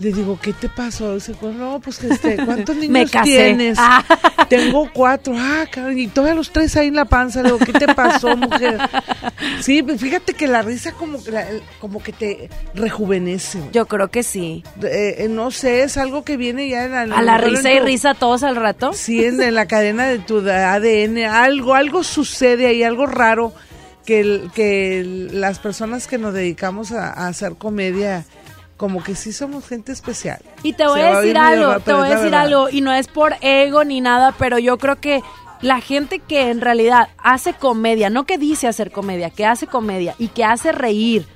Les 0.00 0.16
digo, 0.16 0.38
¿qué 0.40 0.52
te 0.54 0.68
pasó? 0.70 1.14
Dice, 1.14 1.34
pues 1.38 1.54
no, 1.54 1.78
pues 1.78 1.98
que 1.98 2.08
este, 2.08 2.36
¿cuántos 2.44 2.74
niños 2.76 2.90
Me 2.90 3.06
casé. 3.06 3.24
tienes? 3.30 3.76
Ah. 3.78 4.02
Tengo 4.48 4.88
cuatro. 4.92 5.34
Ah, 5.36 5.66
cabrón, 5.70 5.98
y 5.98 6.08
todavía 6.08 6.34
los 6.34 6.50
tres 6.50 6.74
ahí 6.76 6.88
en 6.88 6.94
la 6.96 7.04
panza. 7.04 7.42
Le 7.42 7.52
digo, 7.52 7.58
¿qué 7.58 7.72
te 7.74 7.94
pasó, 7.94 8.36
mujer? 8.36 8.78
Sí, 9.62 9.82
pues 9.82 10.00
fíjate 10.00 10.32
que 10.34 10.46
la 10.46 10.62
risa 10.62 10.92
como, 10.92 11.22
que 11.22 11.30
la- 11.32 11.46
como 11.80 12.02
que 12.02 12.12
te 12.12 12.48
rejuvenece. 12.74 13.60
Yo 13.72 13.86
creo 13.86 14.08
que 14.10 14.22
sí. 14.22 14.64
Eh, 14.82 15.16
eh, 15.18 15.28
no 15.28 15.50
sé, 15.50 15.82
es 15.82 15.96
algo 15.98 16.24
que 16.24 16.36
viene 16.36 16.68
ya 16.68 16.84
en 16.84 16.92
la, 17.10 17.16
A 17.18 17.22
la 17.22 17.36
risa 17.38 17.70
y 17.72 17.78
risa 17.80 18.14
todos 18.14 18.42
al 18.42 18.56
rato. 18.56 18.92
Sí, 18.94 19.24
en, 19.24 19.40
en 19.42 19.54
la 19.54 19.66
cadena 19.66 20.06
de 20.06 20.18
tu 20.18 20.38
ADN, 20.48 21.18
algo, 21.24 21.74
algo 21.74 22.02
sucede 22.04 22.66
ahí, 22.66 22.82
algo 22.82 23.06
raro 23.06 23.52
que, 24.06 24.20
el- 24.20 24.50
que 24.54 25.00
el- 25.00 25.40
las 25.40 25.58
personas 25.58 26.06
que 26.06 26.16
nos 26.18 26.32
dedicamos 26.34 26.92
a, 26.92 27.08
a 27.12 27.28
hacer 27.28 27.54
comedia, 27.56 28.24
como 28.80 29.04
que 29.04 29.14
sí 29.14 29.34
somos 29.34 29.68
gente 29.68 29.92
especial. 29.92 30.40
Y 30.62 30.72
te 30.72 30.86
voy 30.86 31.00
Se 31.00 31.06
a 31.06 31.20
decir 31.20 31.36
algo, 31.36 31.80
te 31.80 31.92
voy 31.92 32.06
a 32.06 32.12
decir 32.12 32.30
verdad. 32.30 32.40
algo, 32.40 32.70
y 32.70 32.80
no 32.80 32.94
es 32.94 33.08
por 33.08 33.34
ego 33.42 33.84
ni 33.84 34.00
nada, 34.00 34.34
pero 34.38 34.58
yo 34.58 34.78
creo 34.78 34.96
que 34.96 35.22
la 35.60 35.82
gente 35.82 36.18
que 36.18 36.48
en 36.48 36.62
realidad 36.62 37.10
hace 37.18 37.52
comedia, 37.52 38.08
no 38.08 38.24
que 38.24 38.38
dice 38.38 38.68
hacer 38.68 38.90
comedia, 38.90 39.28
que 39.28 39.44
hace 39.44 39.66
comedia 39.66 40.14
y 40.18 40.28
que 40.28 40.44
hace 40.44 40.72
reír 40.72 41.26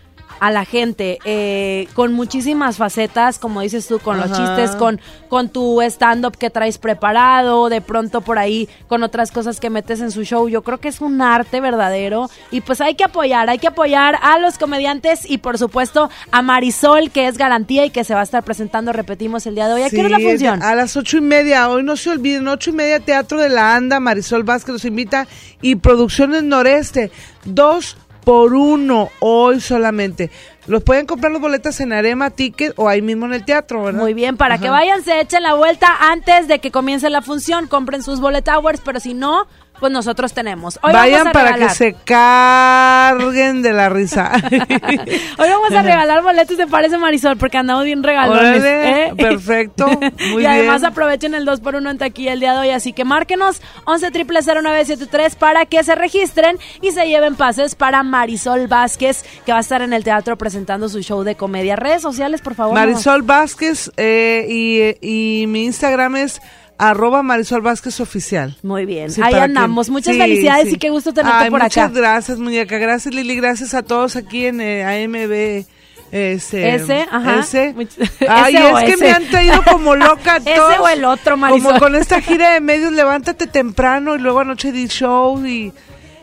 a 0.40 0.50
la 0.50 0.64
gente 0.64 1.18
eh, 1.24 1.88
con 1.94 2.12
muchísimas 2.12 2.76
facetas, 2.76 3.38
como 3.38 3.60
dices 3.60 3.86
tú, 3.86 3.98
con 3.98 4.18
los 4.18 4.32
chistes, 4.32 4.76
con, 4.76 5.00
con 5.28 5.48
tu 5.48 5.80
stand-up 5.82 6.36
que 6.36 6.50
traes 6.50 6.78
preparado, 6.78 7.68
de 7.68 7.80
pronto 7.80 8.20
por 8.20 8.38
ahí 8.38 8.68
con 8.88 9.02
otras 9.02 9.30
cosas 9.30 9.60
que 9.60 9.70
metes 9.70 10.00
en 10.00 10.10
su 10.10 10.24
show. 10.24 10.48
Yo 10.48 10.62
creo 10.62 10.78
que 10.78 10.88
es 10.88 11.00
un 11.00 11.20
arte 11.22 11.60
verdadero 11.60 12.30
y 12.50 12.60
pues 12.60 12.80
hay 12.80 12.94
que 12.94 13.04
apoyar, 13.04 13.48
hay 13.50 13.58
que 13.58 13.68
apoyar 13.68 14.16
a 14.22 14.38
los 14.38 14.58
comediantes 14.58 15.28
y 15.28 15.38
por 15.38 15.58
supuesto 15.58 16.10
a 16.30 16.42
Marisol, 16.42 17.10
que 17.10 17.26
es 17.26 17.38
garantía 17.38 17.84
y 17.84 17.90
que 17.90 18.04
se 18.04 18.14
va 18.14 18.20
a 18.20 18.24
estar 18.24 18.42
presentando, 18.42 18.92
repetimos, 18.92 19.46
el 19.46 19.54
día 19.54 19.68
de 19.68 19.74
hoy. 19.74 19.82
¿A 19.82 19.90
qué 19.90 20.00
hora 20.00 20.16
es 20.16 20.22
la 20.22 20.30
función? 20.30 20.62
A 20.62 20.74
las 20.74 20.96
ocho 20.96 21.18
y 21.18 21.22
media, 21.22 21.68
hoy 21.68 21.82
no 21.82 21.96
se 21.96 22.10
olviden, 22.10 22.48
ocho 22.48 22.70
y 22.70 22.74
media 22.74 23.00
Teatro 23.00 23.40
de 23.40 23.48
la 23.48 23.74
Anda, 23.74 24.00
Marisol 24.00 24.44
Vázquez 24.44 24.72
los 24.72 24.84
invita 24.84 25.26
y 25.60 25.76
Producciones 25.76 26.42
Noreste, 26.42 27.10
dos 27.44 27.96
por 28.24 28.54
uno 28.54 29.10
hoy 29.20 29.60
solamente. 29.60 30.30
Los 30.66 30.82
pueden 30.82 31.06
comprar 31.06 31.30
los 31.30 31.42
boletas 31.42 31.78
en 31.80 31.92
Arema 31.92 32.30
Ticket 32.30 32.72
o 32.76 32.88
ahí 32.88 33.02
mismo 33.02 33.26
en 33.26 33.34
el 33.34 33.44
teatro, 33.44 33.84
¿verdad? 33.84 34.00
Muy 34.00 34.14
bien, 34.14 34.36
para 34.36 34.58
que 34.58 34.70
vayan, 34.70 35.02
se 35.02 35.20
echen 35.20 35.42
la 35.42 35.54
vuelta 35.54 35.94
antes 36.10 36.48
de 36.48 36.58
que 36.58 36.70
comience 36.70 37.10
la 37.10 37.20
función, 37.20 37.66
compren 37.66 38.02
sus 38.02 38.20
bullet 38.20 38.44
hours, 38.48 38.80
pero 38.82 38.98
si 38.98 39.12
no, 39.12 39.46
pues 39.84 39.92
nosotros 39.92 40.32
tenemos. 40.32 40.78
Hoy 40.80 40.94
Vayan 40.94 41.18
vamos 41.18 41.28
a 41.28 41.32
para 41.34 41.52
regalar. 41.52 41.68
que 41.68 41.74
se 41.74 41.94
carguen 42.04 43.60
de 43.60 43.74
la 43.74 43.90
risa. 43.90 44.32
Hoy 45.38 45.48
vamos 45.50 45.72
a 45.72 45.82
regalar 45.82 46.22
boletos, 46.22 46.56
¿te 46.56 46.66
parece 46.66 46.96
Marisol? 46.96 47.36
Porque 47.36 47.58
andamos 47.58 47.84
bien 47.84 48.02
regalones. 48.02 48.62
Órale, 48.62 49.08
¿eh? 49.08 49.14
perfecto, 49.14 49.86
muy 50.30 50.42
y 50.42 50.46
además 50.46 50.84
aprovechen 50.84 51.34
el 51.34 51.46
2x1 51.46 51.90
en 51.90 51.98
taquilla 51.98 52.32
el 52.32 52.40
día 52.40 52.54
de 52.54 52.60
hoy. 52.60 52.70
Así 52.70 52.94
que 52.94 53.04
márquenos 53.04 53.60
11 53.84 54.10
0973 54.10 55.36
para 55.36 55.66
que 55.66 55.84
se 55.84 55.94
registren 55.94 56.58
y 56.80 56.92
se 56.92 57.06
lleven 57.06 57.34
pases 57.34 57.74
para 57.74 58.02
Marisol 58.02 58.68
Vázquez, 58.68 59.22
que 59.44 59.52
va 59.52 59.58
a 59.58 59.60
estar 59.60 59.82
en 59.82 59.92
el 59.92 60.02
teatro 60.02 60.38
presentando 60.38 60.88
su 60.88 61.02
show 61.02 61.24
de 61.24 61.34
comedia. 61.34 61.76
Redes 61.76 62.00
sociales, 62.00 62.40
por 62.40 62.54
favor. 62.54 62.72
Marisol 62.72 63.20
Vázquez 63.20 63.92
eh, 63.98 64.46
y, 64.48 65.42
y 65.42 65.46
mi 65.46 65.66
Instagram 65.66 66.16
es 66.16 66.40
arroba 66.78 67.22
Marisol 67.22 67.60
Vázquez 67.62 68.00
Oficial. 68.00 68.56
Muy 68.62 68.84
bien, 68.86 69.10
Sí, 69.10 69.20
ahí 69.22 69.32
que- 69.34 69.40
andamos. 69.40 69.90
Muchas 69.90 70.14
sí, 70.14 70.20
felicidades 70.20 70.68
sí. 70.68 70.74
y 70.74 70.78
qué 70.78 70.90
gusto 70.90 71.12
tenerte 71.12 71.44
Ay, 71.44 71.50
por 71.50 71.62
muchas 71.62 71.90
acá. 71.90 71.94
gracias, 72.00 72.38
muñeca. 72.38 72.78
Gracias, 72.78 73.14
Lili. 73.14 73.36
Gracias 73.36 73.74
a 73.74 73.82
todos 73.82 74.16
aquí 74.16 74.46
en 74.46 74.60
eh, 74.60 74.84
AMB. 74.84 75.64
Ese, 76.12 76.74
Ese, 76.76 77.06
ajá. 77.10 77.40
ese. 77.40 77.74
Much- 77.74 77.88
Ay, 78.28 78.54
ese 78.54 78.68
es 78.70 78.78
que 78.84 78.92
ese. 78.92 79.04
me 79.04 79.10
han 79.10 79.24
traído 79.26 79.62
como 79.68 79.96
loca 79.96 80.36
Ese 80.36 80.54
todos. 80.54 80.78
o 80.80 80.88
el 80.88 81.04
otro, 81.04 81.32
Como 81.32 81.46
Marisol. 81.48 81.78
con 81.80 81.96
esta 81.96 82.20
gira 82.22 82.50
de 82.52 82.60
medios, 82.60 82.92
levántate 82.92 83.46
temprano 83.48 84.14
y 84.14 84.18
luego 84.18 84.38
anoche 84.40 84.70
di 84.70 84.86
show 84.86 85.44
y, 85.44 85.72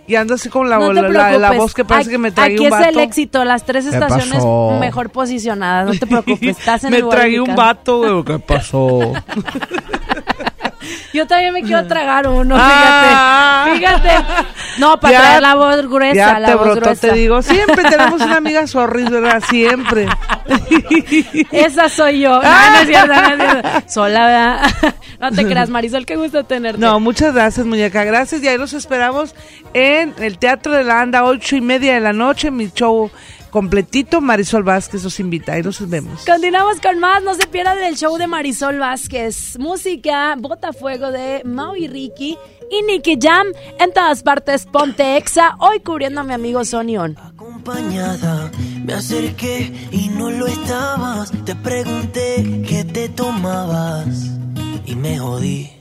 y 0.08 0.16
ando 0.16 0.36
así 0.36 0.48
con 0.48 0.70
la, 0.70 0.78
No 0.80 0.90
te 0.90 0.94
la, 0.94 1.02
la- 1.02 1.10
la 1.10 1.38
preocupes. 1.50 1.58
voz 1.58 1.74
que 1.74 1.84
parece 1.84 2.10
Aquí- 2.10 2.12
que 2.14 2.18
me 2.20 2.28
Aquí 2.30 2.60
un 2.60 2.66
es 2.68 2.72
vato. 2.72 2.88
el 2.90 3.00
éxito, 3.00 3.44
las 3.44 3.66
tres 3.66 3.84
¿Qué 3.86 3.92
estaciones 3.96 4.36
pasó? 4.36 4.78
mejor 4.80 5.10
posicionadas. 5.10 5.88
No 5.88 6.00
te 6.00 6.08
preocupes, 6.08 6.58
estás 6.58 6.86
en 6.86 6.92
me 6.92 6.98
el 6.98 7.02
lugar 7.02 7.20
tragué 7.20 7.42
un 7.42 7.54
vato, 7.56 7.98
güey. 7.98 8.24
¿Qué 8.24 8.40
pasó? 8.40 9.12
Yo 11.14 11.28
también 11.28 11.54
me 11.54 11.62
quiero 11.64 11.86
tragar 11.88 12.28
uno, 12.28 12.56
Ah. 12.60 13.70
fíjate. 13.74 14.10
Fíjate. 14.10 14.44
No, 14.80 15.00
para 15.00 15.12
Ya- 15.14 15.20
traer 15.22 15.42
la 15.42 15.56
voz 15.56 15.88
gruesa, 15.90 16.16
Ya 16.16 16.40
la 16.40 16.48
te 16.48 16.56
voz 16.56 16.64
brotó, 16.66 16.82
gruesa. 16.82 17.08
te 17.10 17.14
digo. 17.14 17.42
Siempre 17.42 17.84
tenemos 17.90 18.22
una 18.22 18.38
amiga 18.38 18.68
sorris, 18.68 19.10
¿verdad? 19.10 19.42
Siempre. 19.50 20.08
Esa 21.52 21.90
soy 21.90 22.22
yo. 22.22 22.42
No, 22.42 22.50
no. 23.38 23.62
Sola, 23.88 24.26
¿verdad? 24.28 24.96
No 25.20 25.32
te 25.32 25.46
creas, 25.46 25.70
Marisol, 25.70 26.06
qué 26.06 26.16
gusto 26.16 26.44
tenerte. 26.46 26.80
No, 26.82 27.00
muchas 27.00 27.34
gracias, 27.34 27.66
muñeca. 27.66 28.04
Gracias. 28.04 28.42
Y 28.44 28.48
ahí 28.48 28.58
los 28.58 28.74
esperamos 28.74 29.36
en 29.74 30.14
el 30.20 30.38
Teatro 30.38 30.72
de 30.74 30.84
la 30.84 31.02
Anda, 31.02 31.24
ocho 31.24 31.56
y 31.56 31.62
media 31.62 31.94
de 31.94 32.00
la 32.00 32.14
noche. 32.14 32.50
Mi 32.52 32.70
show 32.72 33.12
completito. 33.52 34.22
Marisol 34.22 34.64
Vázquez 34.64 35.06
os 35.06 35.20
invita. 35.20 35.54
Ahí 35.54 35.62
los 35.62 35.88
vemos. 35.88 36.26
Continuamos 36.26 36.80
con 36.82 37.00
más, 37.00 37.22
no 37.24 37.36
se 37.36 37.46
pierdan 37.48 37.78
el 37.84 37.96
show 37.96 38.18
de 38.18 38.28
Marisol 38.28 38.80
Vázquez. 38.80 39.60
Música, 39.60 40.36
Botafuego 40.40 41.12
de 41.12 41.44
Mau 41.46 41.76
y 41.76 41.88
Ricky 41.88 42.38
y 42.72 42.84
Nicky 42.84 43.18
Jam 43.22 43.48
en 43.80 43.94
todas 43.94 44.24
partes. 44.24 44.66
Ponte 44.66 45.18
Exa, 45.18 45.56
hoy 45.60 45.82
cubriendo 45.82 46.22
a 46.22 46.24
mi 46.24 46.34
amigo 46.34 46.64
Sonion. 46.66 47.18
acompañada. 47.18 48.52
Me 48.84 48.94
acerqué 48.94 49.72
y 49.92 50.08
no 50.10 50.32
lo 50.32 50.48
estabas. 50.48 51.32
Te 51.46 51.56
pregunté 51.56 52.64
qué 52.68 52.84
te 52.84 53.10
tomabas 53.10 54.32
y 54.86 54.96
me 54.96 55.20
jodí. 55.20 55.81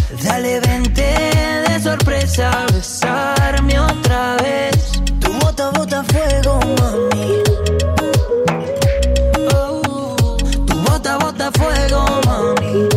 Dale, 0.23 0.59
vente 0.59 1.01
de 1.67 1.79
sorpresa, 1.81 2.51
besarme 2.73 3.79
otra 3.79 4.37
vez. 4.37 5.01
Tu 5.19 5.31
bota, 5.39 5.71
bota 5.71 6.03
fuego, 6.03 6.59
mami. 6.77 7.43
Oh, 9.53 10.37
tu 10.67 10.75
bota, 10.83 11.17
bota 11.17 11.51
fuego, 11.51 12.05
mami. 12.25 12.89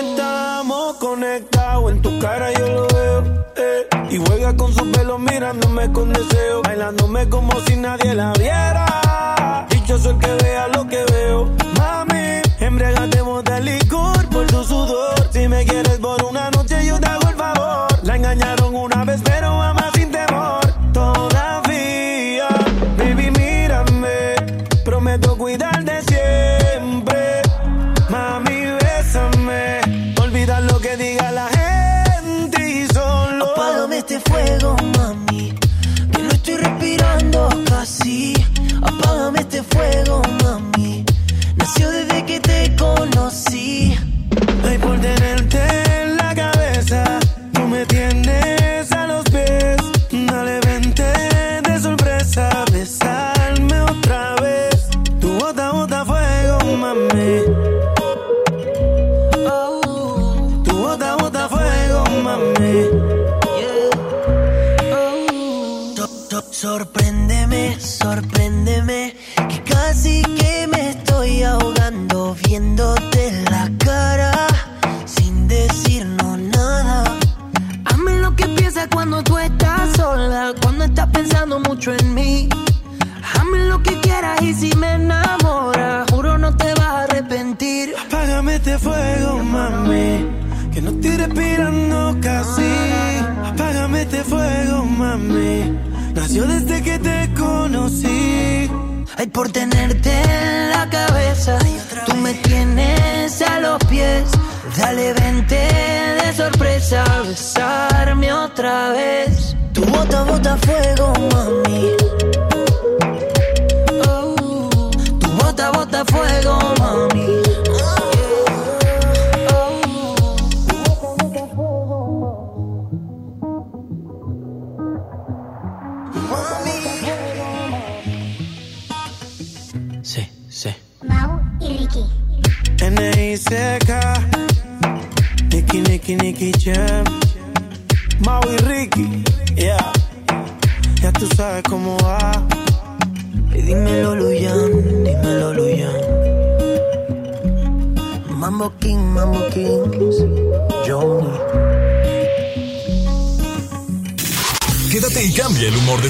Estamos 0.00 0.96
conectados, 0.96 1.92
en 1.92 2.02
tu 2.02 2.18
cara 2.18 2.52
yo 2.52 2.66
lo 2.68 2.86
veo. 2.88 3.44
eh. 3.56 3.86
Y 4.10 4.16
juega 4.18 4.56
con 4.56 4.72
su 4.74 4.90
pelo 4.90 5.18
mirándome 5.18 5.92
con 5.92 6.12
deseo. 6.12 6.62
Bailándome 6.62 7.28
como 7.28 7.60
si 7.60 7.76
nadie 7.76 8.14
la 8.14 8.32
viera. 8.32 9.66
Dichoso 9.70 10.10
el 10.10 10.18
que 10.18 10.32
vea 10.42 10.68
por 99.34 99.50
tenerte 99.50 100.10
en 100.10 100.70
la 100.70 100.88
cabeza, 100.88 101.58
tú 102.06 102.14
me 102.14 102.34
tienes 102.34 103.42
a 103.42 103.58
los 103.58 103.78
pies. 103.86 104.30
Dale, 104.76 105.12
vente 105.12 105.83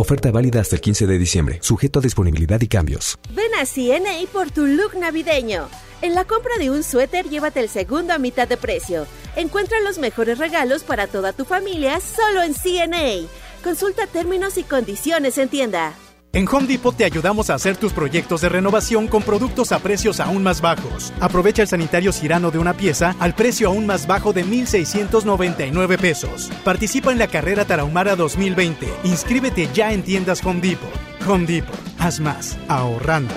Oferta 0.00 0.30
válida 0.30 0.60
hasta 0.60 0.76
el 0.76 0.80
15 0.80 1.08
de 1.08 1.18
diciembre, 1.18 1.58
sujeto 1.60 1.98
a 1.98 2.02
disponibilidad 2.02 2.60
y 2.60 2.68
cambios. 2.68 3.18
Ven 3.34 3.52
a 3.60 3.66
CNA 3.66 4.30
por 4.32 4.48
tu 4.48 4.64
look 4.64 4.94
navideño. 4.96 5.68
En 6.02 6.14
la 6.14 6.24
compra 6.24 6.56
de 6.56 6.70
un 6.70 6.84
suéter, 6.84 7.28
llévate 7.28 7.58
el 7.58 7.68
segundo 7.68 8.12
a 8.12 8.18
mitad 8.18 8.46
de 8.46 8.56
precio. 8.56 9.08
Encuentra 9.34 9.80
los 9.80 9.98
mejores 9.98 10.38
regalos 10.38 10.84
para 10.84 11.08
toda 11.08 11.32
tu 11.32 11.44
familia 11.44 11.98
solo 11.98 12.44
en 12.44 12.54
CNA. 12.54 13.26
Consulta 13.64 14.06
términos 14.06 14.56
y 14.56 14.62
condiciones 14.62 15.36
en 15.36 15.48
tienda. 15.48 15.96
En 16.32 16.46
Home 16.46 16.66
Depot 16.66 16.94
te 16.94 17.04
ayudamos 17.04 17.48
a 17.48 17.54
hacer 17.54 17.76
tus 17.78 17.92
proyectos 17.92 18.42
de 18.42 18.50
renovación 18.50 19.08
con 19.08 19.22
productos 19.22 19.72
a 19.72 19.78
precios 19.78 20.20
aún 20.20 20.42
más 20.42 20.60
bajos. 20.60 21.12
Aprovecha 21.20 21.62
el 21.62 21.68
sanitario 21.68 22.12
Cirano 22.12 22.50
de 22.50 22.58
una 22.58 22.74
pieza 22.74 23.16
al 23.18 23.34
precio 23.34 23.68
aún 23.68 23.86
más 23.86 24.06
bajo 24.06 24.34
de 24.34 24.44
1,699 24.44 25.96
pesos. 25.96 26.50
Participa 26.64 27.12
en 27.12 27.18
la 27.18 27.28
carrera 27.28 27.64
Tarahumara 27.64 28.14
2020. 28.14 28.86
Inscríbete 29.04 29.68
ya 29.72 29.92
en 29.92 30.02
tiendas 30.02 30.44
Home 30.44 30.60
Depot. 30.60 30.90
Home 31.26 31.46
Depot. 31.46 31.78
Haz 31.98 32.20
más. 32.20 32.58
Ahorrando. 32.68 33.34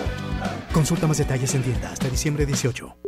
Consulta 0.73 1.07
más 1.07 1.17
detalles 1.17 1.55
en 1.55 1.63
tienda 1.63 1.91
hasta 1.91 2.09
diciembre 2.09 2.45
18. 2.45 3.00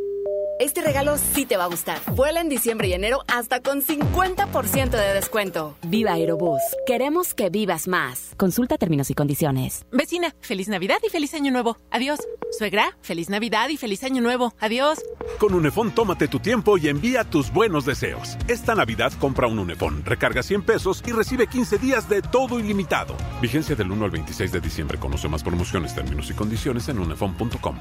Este 0.60 0.82
regalo 0.82 1.18
sí 1.18 1.46
te 1.46 1.58
va 1.58 1.64
a 1.64 1.68
gustar. 1.68 2.00
Vuela 2.16 2.40
en 2.40 2.48
diciembre 2.48 2.88
y 2.88 2.94
enero 2.94 3.24
hasta 3.28 3.60
con 3.60 3.82
50% 3.82 4.90
de 4.92 5.14
descuento. 5.14 5.76
Viva 5.84 6.14
Aerobús. 6.14 6.62
Queremos 6.86 7.34
que 7.34 7.50
vivas 7.50 7.88
más. 7.88 8.34
Consulta 8.38 8.78
términos 8.78 9.10
y 9.10 9.16
condiciones. 9.16 9.86
Vecina, 9.92 10.36
feliz 10.42 10.68
Navidad 10.68 10.98
y 11.06 11.10
feliz 11.10 11.34
Año 11.34 11.52
Nuevo. 11.52 11.78
Adiós. 11.90 12.20
Suegra, 12.58 12.96
feliz 13.02 13.30
Navidad 13.30 13.70
y 13.70 13.78
feliz 13.78 14.04
Año 14.04 14.22
Nuevo. 14.22 14.54
Adiós. 14.60 15.00
Con 15.40 15.56
Unefón 15.56 15.92
tómate 15.92 16.28
tu 16.28 16.40
tiempo 16.40 16.78
y 16.78 16.88
envía 16.88 17.24
tus 17.24 17.52
buenos 17.52 17.86
deseos. 17.86 18.38
Esta 18.48 18.76
Navidad 18.76 19.12
compra 19.20 19.48
un 19.48 19.58
Unefón, 19.58 20.06
recarga 20.06 20.44
100 20.44 20.62
pesos 20.64 21.04
y 21.06 21.12
recibe 21.14 21.48
15 21.48 21.80
días 21.80 22.08
de 22.08 22.22
todo 22.22 22.60
ilimitado. 22.60 23.16
Vigencia 23.42 23.76
del 23.76 23.92
1 23.92 24.06
al 24.06 24.12
26 24.12 24.52
de 24.52 24.62
diciembre. 24.62 25.00
Conoce 25.00 25.28
más 25.28 25.44
promociones, 25.44 25.96
términos 25.96 26.30
y 26.30 26.34
condiciones 26.34 26.88
en 26.90 27.00
unefón.com. 27.00 27.78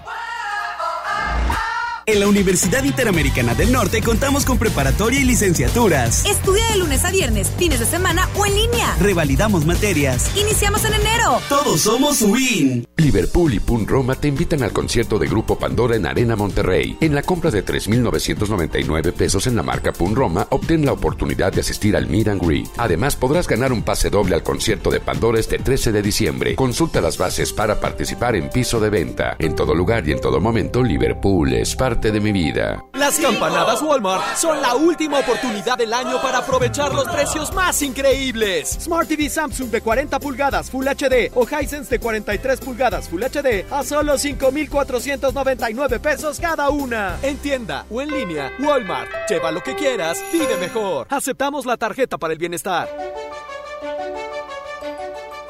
En 2.04 2.18
la 2.18 2.26
Universidad 2.26 2.82
Interamericana 2.82 3.54
del 3.54 3.70
Norte 3.70 4.02
contamos 4.02 4.44
con 4.44 4.58
preparatoria 4.58 5.20
y 5.20 5.24
licenciaturas. 5.24 6.24
Estudia 6.26 6.66
de 6.72 6.78
lunes 6.78 7.04
a 7.04 7.12
viernes, 7.12 7.50
fines 7.56 7.78
de 7.78 7.86
semana 7.86 8.28
o 8.34 8.44
en 8.44 8.54
línea. 8.54 8.96
Revalidamos 8.98 9.64
materias. 9.66 10.36
Iniciamos 10.36 10.84
en 10.84 10.94
enero. 10.94 11.40
Todos 11.48 11.82
somos 11.82 12.20
WIN. 12.22 12.88
Liverpool 12.96 13.54
y 13.54 13.60
Pun 13.60 13.86
Roma 13.86 14.16
te 14.16 14.28
invitan 14.28 14.64
al 14.64 14.72
concierto 14.72 15.18
de 15.18 15.28
Grupo 15.28 15.56
Pandora 15.56 15.94
en 15.94 16.06
Arena 16.06 16.34
Monterrey. 16.34 16.96
En 17.00 17.14
la 17.14 17.22
compra 17.22 17.50
de 17.52 17.62
3,999 17.62 19.12
pesos 19.12 19.46
en 19.46 19.54
la 19.54 19.62
marca 19.62 19.92
Pun 19.92 20.16
Roma, 20.16 20.46
obtén 20.50 20.84
la 20.84 20.92
oportunidad 20.92 21.52
de 21.52 21.60
asistir 21.60 21.96
al 21.96 22.08
Meet 22.08 22.28
and 22.28 22.44
Greet. 22.44 22.68
Además, 22.78 23.14
podrás 23.14 23.46
ganar 23.46 23.72
un 23.72 23.82
pase 23.82 24.10
doble 24.10 24.34
al 24.34 24.42
concierto 24.42 24.90
de 24.90 25.00
Pandora 25.00 25.38
este 25.38 25.58
13 25.58 25.92
de 25.92 26.02
diciembre. 26.02 26.56
Consulta 26.56 27.00
las 27.00 27.16
bases 27.16 27.52
para 27.52 27.78
participar 27.78 28.34
en 28.34 28.50
piso 28.50 28.80
de 28.80 28.90
venta. 28.90 29.36
En 29.38 29.54
todo 29.54 29.74
lugar 29.74 30.08
y 30.08 30.12
en 30.12 30.20
todo 30.20 30.40
momento, 30.40 30.82
Liverpool 30.82 31.52
es 31.52 31.76
parte 31.92 32.10
de 32.10 32.20
mi 32.20 32.32
vida. 32.32 32.82
Las 32.94 33.18
campanadas 33.18 33.82
Walmart 33.82 34.36
son 34.36 34.62
la 34.62 34.74
última 34.74 35.18
oportunidad 35.18 35.76
del 35.76 35.92
año 35.92 36.22
para 36.22 36.38
aprovechar 36.38 36.94
los 36.94 37.04
precios 37.04 37.52
más 37.52 37.82
increíbles. 37.82 38.78
Smart 38.80 39.06
TV 39.06 39.28
Samsung 39.28 39.68
de 39.68 39.82
40 39.82 40.18
pulgadas 40.18 40.70
Full 40.70 40.86
HD 40.86 41.30
o 41.34 41.44
Hisense 41.46 41.90
de 41.90 41.98
43 41.98 42.60
pulgadas 42.60 43.10
Full 43.10 43.22
HD 43.22 43.66
a 43.70 43.84
solo 43.84 44.16
5,499 44.16 46.00
pesos 46.00 46.40
cada 46.40 46.70
una. 46.70 47.18
En 47.22 47.36
tienda 47.36 47.84
o 47.90 48.00
en 48.00 48.08
línea, 48.08 48.50
Walmart. 48.58 49.10
Lleva 49.28 49.52
lo 49.52 49.62
que 49.62 49.74
quieras, 49.74 50.24
vive 50.32 50.56
mejor. 50.56 51.06
Aceptamos 51.10 51.66
la 51.66 51.76
tarjeta 51.76 52.16
para 52.16 52.32
el 52.32 52.38
bienestar. 52.38 52.88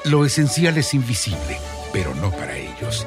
Lo 0.07 0.24
esencial 0.24 0.76
es 0.76 0.93
invisible, 0.93 1.61
pero 1.93 2.12
no 2.16 2.32
para 2.32 2.57
ellos. 2.57 3.07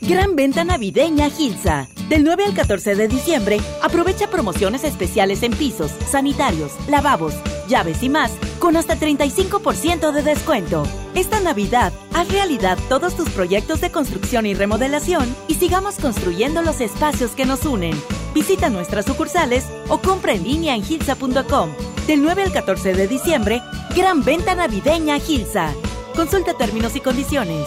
Gran 0.00 0.34
venta 0.34 0.64
navideña 0.64 1.28
Gilsa. 1.28 1.86
Del 2.08 2.24
9 2.24 2.46
al 2.46 2.54
14 2.54 2.96
de 2.96 3.06
diciembre, 3.06 3.60
aprovecha 3.82 4.30
promociones 4.30 4.82
especiales 4.82 5.42
en 5.42 5.52
pisos, 5.52 5.92
sanitarios, 6.10 6.72
lavabos, 6.88 7.34
llaves 7.68 8.02
y 8.02 8.08
más, 8.08 8.32
con 8.58 8.76
hasta 8.76 8.96
35% 8.96 10.10
de 10.10 10.22
descuento. 10.22 10.84
Esta 11.14 11.40
Navidad, 11.40 11.92
haz 12.14 12.32
realidad 12.32 12.78
todos 12.88 13.14
tus 13.14 13.28
proyectos 13.28 13.82
de 13.82 13.90
construcción 13.90 14.46
y 14.46 14.54
remodelación 14.54 15.36
y 15.48 15.54
sigamos 15.54 15.96
construyendo 15.96 16.62
los 16.62 16.80
espacios 16.80 17.32
que 17.32 17.44
nos 17.44 17.66
unen. 17.66 17.94
Visita 18.34 18.70
nuestras 18.70 19.04
sucursales 19.04 19.66
o 19.88 19.98
compra 19.98 20.32
en 20.32 20.44
línea 20.44 20.74
en 20.74 20.82
gilsa.com. 20.82 21.70
Del 22.06 22.22
9 22.22 22.44
al 22.44 22.52
14 22.52 22.94
de 22.94 23.06
diciembre, 23.06 23.62
gran 23.94 24.24
venta 24.24 24.54
navideña 24.54 25.18
Gilsa. 25.20 25.74
Consulta 26.16 26.54
términos 26.54 26.96
y 26.96 27.00
condiciones. 27.00 27.66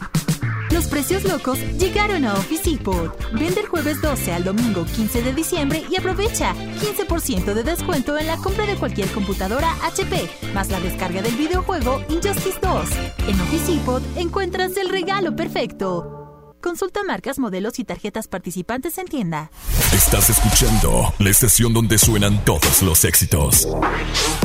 Los 0.71 0.87
precios 0.87 1.23
locos 1.23 1.59
llegaron 1.77 2.23
a 2.23 2.33
Office 2.33 2.69
Depot. 2.69 3.13
Vende 3.33 3.59
el 3.59 3.67
jueves 3.67 4.01
12 4.01 4.31
al 4.31 4.45
domingo 4.45 4.85
15 4.85 5.21
de 5.21 5.33
diciembre 5.33 5.83
y 5.89 5.97
aprovecha 5.97 6.55
15% 6.55 7.53
de 7.53 7.63
descuento 7.63 8.17
en 8.17 8.27
la 8.27 8.37
compra 8.37 8.65
de 8.65 8.75
cualquier 8.75 9.09
computadora 9.11 9.75
HP, 9.83 10.29
más 10.53 10.69
la 10.69 10.79
descarga 10.79 11.21
del 11.21 11.35
videojuego 11.35 12.01
Injustice 12.07 12.57
2. 12.61 12.89
En 13.27 13.41
Office 13.41 13.71
Depot 13.71 14.01
encuentras 14.15 14.77
el 14.77 14.87
regalo 14.89 15.35
perfecto. 15.35 16.55
Consulta 16.61 17.03
marcas, 17.03 17.37
modelos 17.37 17.79
y 17.79 17.83
tarjetas 17.83 18.27
participantes 18.27 18.97
en 18.97 19.07
tienda. 19.07 19.51
Estás 19.93 20.29
escuchando 20.29 21.13
la 21.19 21.29
estación 21.31 21.73
donde 21.73 21.97
suenan 21.97 22.45
todos 22.45 22.81
los 22.83 23.03
éxitos. 23.03 23.67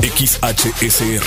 XHSR. 0.01 1.23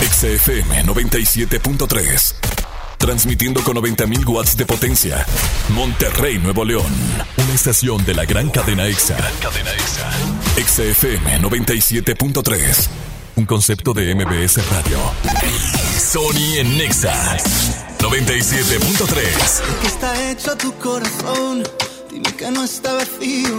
XFM 0.00 0.84
97.3. 0.84 2.61
Transmitiendo 3.02 3.64
con 3.64 3.76
90.000 3.78 4.24
watts 4.28 4.56
de 4.56 4.64
potencia. 4.64 5.26
Monterrey, 5.70 6.38
Nuevo 6.38 6.64
León. 6.64 6.86
Una 7.36 7.52
estación 7.52 8.04
de 8.04 8.14
la 8.14 8.24
gran 8.24 8.48
cadena 8.48 8.86
EXA. 8.86 9.16
Cadena 9.40 9.72
EXA. 9.72 10.08
XFM 10.64 11.40
97.3. 11.40 12.88
Un 13.34 13.44
concepto 13.44 13.92
de 13.92 14.14
MBS 14.14 14.64
Radio. 14.70 14.98
Sony 15.98 16.58
en 16.58 16.78
Nexa 16.78 17.38
97.3. 17.98 19.14
¿Qué 19.80 19.86
está 19.88 20.30
hecho 20.30 20.56
tu 20.56 20.72
corazón? 20.74 21.64
Dime 22.08 22.32
que 22.36 22.50
no 22.52 22.62
está 22.62 22.92
vacío. 22.92 23.58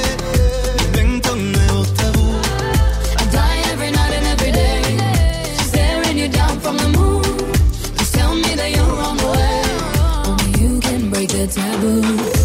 Taboo. 11.51 12.40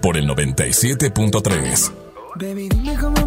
Por 0.00 0.16
el 0.16 0.28
97.3. 0.28 3.25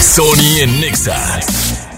Sony 0.00 0.60
en 0.60 0.80
Nexa 0.80 1.40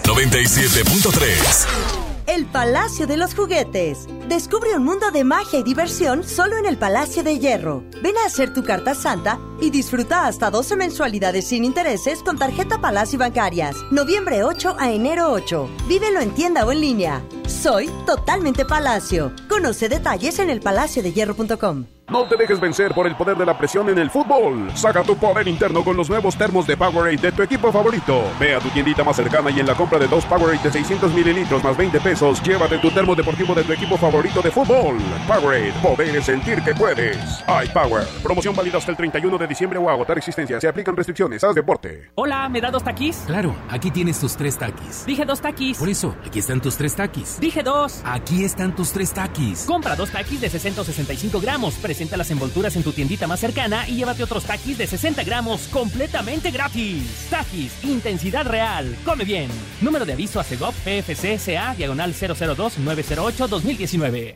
97.3. 0.03 2.06
el 2.27 2.47
Palacio 2.47 3.07
de 3.07 3.17
los 3.17 3.35
Juguetes. 3.35 4.07
Descubre 4.29 4.77
un 4.77 4.85
mundo 4.85 5.11
de 5.11 5.25
magia 5.25 5.59
y 5.61 5.63
diversión 5.63 6.25
solo 6.25 6.57
en 6.57 6.67
el 6.67 6.77
Palacio 6.77 7.23
de 7.23 7.39
Hierro. 7.39 7.85
Ven 8.03 8.17
a 8.19 8.27
hacer 8.27 8.53
tu 8.53 8.65
carta 8.65 8.95
santa 8.95 9.39
y 9.61 9.71
disfruta 9.71 10.27
hasta 10.27 10.51
12 10.51 10.77
mensualidades 10.77 11.47
sin 11.47 11.65
intereses 11.65 12.23
con 12.23 12.39
tarjeta 12.39 12.81
Palacio 12.81 13.19
Bancarias. 13.19 13.77
Noviembre 13.91 14.45
8 14.45 14.77
a 14.79 14.91
enero 14.93 15.31
8. 15.31 15.69
Vívelo 15.89 16.21
en 16.21 16.35
tienda 16.35 16.67
o 16.67 16.73
en 16.73 16.81
línea. 16.81 17.23
Soy 17.47 17.89
totalmente 18.07 18.65
Palacio. 18.65 19.33
Conoce 19.49 19.89
detalles 19.89 20.39
en 20.39 20.51
elpalaciodehierro.com. 20.51 21.96
No 22.09 22.25
te 22.29 22.37
dejes 22.37 22.61
vencer 22.61 22.95
por 22.95 23.09
el 23.09 23.17
poder 23.17 23.37
de 23.37 23.45
la 23.45 23.59
presión 23.59 23.89
en 23.89 23.99
el 23.99 24.11
fútbol. 24.11 24.71
Saca 24.77 25.03
tu 25.03 25.17
poder 25.17 25.49
interno 25.49 25.83
con 25.83 25.97
los 25.97 26.09
nuevos 26.09 26.37
termos 26.37 26.65
de 26.65 26.77
Powerade 26.77 27.17
de 27.17 27.33
tu 27.33 27.43
equipo 27.43 27.73
favorito. 27.73 28.23
Ve 28.39 28.55
a 28.55 28.61
tu 28.61 28.69
tiendita 28.69 29.03
más 29.03 29.17
cercana 29.17 29.51
y 29.51 29.59
en 29.59 29.67
la 29.67 29.75
compra 29.75 29.99
de 29.99 30.07
dos 30.07 30.25
Powerade 30.27 30.63
de 30.63 30.71
600 30.71 31.13
mililitros 31.13 31.65
más 31.65 31.77
20 31.77 31.99
pesos, 32.01 32.41
llévate 32.45 32.79
tu 32.79 32.93
termo 32.93 33.17
deportivo 33.17 33.57
de 33.57 33.65
tu 33.65 33.73
equipo 33.73 33.97
favorito 33.97 34.41
de 34.41 34.53
fútbol. 34.53 34.99
Powerade, 35.27 35.73
poder 35.83 36.23
sentir 36.23 36.63
que 36.63 36.77
puedes. 36.77 37.19
iPower, 37.65 38.07
promoción 38.23 38.55
válida 38.55 38.79
hasta 38.79 38.93
el 38.93 38.97
31 38.97 39.37
de 39.37 39.47
diciembre 39.49 39.79
o 39.81 39.91
agotar 39.91 40.17
existencia. 40.17 40.61
Se 40.61 40.69
aplican 40.69 40.97
restricciones. 40.97 41.43
Haz 41.43 41.57
deporte. 41.57 42.11
Hola, 42.15 42.49
¿me 42.49 42.61
da 42.61 42.71
dos 42.71 42.85
taquis? 42.85 43.17
Claro, 43.27 43.53
aquí 43.69 43.91
tienes 43.91 44.21
tus 44.21 44.37
tres 44.37 44.57
taquis. 44.57 45.05
Dije 45.07 45.25
dos 45.25 45.41
taquis. 45.41 45.77
Por 45.77 45.89
eso, 45.89 46.15
aquí 46.25 46.39
están 46.39 46.61
tus 46.61 46.77
tres 46.77 46.95
taquis. 46.95 47.41
Dije 47.41 47.65
dos. 47.65 48.01
Aquí 48.05 48.45
están 48.45 48.77
tus 48.77 48.93
tres 48.93 49.13
taquis. 49.13 49.65
Compra 49.65 49.97
dos 49.97 50.11
taquis 50.13 50.41
de 50.41 50.49
665 50.49 51.41
gramos. 51.41 51.75
Presenta 51.97 52.19
las 52.19 52.31
envolturas 52.31 52.77
en 52.77 52.83
tu 52.83 52.93
tiendita 52.93 53.27
más 53.27 53.41
cercana 53.41 53.89
y 53.89 53.97
llévate 53.97 54.23
otros 54.23 54.45
taquis 54.45 54.77
de 54.77 54.87
60 54.87 55.25
gramos 55.25 55.63
completamente 55.69 56.51
gratis. 56.51 57.27
Taquis, 57.31 57.73
intensidad 57.83 58.45
real. 58.45 58.95
Come 59.03 59.25
bien. 59.25 59.49
Número 59.81 60.05
de 60.05 60.13
aviso 60.13 60.39
a 60.39 60.45
CEGOP 60.45 60.75
PFC 60.75 61.41
CA 61.43 61.75
diagonal 61.75 62.13
002-908-2019. 62.13 64.35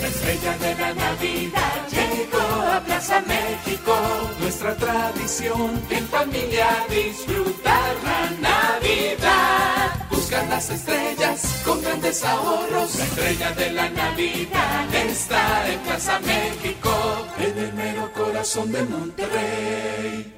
La 0.00 0.06
estrella 0.06 0.56
de 0.58 0.74
la 0.76 0.94
Navidad 0.94 1.88
llegó 1.90 2.62
a 2.62 2.80
Plaza 2.86 3.20
México. 3.22 3.96
Nuestra 4.38 4.76
tradición 4.76 5.72
en 5.90 6.06
familia 6.06 6.68
disfrutar 6.88 7.96
la 8.04 8.30
Navidad. 8.40 10.13
Buscar 10.24 10.48
las 10.48 10.70
estrellas 10.70 11.62
con 11.66 11.82
grandes 11.82 12.24
ahorros. 12.24 12.96
La 12.96 13.04
estrella 13.04 13.52
de 13.52 13.70
la 13.72 13.90
Navidad 13.90 14.94
está 15.06 15.70
en 15.70 15.80
Plaza 15.80 16.18
México. 16.20 16.90
En 17.38 17.58
el 17.58 17.74
mero 17.74 18.10
corazón 18.10 18.72
de 18.72 18.84
Monterrey. 18.84 20.34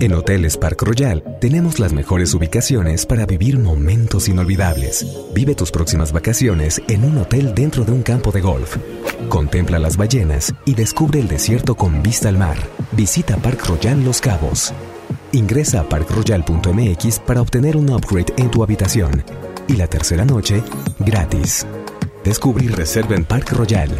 En 0.00 0.14
Hoteles 0.14 0.56
Park 0.56 0.80
Royal 0.80 1.22
tenemos 1.38 1.78
las 1.78 1.92
mejores 1.92 2.32
ubicaciones 2.32 3.04
para 3.04 3.26
vivir 3.26 3.58
momentos 3.58 4.26
inolvidables. 4.26 5.04
Vive 5.34 5.54
tus 5.54 5.70
próximas 5.70 6.12
vacaciones 6.12 6.80
en 6.88 7.04
un 7.04 7.18
hotel 7.18 7.54
dentro 7.54 7.84
de 7.84 7.92
un 7.92 8.02
campo 8.02 8.32
de 8.32 8.40
golf. 8.40 8.78
Contempla 9.28 9.78
las 9.78 9.98
ballenas 9.98 10.54
y 10.64 10.74
descubre 10.74 11.20
el 11.20 11.28
desierto 11.28 11.74
con 11.74 12.02
vista 12.02 12.30
al 12.30 12.38
mar. 12.38 12.56
Visita 12.92 13.36
Park 13.36 13.66
Royal 13.66 14.02
Los 14.02 14.22
Cabos. 14.22 14.72
Ingresa 15.32 15.80
a 15.80 15.88
parkroyal.mx 15.88 17.18
para 17.20 17.40
obtener 17.40 17.76
un 17.76 17.90
upgrade 17.90 18.32
en 18.38 18.50
tu 18.50 18.62
habitación. 18.62 19.24
Y 19.68 19.74
la 19.76 19.86
tercera 19.86 20.24
noche, 20.24 20.62
gratis. 20.98 21.66
Descubre 22.24 22.64
y 22.64 22.68
reserva 22.68 23.14
en 23.14 23.24
Park 23.24 23.52
Royal. 23.52 23.90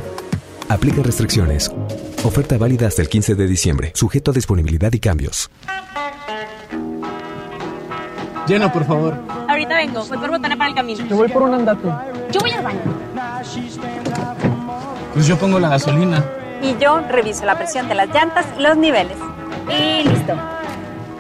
Aplica 0.68 1.02
restricciones. 1.02 1.70
Oferta 2.24 2.58
válida 2.58 2.86
hasta 2.88 3.02
el 3.02 3.08
15 3.08 3.34
de 3.34 3.46
diciembre, 3.46 3.92
sujeto 3.94 4.30
a 4.30 4.34
disponibilidad 4.34 4.92
y 4.92 4.98
cambios. 4.98 5.50
Llena, 8.46 8.72
por 8.72 8.84
favor. 8.84 9.14
Ahorita 9.48 9.76
vengo, 9.76 10.04
voy 10.04 10.18
por 10.18 10.30
botana 10.30 10.56
para 10.56 10.70
el 10.70 10.76
camino. 10.76 11.06
Te 11.06 11.14
voy 11.14 11.28
por 11.28 11.42
un 11.42 11.54
andate. 11.54 11.88
Yo 12.32 12.40
voy 12.40 12.50
al 12.50 12.62
baño. 12.62 12.80
Pues 15.14 15.26
yo 15.26 15.36
pongo 15.36 15.58
la 15.58 15.70
gasolina. 15.70 16.24
Y 16.62 16.76
yo 16.78 17.00
reviso 17.00 17.44
la 17.44 17.56
presión 17.56 17.88
de 17.88 17.94
las 17.94 18.08
llantas 18.08 18.46
y 18.58 18.62
los 18.62 18.76
niveles. 18.76 19.16
Y 19.68 20.08
listo. 20.08 20.34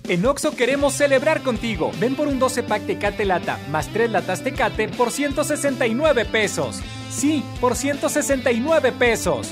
En 0.07 0.25
Oxo 0.25 0.55
queremos 0.55 0.93
celebrar 0.93 1.43
contigo. 1.43 1.91
Ven 1.99 2.15
por 2.15 2.29
un 2.29 2.39
12 2.39 2.63
pack 2.63 2.85
Tecate 2.85 3.25
Lata 3.25 3.59
más 3.71 3.89
3 3.89 4.09
latas 4.09 4.41
Tecate 4.41 4.87
por 4.87 5.11
169 5.11 6.23
pesos. 6.23 6.79
Sí, 7.11 7.43
por 7.59 7.75
169 7.75 8.93
pesos. 8.93 9.51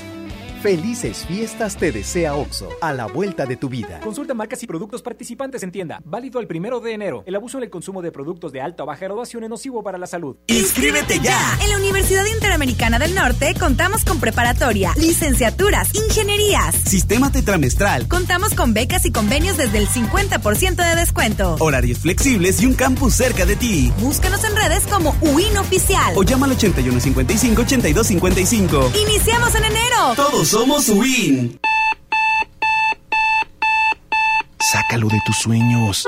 Felices 0.62 1.24
fiestas 1.26 1.76
te 1.76 1.90
desea 1.90 2.36
OXO, 2.36 2.68
a 2.80 2.92
la 2.92 3.06
vuelta 3.06 3.46
de 3.46 3.56
tu 3.56 3.68
vida. 3.68 3.98
Consulta 3.98 4.32
marcas 4.32 4.62
y 4.62 4.68
productos 4.68 5.02
participantes 5.02 5.64
en 5.64 5.72
tienda. 5.72 6.00
Válido 6.04 6.38
el 6.38 6.46
primero 6.46 6.78
de 6.78 6.92
enero. 6.92 7.24
El 7.26 7.34
abuso 7.34 7.58
en 7.58 7.64
el 7.64 7.70
consumo 7.70 8.00
de 8.00 8.12
productos 8.12 8.52
de 8.52 8.60
alta 8.60 8.84
o 8.84 8.86
baja 8.86 9.06
graduación 9.06 9.42
es 9.42 9.50
nocivo 9.50 9.82
para 9.82 9.98
la 9.98 10.06
salud. 10.06 10.36
¡Inscríbete 10.46 11.18
ya! 11.18 11.58
En 11.64 11.70
la 11.70 11.78
Universidad 11.78 12.24
Interamericana 12.26 13.00
del 13.00 13.12
Norte 13.12 13.56
contamos 13.58 14.04
con 14.04 14.20
preparatoria, 14.20 14.92
licenciaturas, 14.96 15.92
ingenierías, 15.96 16.76
Sistema 16.76 17.32
tetramestral, 17.32 18.06
Contamos 18.06 18.54
con 18.54 18.72
becas 18.72 19.04
y 19.04 19.10
convenios 19.10 19.56
desde 19.56 19.78
el 19.78 19.88
50% 19.88 20.76
de 20.76 20.94
descuento. 20.94 21.56
horarios 21.58 21.98
flexibles 21.98 22.62
y 22.62 22.66
un 22.66 22.74
campus 22.74 23.14
cerca 23.14 23.44
de 23.46 23.56
ti. 23.56 23.92
Búscanos 23.98 24.44
en 24.44 24.54
redes 24.54 24.86
como 24.86 25.16
UIN 25.22 25.58
Oficial. 25.58 26.12
O 26.14 26.22
llama 26.22 26.46
al 26.46 26.56
8155-8255. 26.56 28.92
Iniciamos 29.08 29.56
en 29.56 29.64
enero. 29.64 30.14
Todos 30.14 30.51
somos 30.52 30.88
WIN. 30.90 31.58
Sácalo 34.60 35.08
de 35.08 35.18
tus 35.24 35.38
sueños. 35.38 36.06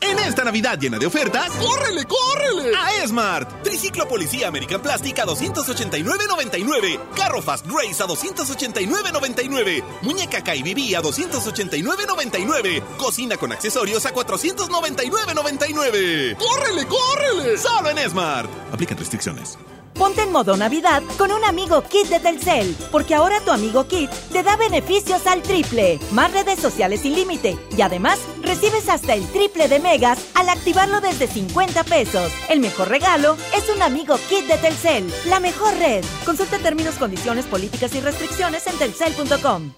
En 0.00 0.18
esta 0.18 0.42
Navidad 0.44 0.78
llena 0.78 0.98
de 0.98 1.06
ofertas, 1.06 1.50
¡córrele, 1.52 2.04
córrele! 2.04 2.76
A 2.76 3.02
Esmart. 3.02 3.62
Triciclo 3.62 4.06
Policía 4.08 4.48
American 4.48 4.82
Plastic 4.82 5.18
a 5.18 5.24
289.99. 5.26 7.00
Carro 7.14 7.40
Fast 7.42 7.66
Race 7.66 8.02
a 8.02 8.06
289.99. 8.06 9.84
Muñeca 10.02 10.42
KBB 10.42 10.96
a 10.96 11.02
289.99. 11.02 12.82
Cocina 12.96 13.36
con 13.36 13.52
accesorios 13.52 14.04
a 14.06 14.14
499.99. 14.14 16.36
¡Córrele, 16.36 16.86
córrele! 16.86 17.58
Solo 17.58 17.90
en 17.90 17.98
Esmart. 17.98 18.48
Aplican 18.72 18.96
restricciones. 18.98 19.58
Ponte 19.98 20.22
en 20.22 20.32
modo 20.32 20.58
Navidad 20.58 21.02
con 21.16 21.32
un 21.32 21.42
amigo 21.44 21.82
Kit 21.82 22.08
de 22.08 22.20
Telcel, 22.20 22.76
porque 22.92 23.14
ahora 23.14 23.40
tu 23.40 23.50
amigo 23.50 23.86
Kit 23.86 24.10
te 24.30 24.42
da 24.42 24.56
beneficios 24.56 25.26
al 25.26 25.40
triple, 25.40 25.98
más 26.12 26.32
redes 26.32 26.60
sociales 26.60 27.00
sin 27.00 27.14
límite 27.14 27.56
y 27.74 27.80
además 27.80 28.18
recibes 28.42 28.90
hasta 28.90 29.14
el 29.14 29.26
triple 29.28 29.68
de 29.68 29.80
megas 29.80 30.18
al 30.34 30.50
activarlo 30.50 31.00
desde 31.00 31.26
50 31.26 31.84
pesos. 31.84 32.30
El 32.50 32.60
mejor 32.60 32.88
regalo 32.88 33.36
es 33.56 33.74
un 33.74 33.80
amigo 33.80 34.16
Kit 34.28 34.46
de 34.46 34.58
Telcel, 34.58 35.10
la 35.28 35.40
mejor 35.40 35.74
red. 35.78 36.04
Consulta 36.26 36.58
términos, 36.58 36.96
condiciones, 36.96 37.46
políticas 37.46 37.94
y 37.94 38.00
restricciones 38.00 38.66
en 38.66 38.76
telcel.com. 38.76 39.72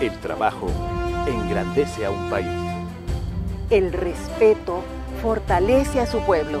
El 0.00 0.20
trabajo 0.20 0.68
engrandece 1.26 2.06
a 2.06 2.10
un 2.10 2.30
país. 2.30 2.46
El 3.68 3.92
respeto 3.92 4.84
fortalece 5.20 6.00
a 6.00 6.06
su 6.06 6.20
pueblo. 6.20 6.60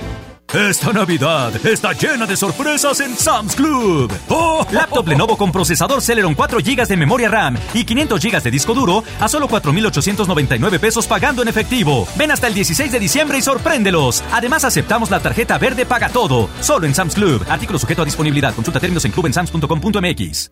Esta 0.53 0.91
Navidad 0.91 1.65
está 1.65 1.93
llena 1.93 2.25
de 2.25 2.35
sorpresas 2.35 2.99
en 2.99 3.15
Sam's 3.15 3.55
Club. 3.55 4.11
¡Oh! 4.27 4.67
Laptop 4.69 5.07
Lenovo 5.07 5.37
con 5.37 5.49
procesador 5.49 6.01
Celeron 6.01 6.35
4 6.35 6.59
GB 6.59 6.87
de 6.87 6.97
memoria 6.97 7.29
RAM 7.29 7.57
y 7.73 7.85
500 7.85 8.21
GB 8.21 8.43
de 8.43 8.51
disco 8.51 8.73
duro 8.73 9.01
a 9.21 9.29
solo 9.29 9.47
4,899 9.47 10.77
pesos 10.79 11.07
pagando 11.07 11.41
en 11.41 11.47
efectivo. 11.47 12.05
Ven 12.17 12.31
hasta 12.31 12.47
el 12.47 12.53
16 12.53 12.91
de 12.91 12.99
diciembre 12.99 13.37
y 13.37 13.41
sorpréndelos. 13.41 14.21
Además, 14.33 14.65
aceptamos 14.65 15.09
la 15.09 15.21
tarjeta 15.21 15.57
verde 15.57 15.85
Paga 15.85 16.09
Todo. 16.09 16.49
Solo 16.59 16.85
en 16.85 16.93
Sam's 16.95 17.15
Club. 17.15 17.45
Artículo 17.47 17.79
sujeto 17.79 18.01
a 18.01 18.05
disponibilidad. 18.05 18.53
Consulta 18.53 18.81
términos 18.81 19.05
en 19.05 19.13
clubensams.com.mx. 19.13 20.51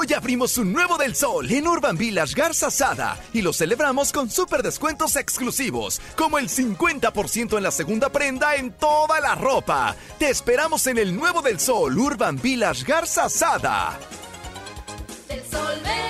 Hoy 0.00 0.14
abrimos 0.14 0.56
un 0.56 0.72
nuevo 0.72 0.96
del 0.96 1.14
sol 1.14 1.52
en 1.52 1.68
Urban 1.68 1.98
Village 1.98 2.32
Garza 2.34 2.70
Sada 2.70 3.18
y 3.34 3.42
lo 3.42 3.52
celebramos 3.52 4.12
con 4.12 4.30
super 4.30 4.62
descuentos 4.62 5.14
exclusivos, 5.14 6.00
como 6.16 6.38
el 6.38 6.48
50% 6.48 7.58
en 7.58 7.62
la 7.62 7.70
segunda 7.70 8.08
prenda 8.08 8.56
en 8.56 8.72
toda 8.72 9.20
la 9.20 9.34
ropa. 9.34 9.94
Te 10.18 10.30
esperamos 10.30 10.86
en 10.86 10.96
el 10.96 11.14
nuevo 11.14 11.42
del 11.42 11.60
sol 11.60 11.98
Urban 11.98 12.40
Village 12.40 12.82
Garza 12.84 13.28
Sada. 13.28 13.98
Sol 15.50 15.80
confianza. 15.82 16.09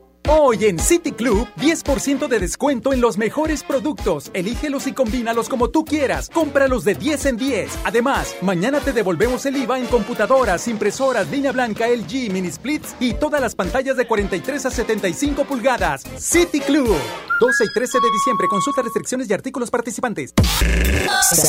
Hoy 0.27 0.65
en 0.65 0.79
City 0.79 1.11
Club, 1.11 1.47
10% 1.57 2.27
de 2.27 2.39
descuento 2.39 2.93
en 2.93 3.01
los 3.01 3.17
mejores 3.17 3.63
productos. 3.63 4.31
Elígelos 4.33 4.87
y 4.87 4.93
combínalos 4.93 5.49
como 5.49 5.69
tú 5.69 5.83
quieras. 5.83 6.29
Cómpralos 6.29 6.83
de 6.83 6.95
10 6.95 7.25
en 7.25 7.37
10. 7.37 7.79
Además, 7.83 8.35
mañana 8.41 8.79
te 8.79 8.93
devolvemos 8.93 9.45
el 9.45 9.57
IVA 9.57 9.79
en 9.79 9.87
computadoras, 9.87 10.67
impresoras, 10.67 11.29
línea 11.29 11.51
blanca, 11.51 11.87
LG, 11.87 12.31
mini 12.31 12.51
splits 12.51 12.95
y 12.99 13.13
todas 13.13 13.41
las 13.41 13.55
pantallas 13.55 13.97
de 13.97 14.07
43 14.07 14.65
a 14.65 14.71
75 14.71 15.45
pulgadas. 15.45 16.03
City 16.17 16.59
Club. 16.59 16.95
12 17.39 17.65
y 17.65 17.73
13 17.73 17.99
de 17.99 18.11
diciembre. 18.11 18.47
Consulta 18.47 18.81
restricciones 18.83 19.29
y 19.29 19.33
artículos 19.33 19.71
participantes. 19.71 20.33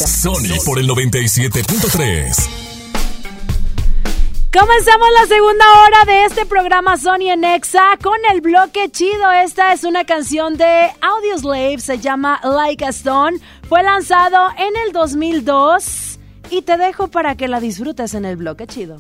Sony 0.07 0.59
por 0.65 0.79
el 0.79 0.89
97.3. 0.89 2.82
Comenzamos 4.53 5.09
la 5.19 5.27
segunda 5.27 5.65
hora 5.81 6.05
de 6.05 6.25
este 6.27 6.45
programa 6.45 6.99
Sony 6.99 7.31
en 7.31 7.43
Exa 7.43 7.97
con 8.03 8.19
el 8.31 8.43
bloque 8.43 8.91
chido. 8.91 9.33
Esta 9.33 9.73
es 9.73 9.83
una 9.83 10.05
canción 10.05 10.59
de 10.59 10.91
Audioslave, 11.01 11.79
se 11.79 11.99
llama 11.99 12.39
Like 12.45 12.85
a 12.85 12.91
Stone. 12.91 13.39
Fue 13.67 13.83
lanzado 13.83 14.51
en 14.59 14.77
el 14.87 14.93
2002 14.93 16.19
y 16.51 16.61
te 16.61 16.77
dejo 16.77 17.09
para 17.09 17.35
que 17.35 17.49
la 17.49 17.61
disfrutes 17.61 18.13
en 18.13 18.27
el 18.27 18.37
bloque 18.37 18.67
chido. 18.67 18.99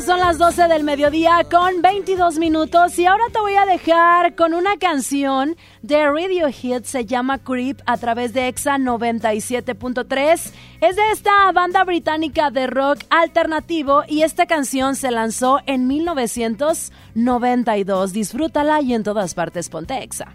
Son 0.00 0.20
las 0.20 0.38
12 0.38 0.68
del 0.68 0.84
mediodía 0.84 1.44
con 1.50 1.82
22 1.82 2.38
minutos. 2.38 2.98
Y 2.98 3.04
ahora 3.04 3.24
te 3.30 3.38
voy 3.40 3.56
a 3.56 3.66
dejar 3.66 4.34
con 4.34 4.54
una 4.54 4.78
canción 4.78 5.54
de 5.82 6.06
Radiohead. 6.06 6.84
Se 6.84 7.04
llama 7.04 7.36
Creep 7.38 7.82
a 7.84 7.98
través 7.98 8.32
de 8.32 8.48
Exa 8.48 8.78
97.3. 8.78 10.50
Es 10.80 10.96
de 10.96 11.10
esta 11.12 11.52
banda 11.52 11.84
británica 11.84 12.50
de 12.50 12.68
rock 12.68 13.00
alternativo. 13.10 14.04
Y 14.08 14.22
esta 14.22 14.46
canción 14.46 14.96
se 14.96 15.10
lanzó 15.10 15.60
en 15.66 15.86
1992. 15.86 18.14
Disfrútala 18.14 18.80
y 18.80 18.94
en 18.94 19.02
todas 19.02 19.34
partes 19.34 19.68
ponte 19.68 20.02
Exa. 20.02 20.34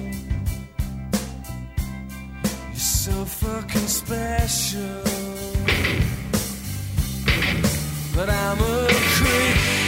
So 3.01 3.25
fucking 3.25 3.87
special. 3.87 5.01
But 8.13 8.29
I'm 8.29 8.59
a 8.59 8.87
creep. 8.91 9.80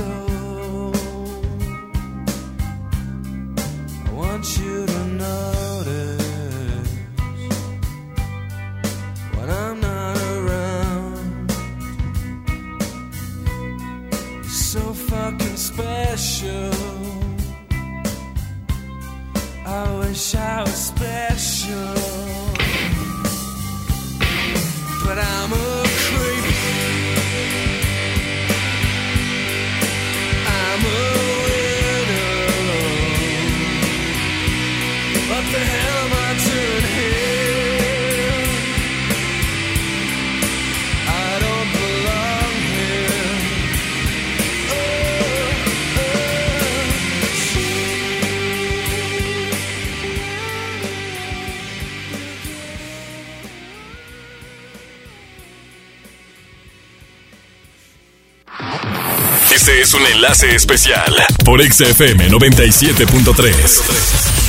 so 0.00 0.29
un 59.94 60.06
enlace 60.06 60.54
especial 60.54 61.14
por 61.44 61.62
XFM 61.62 62.28
97.3. 62.28 64.39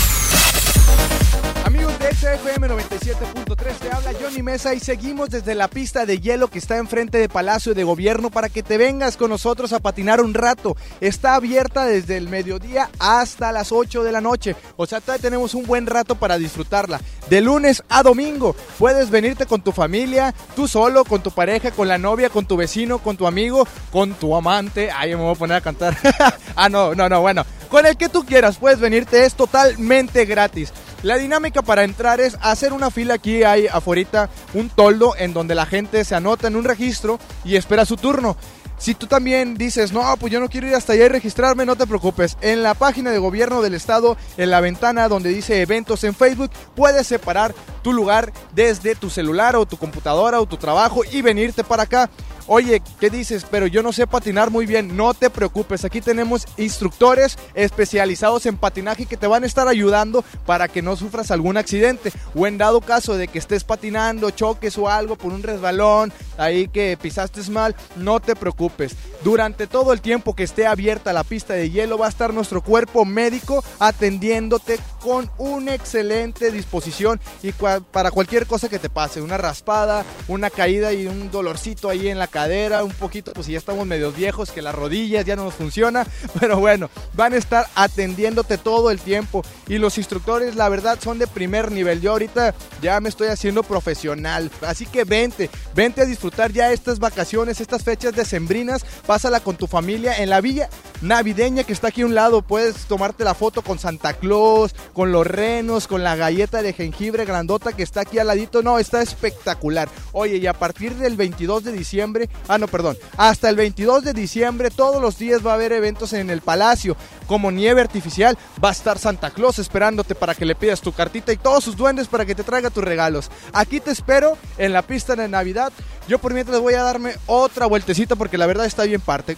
Johnny 4.32 4.44
Mesa 4.44 4.74
y 4.74 4.80
seguimos 4.80 5.30
desde 5.30 5.56
la 5.56 5.68
pista 5.68 6.06
de 6.06 6.20
hielo 6.20 6.48
que 6.48 6.60
está 6.60 6.78
enfrente 6.78 7.18
de 7.18 7.28
Palacio 7.28 7.74
de 7.74 7.84
Gobierno 7.84 8.30
para 8.32 8.48
que 8.48 8.64
te 8.64 8.78
vengas 8.78 9.18
con 9.18 9.30
nosotros 9.30 9.74
a 9.74 9.80
patinar 9.80 10.22
un 10.22 10.34
rato. 10.34 10.78
Está 11.02 11.36
abierta 11.36 11.86
desde 11.86 12.16
el 12.16 12.30
mediodía 12.30 12.90
hasta 12.98 13.52
las 13.52 13.74
8 13.74 14.04
de 14.04 14.12
la 14.14 14.22
noche, 14.22 14.56
o 14.78 14.86
sea, 14.86 15.02
todavía 15.02 15.22
tenemos 15.22 15.54
un 15.54 15.66
buen 15.66 15.86
rato 15.86 16.16
para 16.16 16.38
disfrutarla. 16.38 17.02
De 17.30 17.42
lunes 17.42 17.84
a 17.90 18.04
domingo, 18.04 18.56
puedes 18.80 19.10
venirte 19.10 19.46
con 19.46 19.62
tu 19.62 19.74
familia, 19.74 20.34
tú 20.56 20.66
solo, 20.66 21.04
con 21.04 21.22
tu 21.22 21.32
pareja, 21.32 21.72
con 21.72 21.90
la 21.90 21.98
novia, 21.98 22.30
con 22.30 22.46
tu 22.46 22.56
vecino, 22.56 23.00
con 23.00 23.18
tu 23.18 23.28
amigo, 23.28 23.68
con 23.92 24.14
tu 24.14 24.34
amante. 24.34 24.92
Ay, 24.92 25.10
me 25.10 25.24
voy 25.24 25.36
a 25.36 25.38
poner 25.38 25.58
a 25.58 25.62
cantar. 25.62 25.98
ah, 26.56 26.70
no, 26.70 26.96
no, 26.96 27.10
no, 27.10 27.20
bueno. 27.20 27.46
Con 27.70 27.86
el 27.86 27.96
que 27.96 28.10
tú 28.10 28.26
quieras, 28.26 28.58
puedes 28.58 28.82
venirte, 28.82 29.26
es 29.26 29.34
totalmente 29.34 30.26
gratis. 30.26 30.74
La 31.04 31.18
dinámica 31.18 31.64
para 31.64 31.84
entrar 31.84 32.22
es 32.22 32.38
hacer 32.42 32.74
una 32.74 32.92
fila 32.92 33.16
aquí, 33.16 33.44
hay 33.44 33.66
afuera 33.68 34.30
un 34.54 34.70
toldo 34.70 35.16
en 35.18 35.34
donde 35.34 35.56
la 35.56 35.66
gente 35.66 36.06
se 36.06 36.14
anota 36.16 36.48
en 36.48 36.56
un 36.56 36.64
registro 36.64 37.20
y 37.44 37.56
espera 37.56 37.86
su 37.86 37.98
turno. 37.98 38.38
Si 38.78 38.96
tú 38.96 39.06
también 39.06 39.56
dices, 39.56 39.92
no, 39.92 40.02
pues 40.18 40.34
yo 40.34 40.40
no 40.40 40.50
quiero 40.50 40.68
ir 40.68 40.74
hasta 40.74 40.94
allá 40.94 41.06
y 41.06 41.10
registrarme, 41.10 41.68
no 41.68 41.76
te 41.76 41.86
preocupes. 41.86 42.36
En 42.42 42.64
la 42.64 42.74
página 42.74 43.12
de 43.12 43.20
gobierno 43.20 43.62
del 43.62 43.76
estado, 43.76 44.18
en 44.38 44.50
la 44.50 44.60
ventana 44.60 45.08
donde 45.08 45.30
dice 45.30 45.62
eventos 45.62 46.04
en 46.04 46.16
Facebook, 46.16 46.50
puedes 46.76 47.06
separar 47.06 47.54
tu 47.84 47.94
lugar 47.94 48.34
desde 48.56 48.96
tu 48.96 49.12
celular 49.12 49.56
o 49.56 49.68
tu 49.68 49.78
computadora 49.78 50.42
o 50.42 50.48
tu 50.48 50.58
trabajo 50.58 51.02
y 51.12 51.22
venirte 51.22 51.64
para 51.64 51.84
acá. 51.84 52.10
Oye, 52.48 52.82
¿qué 53.00 53.10
dices? 53.10 53.46
Pero 53.50 53.68
yo 53.68 53.84
no 53.84 53.92
sé 53.92 54.08
patinar 54.08 54.52
muy 54.52 54.66
bien. 54.66 54.96
No 54.96 55.14
te 55.14 55.30
preocupes, 55.30 55.84
aquí 55.84 56.02
tenemos 56.02 56.46
instructores 56.58 57.38
especializados 57.54 58.46
en 58.46 58.58
patinaje 58.58 59.06
que 59.06 59.18
te 59.18 59.28
van 59.28 59.44
a 59.44 59.48
estar 59.48 59.68
ayudando 59.68 60.24
para 60.46 60.68
que 60.68 60.82
no 60.82 60.96
sufras 60.96 61.32
algún 61.32 61.58
accidente. 61.58 62.12
O 62.36 62.48
en 62.48 62.58
dado 62.58 62.82
caso 62.82 63.18
de 63.18 63.28
que 63.28 63.40
estés 63.40 63.64
patinando, 63.64 64.30
choques 64.30 64.78
o 64.78 64.90
algo 64.90 65.16
por 65.16 65.34
un 65.34 65.44
resbalón, 65.44 66.14
ahí 66.38 66.68
que 66.68 66.98
pisaste 67.02 67.42
mal, 67.50 67.76
no 67.96 68.20
te 68.20 68.36
preocupes. 68.36 68.96
Durante 69.24 69.68
todo 69.68 69.94
el 69.94 70.02
tiempo 70.02 70.36
que 70.36 70.44
esté 70.44 70.68
abierta 70.68 71.14
la 71.14 71.24
pista 71.24 71.54
de 71.54 71.70
hielo 71.70 71.98
va 71.98 72.08
a 72.08 72.10
estar 72.10 72.34
nuestro 72.34 72.62
cuerpo 72.62 73.06
médico 73.06 73.64
atendiéndote 73.80 74.80
con 75.00 75.30
una 75.38 75.74
excelente 75.74 76.52
disposición 76.52 77.20
y 77.42 77.52
para 77.54 78.12
cualquier 78.12 78.46
cosa 78.46 78.70
que 78.70 78.80
te 78.80 78.90
pase, 78.90 79.22
una 79.22 79.38
raspada, 79.38 80.06
una 80.28 80.50
caída 80.50 80.94
y 80.94 81.08
un 81.08 81.32
dolorcito 81.32 81.90
ahí 81.90 82.08
en 82.08 82.20
la 82.20 82.28
cadera, 82.32 82.84
un 82.84 82.92
poquito, 82.92 83.34
pues 83.34 83.46
si 83.46 83.52
ya 83.52 83.60
estamos 83.60 83.86
medios 83.86 84.16
viejos, 84.16 84.52
que 84.52 84.62
las 84.62 84.74
rodillas 84.74 85.26
ya 85.26 85.36
no 85.36 85.44
nos 85.44 85.54
funciona, 85.54 86.08
pero 86.40 86.58
bueno, 86.60 86.90
van 87.14 87.34
a 87.34 87.38
estar 87.38 87.68
atendiéndote 87.76 88.58
todo 88.58 88.90
el 88.90 89.00
tiempo. 89.00 89.44
Y 89.68 89.78
los 89.78 89.98
instructores 89.98 90.56
la 90.56 90.70
verdad 90.70 90.98
son 91.02 91.20
de 91.20 91.28
primer 91.28 91.72
nivel. 91.72 92.02
Yo 92.02 92.12
ahorita 92.12 92.56
ya 92.82 93.00
me 93.00 93.10
estoy 93.10 93.28
haciendo 93.28 93.62
profesional, 93.64 94.50
así 94.62 94.86
que 94.86 95.04
vente, 95.04 95.50
vente 95.76 96.02
a 96.02 96.06
disfrutar 96.06 96.52
ya 96.52 96.72
estas 96.72 97.00
vacaciones, 97.00 97.62
estas 97.62 97.84
fechas 97.84 98.16
decembrinas, 98.16 98.84
pásala 99.06 99.42
con 99.42 99.58
tu 99.58 99.68
familia 99.68 100.18
en 100.18 100.30
la 100.30 100.42
villa 100.42 100.70
navideña 101.02 101.64
que 101.64 101.74
está 101.74 101.88
aquí 101.88 102.02
a 102.02 102.06
un 102.06 102.16
lado, 102.16 102.42
puedes 102.42 102.86
tomarte 102.86 103.24
la 103.24 103.34
foto 103.34 103.62
con 103.62 103.80
Santa 103.80 104.14
Claus, 104.14 104.74
con 104.94 105.12
los 105.12 105.26
renos, 105.26 105.88
con 105.88 106.04
la 106.04 106.16
galleta 106.16 106.62
de 106.62 106.74
jengibre 106.74 107.26
grandota 107.26 107.74
que 107.74 107.84
está 107.84 108.02
aquí 108.02 108.20
al 108.20 108.28
ladito, 108.28 108.62
no, 108.62 108.80
está 108.80 109.02
espectacular. 109.02 109.90
Oye, 110.12 110.38
y 110.38 110.48
a 110.48 110.54
partir 110.54 110.96
del 110.96 111.16
22 111.16 111.64
de 111.64 111.72
diciembre, 111.72 112.21
ah 112.48 112.58
no, 112.58 112.68
perdón, 112.68 112.98
hasta 113.18 113.50
el 113.50 113.56
22 113.56 114.04
de 114.04 114.14
diciembre 114.14 114.70
todos 114.70 115.02
los 115.02 115.18
días 115.18 115.46
va 115.46 115.52
a 115.52 115.56
haber 115.56 115.72
eventos 115.72 116.14
en 116.14 116.30
el 116.30 116.42
palacio, 116.42 116.96
como 117.28 117.52
nieve 117.52 117.82
artificial, 117.82 118.38
va 118.64 118.70
a 118.70 118.74
estar 118.74 119.00
Santa 119.00 119.32
Claus 119.32 119.60
esperándote 119.60 120.16
para 120.16 120.36
que 120.36 120.46
le 120.46 120.56
pidas 120.56 120.82
tu 120.82 120.92
cartita 120.92 121.32
y 121.32 121.38
todos 121.38 121.64
sus 121.64 121.78
duendes 121.78 122.08
para 122.08 122.26
que 122.26 122.36
te 122.36 122.44
traiga 122.44 122.70
tus 122.70 122.84
regalos. 122.84 123.32
Aquí 123.54 123.80
te 123.80 123.92
espero 123.92 124.38
en 124.58 124.74
la 124.74 124.82
pista 124.82 125.16
de 125.16 125.28
Navidad. 125.28 125.72
Yo 126.08 126.20
por 126.20 126.34
mientras 126.34 126.60
voy 126.60 126.74
a 126.74 126.84
darme 126.84 127.16
otra 127.28 127.66
vueltecita 127.66 128.16
porque 128.16 128.38
la 128.38 128.48
verdad 128.48 128.66
está 128.66 128.84
bien 128.84 129.02
parte. 129.02 129.38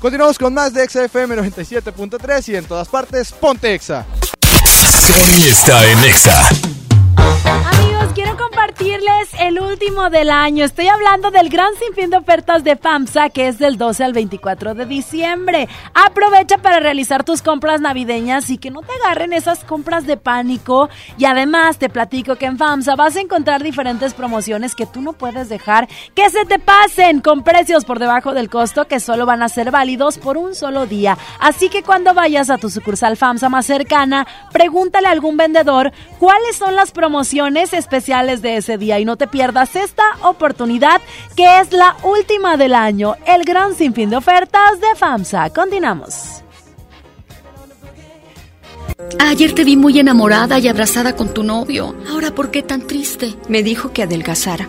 Continuamos 0.00 0.38
con 0.38 0.54
más 0.54 0.72
de 0.72 0.88
XFM 0.88 1.36
97.3 1.36 2.48
y 2.48 2.56
en 2.56 2.64
todas 2.64 2.88
partes, 2.88 3.32
ponte 3.32 3.74
Exa. 3.74 4.06
Sony 4.64 5.46
está 5.46 5.86
en 5.90 6.04
Exa. 6.04 6.79
Amigos, 7.16 8.08
quiero 8.14 8.36
compartirles 8.36 9.28
el 9.38 9.60
último 9.60 10.10
del 10.10 10.30
año. 10.30 10.64
Estoy 10.64 10.88
hablando 10.88 11.30
del 11.30 11.48
gran 11.48 11.74
sinfín 11.76 12.10
de 12.10 12.16
ofertas 12.16 12.64
de 12.64 12.76
FAMSA 12.76 13.30
que 13.30 13.48
es 13.48 13.58
del 13.58 13.76
12 13.76 14.04
al 14.04 14.12
24 14.12 14.74
de 14.74 14.86
diciembre. 14.86 15.68
Aprovecha 15.94 16.58
para 16.58 16.80
realizar 16.80 17.24
tus 17.24 17.42
compras 17.42 17.80
navideñas 17.80 18.50
y 18.50 18.58
que 18.58 18.70
no 18.70 18.80
te 18.80 18.92
agarren 19.02 19.32
esas 19.32 19.64
compras 19.64 20.06
de 20.06 20.16
pánico. 20.16 20.88
Y 21.18 21.24
además 21.26 21.78
te 21.78 21.88
platico 21.88 22.36
que 22.36 22.46
en 22.46 22.58
FAMSA 22.58 22.96
vas 22.96 23.16
a 23.16 23.20
encontrar 23.20 23.62
diferentes 23.62 24.14
promociones 24.14 24.74
que 24.74 24.86
tú 24.86 25.00
no 25.02 25.12
puedes 25.12 25.48
dejar 25.48 25.88
que 26.14 26.30
se 26.30 26.44
te 26.44 26.58
pasen 26.58 27.20
con 27.20 27.42
precios 27.42 27.84
por 27.84 27.98
debajo 27.98 28.34
del 28.34 28.50
costo 28.50 28.86
que 28.86 29.00
solo 29.00 29.26
van 29.26 29.42
a 29.42 29.48
ser 29.48 29.70
válidos 29.70 30.18
por 30.18 30.36
un 30.36 30.54
solo 30.54 30.86
día. 30.86 31.16
Así 31.38 31.68
que 31.68 31.82
cuando 31.82 32.14
vayas 32.14 32.50
a 32.50 32.58
tu 32.58 32.70
sucursal 32.70 33.16
FAMSA 33.16 33.48
más 33.48 33.66
cercana, 33.66 34.26
pregúntale 34.52 35.08
a 35.08 35.12
algún 35.12 35.36
vendedor 35.36 35.92
cuáles 36.18 36.56
son 36.56 36.74
las 36.74 36.90
promociones 36.90 37.09
especiales 37.72 38.42
de 38.42 38.56
ese 38.56 38.78
día 38.78 38.98
y 38.98 39.04
no 39.04 39.16
te 39.16 39.26
pierdas 39.26 39.76
esta 39.76 40.04
oportunidad 40.22 41.00
que 41.36 41.60
es 41.60 41.72
la 41.72 41.96
última 42.02 42.56
del 42.56 42.74
año, 42.74 43.16
el 43.26 43.44
gran 43.44 43.74
sinfín 43.74 44.10
de 44.10 44.16
ofertas 44.16 44.80
de 44.80 44.94
FAMSA. 44.96 45.50
Continuamos. 45.50 46.42
Ayer 49.18 49.54
te 49.54 49.64
vi 49.64 49.76
muy 49.76 49.98
enamorada 49.98 50.58
y 50.58 50.68
abrazada 50.68 51.16
con 51.16 51.32
tu 51.32 51.42
novio. 51.42 51.94
Ahora, 52.10 52.34
¿por 52.34 52.50
qué 52.50 52.62
tan 52.62 52.86
triste? 52.86 53.34
Me 53.48 53.62
dijo 53.62 53.92
que 53.92 54.02
adelgazara. 54.02 54.68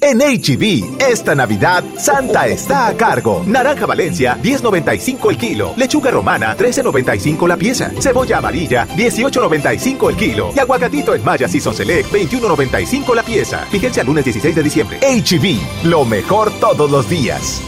En 0.00 0.18
HB, 0.20 1.00
esta 1.02 1.34
Navidad, 1.34 1.82
Santa 1.96 2.46
está 2.46 2.86
a 2.86 2.96
cargo. 2.96 3.42
Naranja 3.46 3.84
Valencia, 3.84 4.38
10.95 4.40 5.30
el 5.30 5.36
kilo. 5.36 5.72
Lechuga 5.76 6.10
romana, 6.12 6.56
13.95 6.56 7.48
la 7.48 7.56
pieza. 7.56 7.90
Cebolla 8.00 8.38
amarilla, 8.38 8.86
18.95 8.96 10.10
el 10.10 10.16
kilo. 10.16 10.52
Y 10.54 10.58
aguacatito 10.60 11.14
en 11.14 11.24
Maya 11.24 11.48
Season 11.48 11.74
Select, 11.74 12.12
21.95 12.12 13.14
la 13.14 13.22
pieza. 13.24 13.66
Fíjense 13.70 14.00
al 14.00 14.06
lunes 14.06 14.24
16 14.24 14.54
de 14.54 14.62
diciembre. 14.62 14.98
HB, 15.00 15.86
lo 15.88 16.04
mejor 16.04 16.52
todos 16.60 16.88
los 16.90 17.08
días. 17.08 17.60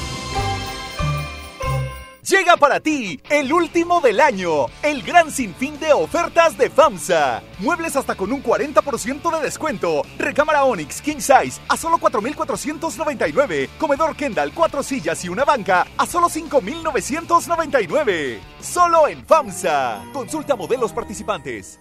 Llega 2.31 2.57
para 2.57 2.78
ti 2.78 3.20
el 3.28 3.52
último 3.52 4.01
del 4.01 4.20
año, 4.20 4.66
el 4.85 5.02
gran 5.02 5.32
sinfín 5.32 5.81
de 5.81 5.93
ofertas 5.93 6.57
de 6.57 6.70
FAMSA. 6.70 7.43
Muebles 7.59 7.97
hasta 7.97 8.15
con 8.15 8.32
un 8.32 8.40
40% 8.40 9.36
de 9.36 9.43
descuento. 9.43 10.02
Recámara 10.16 10.62
Onyx 10.62 11.02
King 11.02 11.16
Size 11.16 11.61
a 11.69 11.77
solo 11.77 11.98
4,499. 11.98 13.70
Comedor 13.81 14.15
Kendall, 14.15 14.52
cuatro 14.55 14.85
sillas 14.85 15.24
y 15.24 15.28
una 15.28 15.44
banca 15.44 15.89
a 15.97 16.07
solo 16.07 16.28
5,999. 16.28 18.39
Solo 18.61 19.09
en 19.09 19.27
FAMSA. 19.27 20.05
Consulta 20.12 20.55
modelos 20.55 20.93
participantes. 20.93 21.81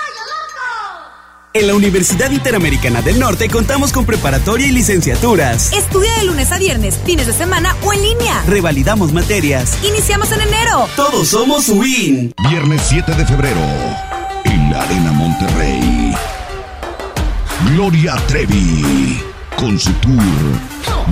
En 1.53 1.67
la 1.67 1.75
Universidad 1.75 2.31
Interamericana 2.31 3.01
del 3.01 3.19
Norte 3.19 3.49
contamos 3.49 3.91
con 3.91 4.05
preparatoria 4.05 4.67
y 4.67 4.71
licenciaturas. 4.71 5.73
Estudia 5.73 6.13
de 6.15 6.23
lunes 6.23 6.49
a 6.53 6.57
viernes, 6.57 6.97
fines 7.05 7.27
de 7.27 7.33
semana 7.33 7.75
o 7.83 7.91
en 7.91 8.01
línea. 8.01 8.41
Revalidamos 8.47 9.11
materias. 9.11 9.77
Iniciamos 9.83 10.31
en 10.31 10.41
enero. 10.41 10.87
Todos 10.95 11.27
somos 11.27 11.67
WIN. 11.67 12.33
Viernes 12.49 12.81
7 12.87 13.15
de 13.15 13.25
febrero, 13.25 13.59
en 14.45 14.71
la 14.71 14.81
Arena 14.81 15.11
Monterrey. 15.11 16.15
Gloria 17.73 18.15
Trevi, 18.27 19.21
con 19.57 19.77
su 19.77 19.91
tour 19.95 20.21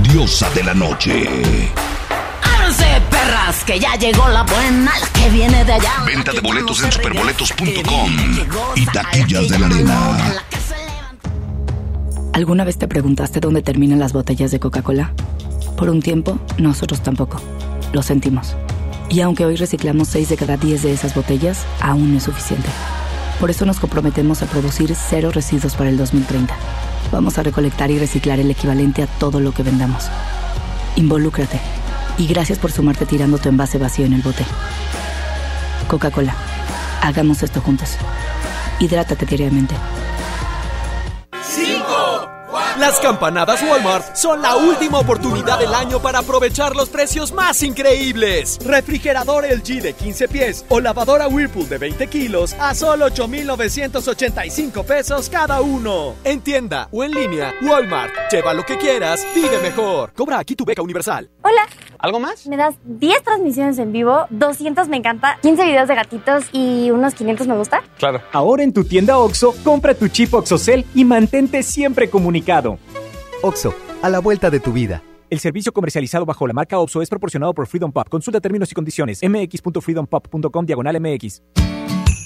Diosa 0.03 0.49
de 0.51 0.63
la 0.63 0.73
Noche. 0.73 1.69
Que 3.69 3.79
ya 3.79 3.93
llegó 3.97 4.27
la 4.29 4.41
buena, 4.41 4.91
la 4.99 5.07
que 5.09 5.29
viene 5.29 5.63
de 5.63 5.73
allá. 5.73 6.03
Venta 6.03 6.31
de 6.31 6.39
boletos 6.39 6.83
en 6.83 6.91
superboletos.com 6.91 8.11
y 8.75 8.85
taquillas 8.87 9.47
de 9.47 9.59
la 9.59 9.67
arena. 9.67 10.43
¿Alguna 12.33 12.63
vez 12.63 12.79
te 12.79 12.87
preguntaste 12.87 13.39
dónde 13.39 13.61
terminan 13.61 13.99
las 13.99 14.11
botellas 14.11 14.49
de 14.49 14.59
Coca-Cola? 14.59 15.13
Por 15.77 15.91
un 15.91 16.01
tiempo, 16.01 16.39
nosotros 16.57 17.03
tampoco. 17.03 17.39
Lo 17.93 18.01
sentimos. 18.01 18.55
Y 19.07 19.21
aunque 19.21 19.45
hoy 19.45 19.55
reciclamos 19.55 20.07
6 20.07 20.29
de 20.29 20.37
cada 20.37 20.57
10 20.57 20.81
de 20.81 20.91
esas 20.91 21.13
botellas, 21.13 21.67
aún 21.79 22.13
no 22.13 22.17
es 22.17 22.23
suficiente. 22.23 22.69
Por 23.39 23.51
eso 23.51 23.67
nos 23.67 23.79
comprometemos 23.79 24.41
a 24.41 24.47
producir 24.47 24.95
cero 24.95 25.29
residuos 25.31 25.75
para 25.75 25.91
el 25.91 25.97
2030. 25.97 26.55
Vamos 27.11 27.37
a 27.37 27.43
recolectar 27.43 27.91
y 27.91 27.99
reciclar 27.99 28.39
el 28.39 28.49
equivalente 28.49 29.03
a 29.03 29.07
todo 29.07 29.39
lo 29.39 29.51
que 29.51 29.61
vendamos. 29.61 30.07
Involúcrate. 30.95 31.59
Y 32.19 32.27
gracias 32.27 32.59
por 32.59 32.69
sumarte 32.69 33.05
tirando 33.05 33.37
tu 33.37 33.47
envase 33.47 33.77
vacío 33.77 34.05
en 34.05 34.11
el 34.11 34.21
bote. 34.21 34.43
Coca-Cola. 35.87 36.35
Hagamos 37.01 37.41
esto 37.43 37.61
juntos. 37.61 37.95
Hidrátate 38.79 39.25
diariamente. 39.25 39.73
Las 42.79 42.99
campanadas 42.99 43.61
Walmart 43.61 44.15
son 44.15 44.41
la 44.41 44.55
última 44.55 44.99
oportunidad 44.99 45.59
del 45.59 45.73
año 45.73 45.99
para 45.99 46.19
aprovechar 46.19 46.75
los 46.75 46.89
precios 46.89 47.31
más 47.31 47.61
increíbles. 47.63 48.57
Refrigerador 48.65 49.45
LG 49.45 49.81
de 49.81 49.93
15 49.93 50.27
pies 50.27 50.65
o 50.69 50.79
lavadora 50.79 51.27
Whirlpool 51.27 51.67
de 51.67 51.77
20 51.77 52.07
kilos 52.07 52.55
a 52.59 52.73
solo 52.75 53.05
8,985 53.07 54.83
pesos 54.83 55.29
cada 55.29 55.61
uno. 55.61 56.15
En 56.23 56.41
tienda 56.41 56.87
o 56.91 57.03
en 57.03 57.11
línea, 57.11 57.53
Walmart. 57.61 58.13
Lleva 58.31 58.53
lo 58.53 58.65
que 58.65 58.77
quieras, 58.77 59.25
vive 59.33 59.59
mejor. 59.61 60.13
Cobra 60.13 60.39
aquí 60.39 60.55
tu 60.55 60.65
beca 60.65 60.81
universal. 60.81 61.29
Hola. 61.41 61.67
¿Algo 62.01 62.19
más? 62.21 62.47
Me 62.47 62.55
das 62.55 62.75
10 62.85 63.23
transmisiones 63.23 63.77
en 63.77 63.91
vivo, 63.91 64.25
200 64.29 64.87
me 64.87 64.95
encanta, 64.95 65.37
15 65.41 65.65
videos 65.65 65.87
de 65.89 65.95
gatitos 65.95 66.45
y 66.53 66.91
unos 66.91 67.13
500 67.13 67.45
me 67.45 67.57
gusta. 67.57 67.83
Claro. 67.97 68.21
Ahora 68.31 68.63
en 68.63 68.71
tu 68.71 68.85
tienda 68.85 69.17
OXO, 69.17 69.53
compra 69.65 69.93
tu 69.93 70.07
chip 70.07 70.33
OXOCEL 70.33 70.85
y 70.95 71.03
mantente 71.03 71.61
siempre 71.61 72.09
comunicado. 72.09 72.48
OXO, 73.43 73.75
a 74.01 74.09
la 74.09 74.19
vuelta 74.19 74.49
de 74.49 74.59
tu 74.59 74.73
vida. 74.73 75.03
El 75.29 75.39
servicio 75.39 75.71
comercializado 75.71 76.25
bajo 76.25 76.47
la 76.47 76.53
marca 76.53 76.79
OPSO 76.79 77.03
es 77.03 77.09
proporcionado 77.09 77.53
por 77.53 77.67
Freedom 77.67 77.91
Pop. 77.91 78.09
Consulta 78.09 78.41
términos 78.41 78.71
y 78.71 78.75
condiciones. 78.75 79.21
mx.freedompop.com 79.21 80.65
diagonal 80.65 80.99
mx. 80.99 81.43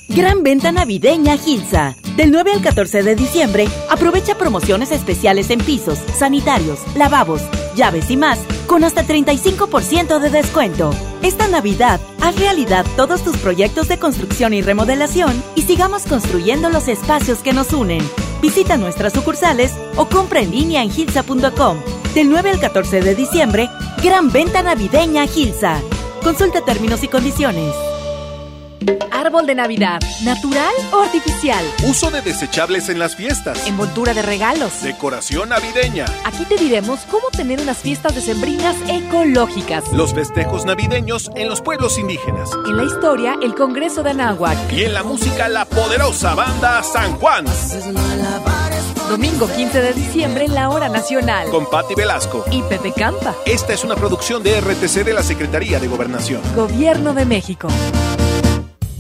Gran 0.10 0.44
venta 0.44 0.72
navideña 0.72 1.38
Gilsa. 1.38 1.96
Del 2.16 2.32
9 2.32 2.54
al 2.54 2.62
14 2.62 3.02
de 3.02 3.16
diciembre, 3.16 3.68
aprovecha 3.90 4.38
promociones 4.38 4.92
especiales 4.92 5.50
en 5.50 5.60
pisos, 5.60 5.98
sanitarios, 6.16 6.80
lavabos, 6.96 7.42
llaves 7.76 8.12
y 8.12 8.18
más, 8.18 8.40
con 8.68 8.84
hasta 8.84 9.06
35% 9.06 10.20
de 10.20 10.30
descuento. 10.30 10.92
Esta 11.24 11.48
Navidad, 11.48 12.00
haz 12.22 12.38
realidad 12.38 12.86
todos 12.96 13.24
tus 13.24 13.38
proyectos 13.38 13.88
de 13.88 13.98
construcción 13.98 14.54
y 14.54 14.62
remodelación 14.62 15.42
y 15.56 15.64
sigamos 15.64 16.04
construyendo 16.04 16.70
los 16.70 16.88
espacios 16.88 17.40
que 17.40 17.54
nos 17.54 17.74
unen. 17.74 18.02
Visita 18.42 18.78
nuestras 18.78 19.14
sucursales 19.14 19.72
o 19.96 20.08
compra 20.08 20.42
en 20.42 20.52
línea 20.52 20.84
en 20.84 20.92
gilsa.com. 20.92 21.78
Del 22.14 22.30
9 22.30 22.52
al 22.52 22.60
14 22.60 23.02
de 23.02 23.16
diciembre, 23.16 23.70
gran 24.04 24.32
venta 24.32 24.62
navideña 24.62 25.26
Gilsa. 25.26 25.82
Consulta 26.22 26.64
términos 26.64 27.04
y 27.04 27.08
condiciones. 27.08 27.74
Árbol 29.12 29.46
de 29.46 29.56
Navidad, 29.56 30.02
¿natural 30.24 30.74
o 30.92 31.02
artificial? 31.02 31.64
Uso 31.88 32.12
de 32.12 32.22
desechables 32.22 32.90
en 32.90 33.00
las 33.00 33.16
fiestas. 33.16 33.66
Envoltura 33.68 34.14
de 34.14 34.22
regalos. 34.22 34.82
Decoración 34.82 35.50
navideña. 35.50 36.06
Aquí 36.26 36.46
te 36.46 36.56
diremos 36.56 37.02
cómo 37.10 37.30
tener 37.30 37.62
unas 37.62 37.78
fiestas 37.78 38.16
decembrinas 38.16 38.76
ecológicas. 38.88 39.92
Los 39.94 40.14
festejos 40.14 40.66
navideños 40.66 41.32
en 41.36 41.50
los 41.50 41.62
pueblos 41.62 41.98
indígenas. 41.98 42.50
En 42.66 42.78
la 42.78 42.84
historia, 42.84 43.36
el 43.42 43.56
Congreso 43.56 44.04
de 44.04 44.12
Anáhuac. 44.12 44.58
Y 44.72 44.84
en 44.84 44.94
la 44.94 45.04
música, 45.04 45.48
la 45.48 45.66
poderosa 45.66 46.36
banda 46.36 46.84
San 46.84 47.14
Juan. 47.18 47.46
Domingo 49.10 49.48
15 49.48 49.82
de 49.82 49.94
diciembre 49.94 50.46
en 50.46 50.56
la 50.56 50.70
Hora 50.70 50.90
Nacional. 50.90 51.50
Con 51.50 51.70
Patti 51.70 51.94
Velasco. 51.96 52.46
Y 52.52 52.62
Pepe 52.64 52.92
Campa. 52.92 53.36
Esta 53.46 53.74
es 53.74 53.84
una 53.84 53.96
producción 53.96 54.42
de 54.44 54.60
RTC 54.60 55.04
de 55.04 55.14
la 55.14 55.24
Secretaría 55.24 55.80
de 55.80 55.88
Gobernación. 55.88 56.42
Gobierno 56.56 57.14
de 57.14 57.26
México. 57.26 57.68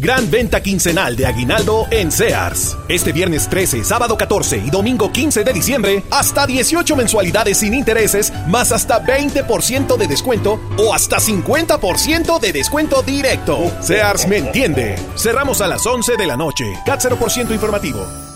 Gran 0.03 0.29
venta 0.29 0.61
quincenal 0.61 1.15
de 1.15 1.25
aguinaldo 1.25 1.87
en 1.89 2.11
Sears. 2.11 2.75
Este 2.89 3.13
viernes 3.13 3.49
13, 3.49 3.85
sábado 3.85 4.17
14 4.17 4.57
y 4.57 4.69
domingo 4.69 5.13
15 5.13 5.45
de 5.45 5.53
diciembre, 5.53 6.03
hasta 6.11 6.45
18 6.45 6.97
mensualidades 6.97 7.59
sin 7.59 7.73
intereses, 7.73 8.33
más 8.49 8.73
hasta 8.73 9.01
20% 9.01 9.95
de 9.95 10.07
descuento 10.07 10.59
o 10.77 10.93
hasta 10.93 11.19
50% 11.19 12.37
de 12.37 12.51
descuento 12.51 13.01
directo. 13.01 13.71
Sears 13.79 14.27
me 14.27 14.39
entiende. 14.39 14.97
Cerramos 15.15 15.61
a 15.61 15.69
las 15.69 15.85
11 15.85 16.17
de 16.17 16.27
la 16.27 16.35
noche. 16.35 16.65
CAT 16.85 16.99
0% 16.99 17.53
informativo. 17.53 18.32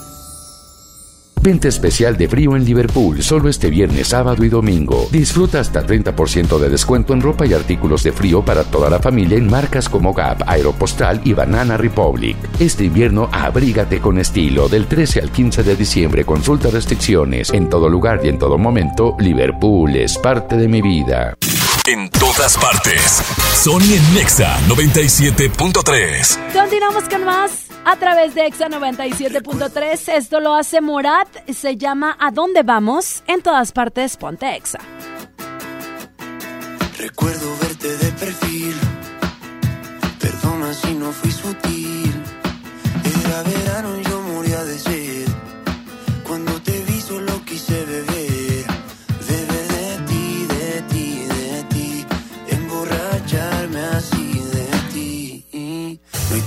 Venta 1.47 1.69
especial 1.69 2.17
de 2.17 2.27
frío 2.27 2.57
en 2.57 2.65
Liverpool, 2.65 3.23
solo 3.23 3.47
este 3.47 3.69
viernes, 3.69 4.09
sábado 4.09 4.43
y 4.43 4.49
domingo. 4.49 5.07
Disfruta 5.13 5.61
hasta 5.61 5.81
30% 5.87 6.59
de 6.59 6.67
descuento 6.67 7.13
en 7.13 7.21
ropa 7.21 7.45
y 7.45 7.53
artículos 7.53 8.03
de 8.03 8.11
frío 8.11 8.43
para 8.43 8.65
toda 8.65 8.89
la 8.89 8.99
familia 8.99 9.37
en 9.37 9.49
marcas 9.49 9.87
como 9.87 10.13
Gap, 10.13 10.43
Aeropostal 10.45 11.21
y 11.23 11.31
Banana 11.31 11.77
Republic. 11.77 12.35
Este 12.59 12.83
invierno 12.83 13.29
abrígate 13.31 14.01
con 14.01 14.17
estilo. 14.17 14.67
Del 14.67 14.87
13 14.87 15.21
al 15.21 15.31
15 15.31 15.63
de 15.63 15.77
diciembre, 15.77 16.25
consulta 16.25 16.69
restricciones. 16.69 17.53
En 17.53 17.69
todo 17.69 17.87
lugar 17.87 18.19
y 18.25 18.27
en 18.27 18.39
todo 18.39 18.57
momento, 18.57 19.15
Liverpool 19.17 19.95
es 19.95 20.17
parte 20.17 20.57
de 20.57 20.67
mi 20.67 20.81
vida. 20.81 21.37
En 21.87 22.09
todas 22.09 22.57
partes. 22.57 23.23
Sony 23.55 23.93
en 23.95 24.13
Nexa 24.13 24.59
97.3. 24.67 26.51
Continuamos 26.51 27.05
con 27.07 27.23
más 27.23 27.67
a 27.85 27.95
través 27.95 28.35
de 28.35 28.45
Exa 28.45 28.67
97.3. 28.67 30.13
Esto 30.13 30.41
lo 30.41 30.53
hace 30.53 30.81
Morat. 30.81 31.29
Se 31.49 31.77
llama 31.77 32.17
¿A 32.19 32.31
dónde 32.31 32.63
vamos? 32.63 33.23
En 33.25 33.41
todas 33.41 33.71
partes, 33.71 34.17
ponte 34.17 34.53
Exa. 34.57 34.79
Recuerdo 36.97 37.55
verte 37.61 37.95
de 37.95 38.11
perfil. 38.11 38.75
Perdona 40.19 40.73
si 40.73 40.93
no 40.93 41.13
fui 41.13 41.31
sutil. 41.31 42.13
Era 43.23 43.43
verano 43.43 43.66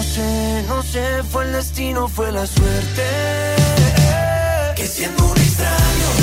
No 0.00 0.06
sé, 0.06 0.64
no 0.66 0.82
sé, 0.82 1.22
fue 1.30 1.44
el 1.44 1.52
destino, 1.52 2.08
fue 2.08 2.32
la 2.32 2.46
suerte. 2.46 3.02
Que 4.74 4.86
siendo 4.86 5.26
un 5.26 5.36
extraño, 5.36 6.19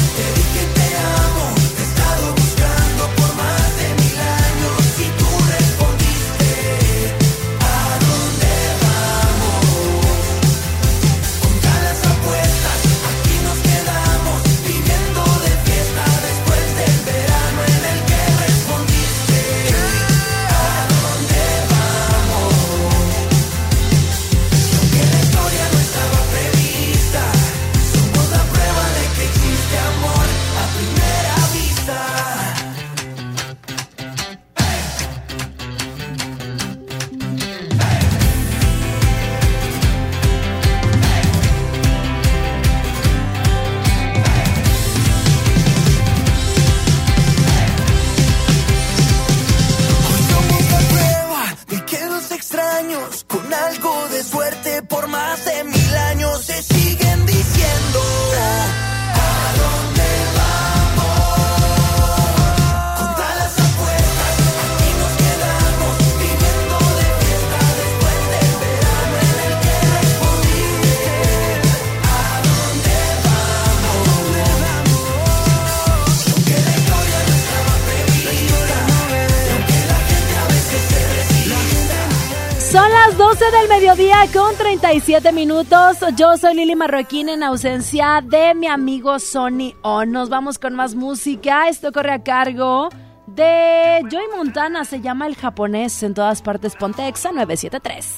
37 84.87 85.33
minutos. 85.33 85.97
Yo 86.15 86.37
soy 86.37 86.55
Lili 86.55 86.73
Marroquín 86.73 87.27
en 87.27 87.43
ausencia 87.43 88.23
de 88.23 88.55
mi 88.55 88.67
amigo 88.67 89.19
Sony 89.19 89.73
On. 89.81 90.09
Nos 90.09 90.29
vamos 90.29 90.59
con 90.59 90.75
más 90.75 90.95
música. 90.95 91.67
Esto 91.67 91.91
corre 91.91 92.13
a 92.13 92.23
cargo 92.23 92.87
de 93.25 93.99
Joy 94.09 94.23
Montana. 94.37 94.85
Se 94.85 95.01
llama 95.01 95.27
El 95.27 95.35
Japonés. 95.35 96.01
En 96.03 96.13
todas 96.13 96.41
partes, 96.41 96.77
Pontexa 96.77 97.33
973. 97.33 98.15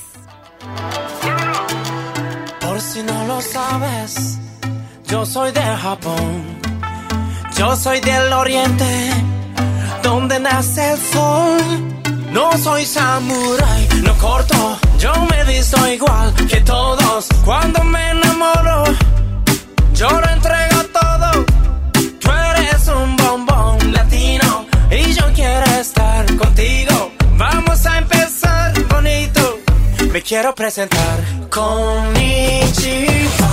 Por 2.62 2.80
si 2.80 3.02
no 3.02 3.26
lo 3.26 3.42
sabes, 3.42 4.38
yo 5.08 5.26
soy 5.26 5.52
de 5.52 5.62
Japón. 5.62 6.60
Yo 7.58 7.76
soy 7.76 8.00
del 8.00 8.32
oriente, 8.32 9.10
donde 10.04 10.40
nace 10.40 10.92
el 10.92 11.00
sol. 11.00 11.99
No 12.32 12.52
soy 12.58 12.86
samurái, 12.86 13.88
no 14.04 14.14
corto. 14.18 14.78
Yo 15.00 15.14
me 15.30 15.44
visto 15.46 15.78
igual 15.88 16.34
que 16.48 16.62
todos. 16.62 17.28
Cuando 17.44 17.84
me 17.84 18.12
enamoro, 18.12 18.84
yo 19.94 20.10
lo 20.10 20.30
entrego 20.30 20.84
todo. 20.94 21.46
Tú 22.20 22.30
eres 22.32 22.88
un 22.88 23.16
bombón 23.18 23.94
latino 23.94 24.66
y 24.92 25.14
yo 25.14 25.24
quiero 25.34 25.66
estar 25.80 26.26
contigo. 26.38 27.12
Vamos 27.38 27.86
a 27.86 27.98
empezar 27.98 28.74
bonito. 28.88 29.60
Me 30.12 30.22
quiero 30.22 30.54
presentar 30.54 31.20
con 31.50 32.20
Mamacita, 32.70 33.49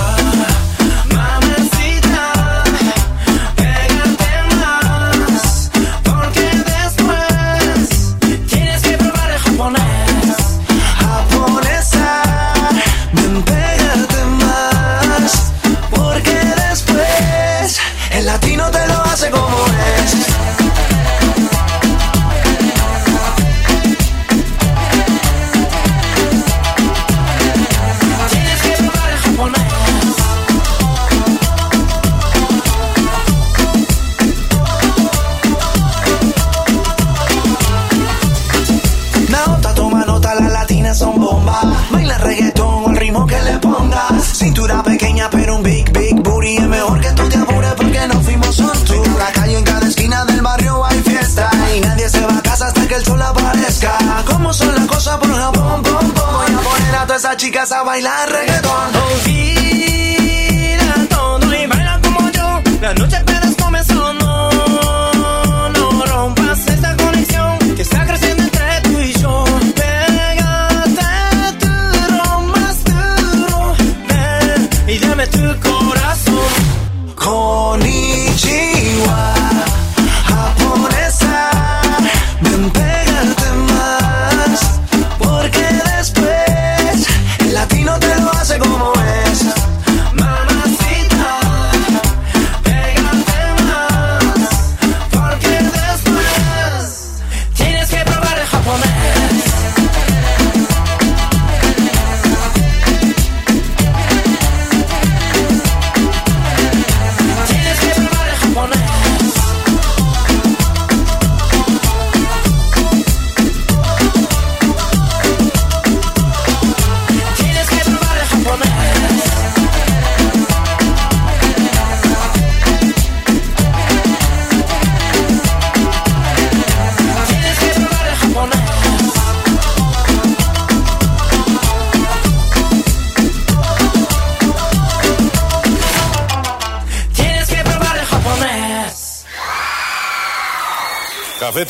Y 51.77 51.79
nadie 51.79 52.09
se 52.09 52.19
va 52.25 52.35
a 52.35 52.41
casa 52.41 52.65
hasta 52.65 52.87
que 52.87 52.95
el 52.95 53.05
sol 53.05 53.21
aparezca. 53.21 53.95
¿Cómo 54.25 54.51
son 54.51 54.73
las 54.73 54.87
cosas 54.87 55.17
por 55.17 55.31
Japón, 55.31 55.83
pom, 55.83 56.09
pom? 56.11 56.11
Voy 56.11 56.55
a 56.55 56.59
poner 56.59 56.95
a 56.95 57.05
todas 57.05 57.21
esas 57.23 57.37
chicas 57.37 57.71
a 57.71 57.83
bailar 57.83 58.31
reggaetón. 58.31 58.95
Olvida 59.11 60.95
todo 61.07 61.53
y 61.53 61.67
baila 61.67 61.99
como 62.01 62.31
yo. 62.31 62.61
La 62.81 62.95
noche 62.95 63.23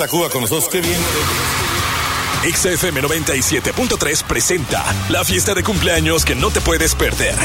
Tacuba 0.08 0.30
con 0.30 0.40
nosotros, 0.40 0.70
qué 0.72 0.80
bien. 0.80 0.98
XFM 2.50 3.02
97.3 3.02 4.24
presenta 4.24 4.86
la 5.10 5.26
fiesta 5.26 5.54
de 5.54 5.64
cumpleaños 5.64 6.24
que 6.24 6.34
no 6.34 6.50
te 6.50 6.62
puedes 6.62 6.96
perder. 6.96 7.36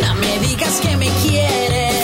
No 0.00 0.14
me 0.14 0.38
digas 0.38 0.80
que 0.80 0.96
me 0.96 1.10
quieres. 1.22 1.94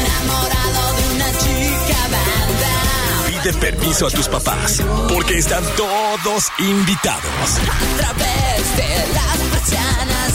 Enamorado 0.00 0.96
de 0.96 1.14
una 1.14 1.38
chica 1.38 2.00
banda. 2.10 3.28
Pide 3.28 3.52
permiso 3.52 4.08
a 4.08 4.10
tus 4.10 4.26
papás, 4.26 4.82
porque 5.08 5.38
están 5.38 5.62
todos 5.76 6.50
invitados. 6.58 7.22
A 7.70 7.98
través 7.98 8.76
de 8.76 9.14
las 9.14 9.38
persianas. 9.52 10.32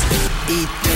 Y 0.47 0.92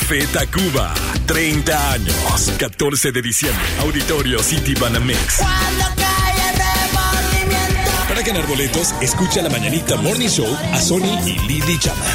Café 0.00 0.26
Tacuba, 0.32 0.94
30 1.26 1.92
años, 1.92 2.14
14 2.58 3.12
de 3.12 3.20
diciembre, 3.20 3.62
Auditorio 3.80 4.42
City 4.42 4.74
Banamex. 4.74 5.36
Cuando 5.36 5.84
cae 5.94 6.48
el 6.48 6.54
remordimiento. 6.56 7.90
Para 8.08 8.22
ganar 8.22 8.46
boletos, 8.46 8.94
escucha 9.02 9.42
la 9.42 9.50
mañanita 9.50 9.96
Morning 9.96 10.28
Show 10.28 10.48
a 10.72 10.80
Sony 10.80 11.18
y 11.26 11.38
Lily 11.46 11.78
Chama. 11.78 12.06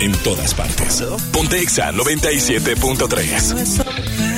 En 0.00 0.12
todas 0.22 0.54
partes. 0.54 1.04
Pontexa 1.30 1.92
97.3. 1.92 4.35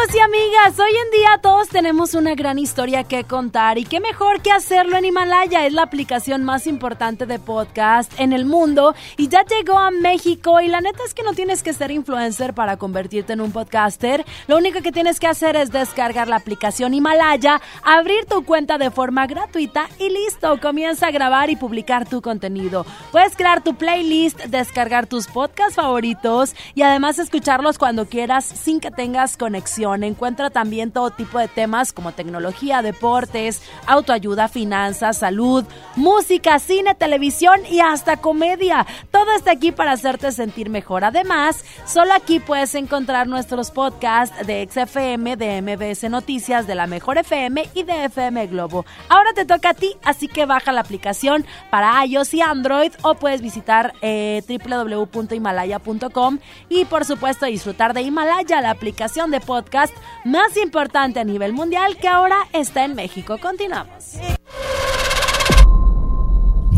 Amigos 0.00 0.16
y 0.16 0.20
amigas, 0.20 0.78
hoy 0.78 0.92
en 0.96 1.10
día 1.10 1.38
todos 1.42 1.68
tenemos 1.68 2.14
una 2.14 2.34
gran 2.34 2.58
historia 2.58 3.04
que 3.04 3.24
contar 3.24 3.76
y 3.76 3.84
qué 3.84 4.00
mejor 4.00 4.40
que 4.40 4.50
hacerlo 4.50 4.96
en 4.96 5.04
Himalaya. 5.04 5.66
Es 5.66 5.74
la 5.74 5.82
aplicación 5.82 6.42
más 6.42 6.66
importante 6.66 7.26
de 7.26 7.38
podcast 7.38 8.10
en 8.18 8.32
el 8.32 8.46
mundo 8.46 8.94
y 9.18 9.28
ya 9.28 9.44
llegó 9.44 9.78
a 9.78 9.90
México 9.90 10.58
y 10.60 10.68
la 10.68 10.80
neta 10.80 11.00
es 11.04 11.12
que 11.12 11.22
no 11.22 11.34
tienes 11.34 11.62
que 11.62 11.74
ser 11.74 11.90
influencer 11.90 12.54
para 12.54 12.78
convertirte 12.78 13.34
en 13.34 13.42
un 13.42 13.52
podcaster. 13.52 14.24
Lo 14.46 14.56
único 14.56 14.80
que 14.80 14.90
tienes 14.90 15.20
que 15.20 15.26
hacer 15.26 15.54
es 15.56 15.70
descargar 15.70 16.28
la 16.28 16.36
aplicación 16.36 16.94
Himalaya, 16.94 17.60
abrir 17.82 18.24
tu 18.24 18.44
cuenta 18.46 18.78
de 18.78 18.90
forma 18.90 19.26
gratuita 19.26 19.90
y 19.98 20.08
listo, 20.08 20.58
comienza 20.62 21.08
a 21.08 21.10
grabar 21.10 21.50
y 21.50 21.56
publicar 21.56 22.08
tu 22.08 22.22
contenido. 22.22 22.86
Puedes 23.12 23.36
crear 23.36 23.62
tu 23.62 23.74
playlist, 23.74 24.38
descargar 24.44 25.06
tus 25.06 25.26
podcasts 25.26 25.74
favoritos 25.74 26.54
y 26.74 26.82
además 26.82 27.18
escucharlos 27.18 27.76
cuando 27.76 28.06
quieras 28.06 28.46
sin 28.46 28.80
que 28.80 28.90
tengas 28.90 29.36
conexión. 29.36 29.89
Encuentra 29.94 30.50
también 30.50 30.92
todo 30.92 31.10
tipo 31.10 31.38
de 31.38 31.48
temas 31.48 31.92
como 31.92 32.12
tecnología, 32.12 32.82
deportes, 32.82 33.62
autoayuda, 33.86 34.48
finanzas, 34.48 35.18
salud, 35.18 35.64
música, 35.96 36.58
cine, 36.58 36.94
televisión 36.94 37.60
y 37.68 37.80
hasta 37.80 38.16
comedia. 38.18 38.86
Todo 39.10 39.32
está 39.36 39.52
aquí 39.52 39.72
para 39.72 39.92
hacerte 39.92 40.32
sentir 40.32 40.70
mejor. 40.70 41.04
Además, 41.04 41.64
solo 41.86 42.12
aquí 42.14 42.40
puedes 42.40 42.74
encontrar 42.74 43.26
nuestros 43.26 43.70
podcasts 43.70 44.46
de 44.46 44.68
XFM, 44.70 45.36
de 45.36 45.62
MBS 45.62 46.08
Noticias, 46.10 46.66
de 46.66 46.74
la 46.74 46.86
Mejor 46.86 47.18
FM 47.18 47.68
y 47.74 47.82
de 47.82 48.04
FM 48.04 48.46
Globo. 48.46 48.84
Ahora 49.08 49.32
te 49.34 49.44
toca 49.44 49.70
a 49.70 49.74
ti, 49.74 49.94
así 50.04 50.28
que 50.28 50.46
baja 50.46 50.72
la 50.72 50.80
aplicación 50.80 51.44
para 51.70 52.04
iOS 52.04 52.34
y 52.34 52.40
Android 52.40 52.92
o 53.02 53.14
puedes 53.14 53.42
visitar 53.42 53.94
eh, 54.02 54.42
www.himalaya.com 54.48 56.38
y 56.68 56.84
por 56.84 57.04
supuesto 57.04 57.46
disfrutar 57.46 57.94
de 57.94 58.02
Himalaya, 58.02 58.60
la 58.60 58.70
aplicación 58.70 59.30
de 59.30 59.40
podcast 59.40 59.79
más 60.24 60.56
importante 60.56 61.20
a 61.20 61.24
nivel 61.24 61.52
mundial 61.52 61.96
que 61.96 62.08
ahora 62.08 62.36
está 62.52 62.84
en 62.84 62.94
México. 62.94 63.38
Continuamos. 63.38 64.16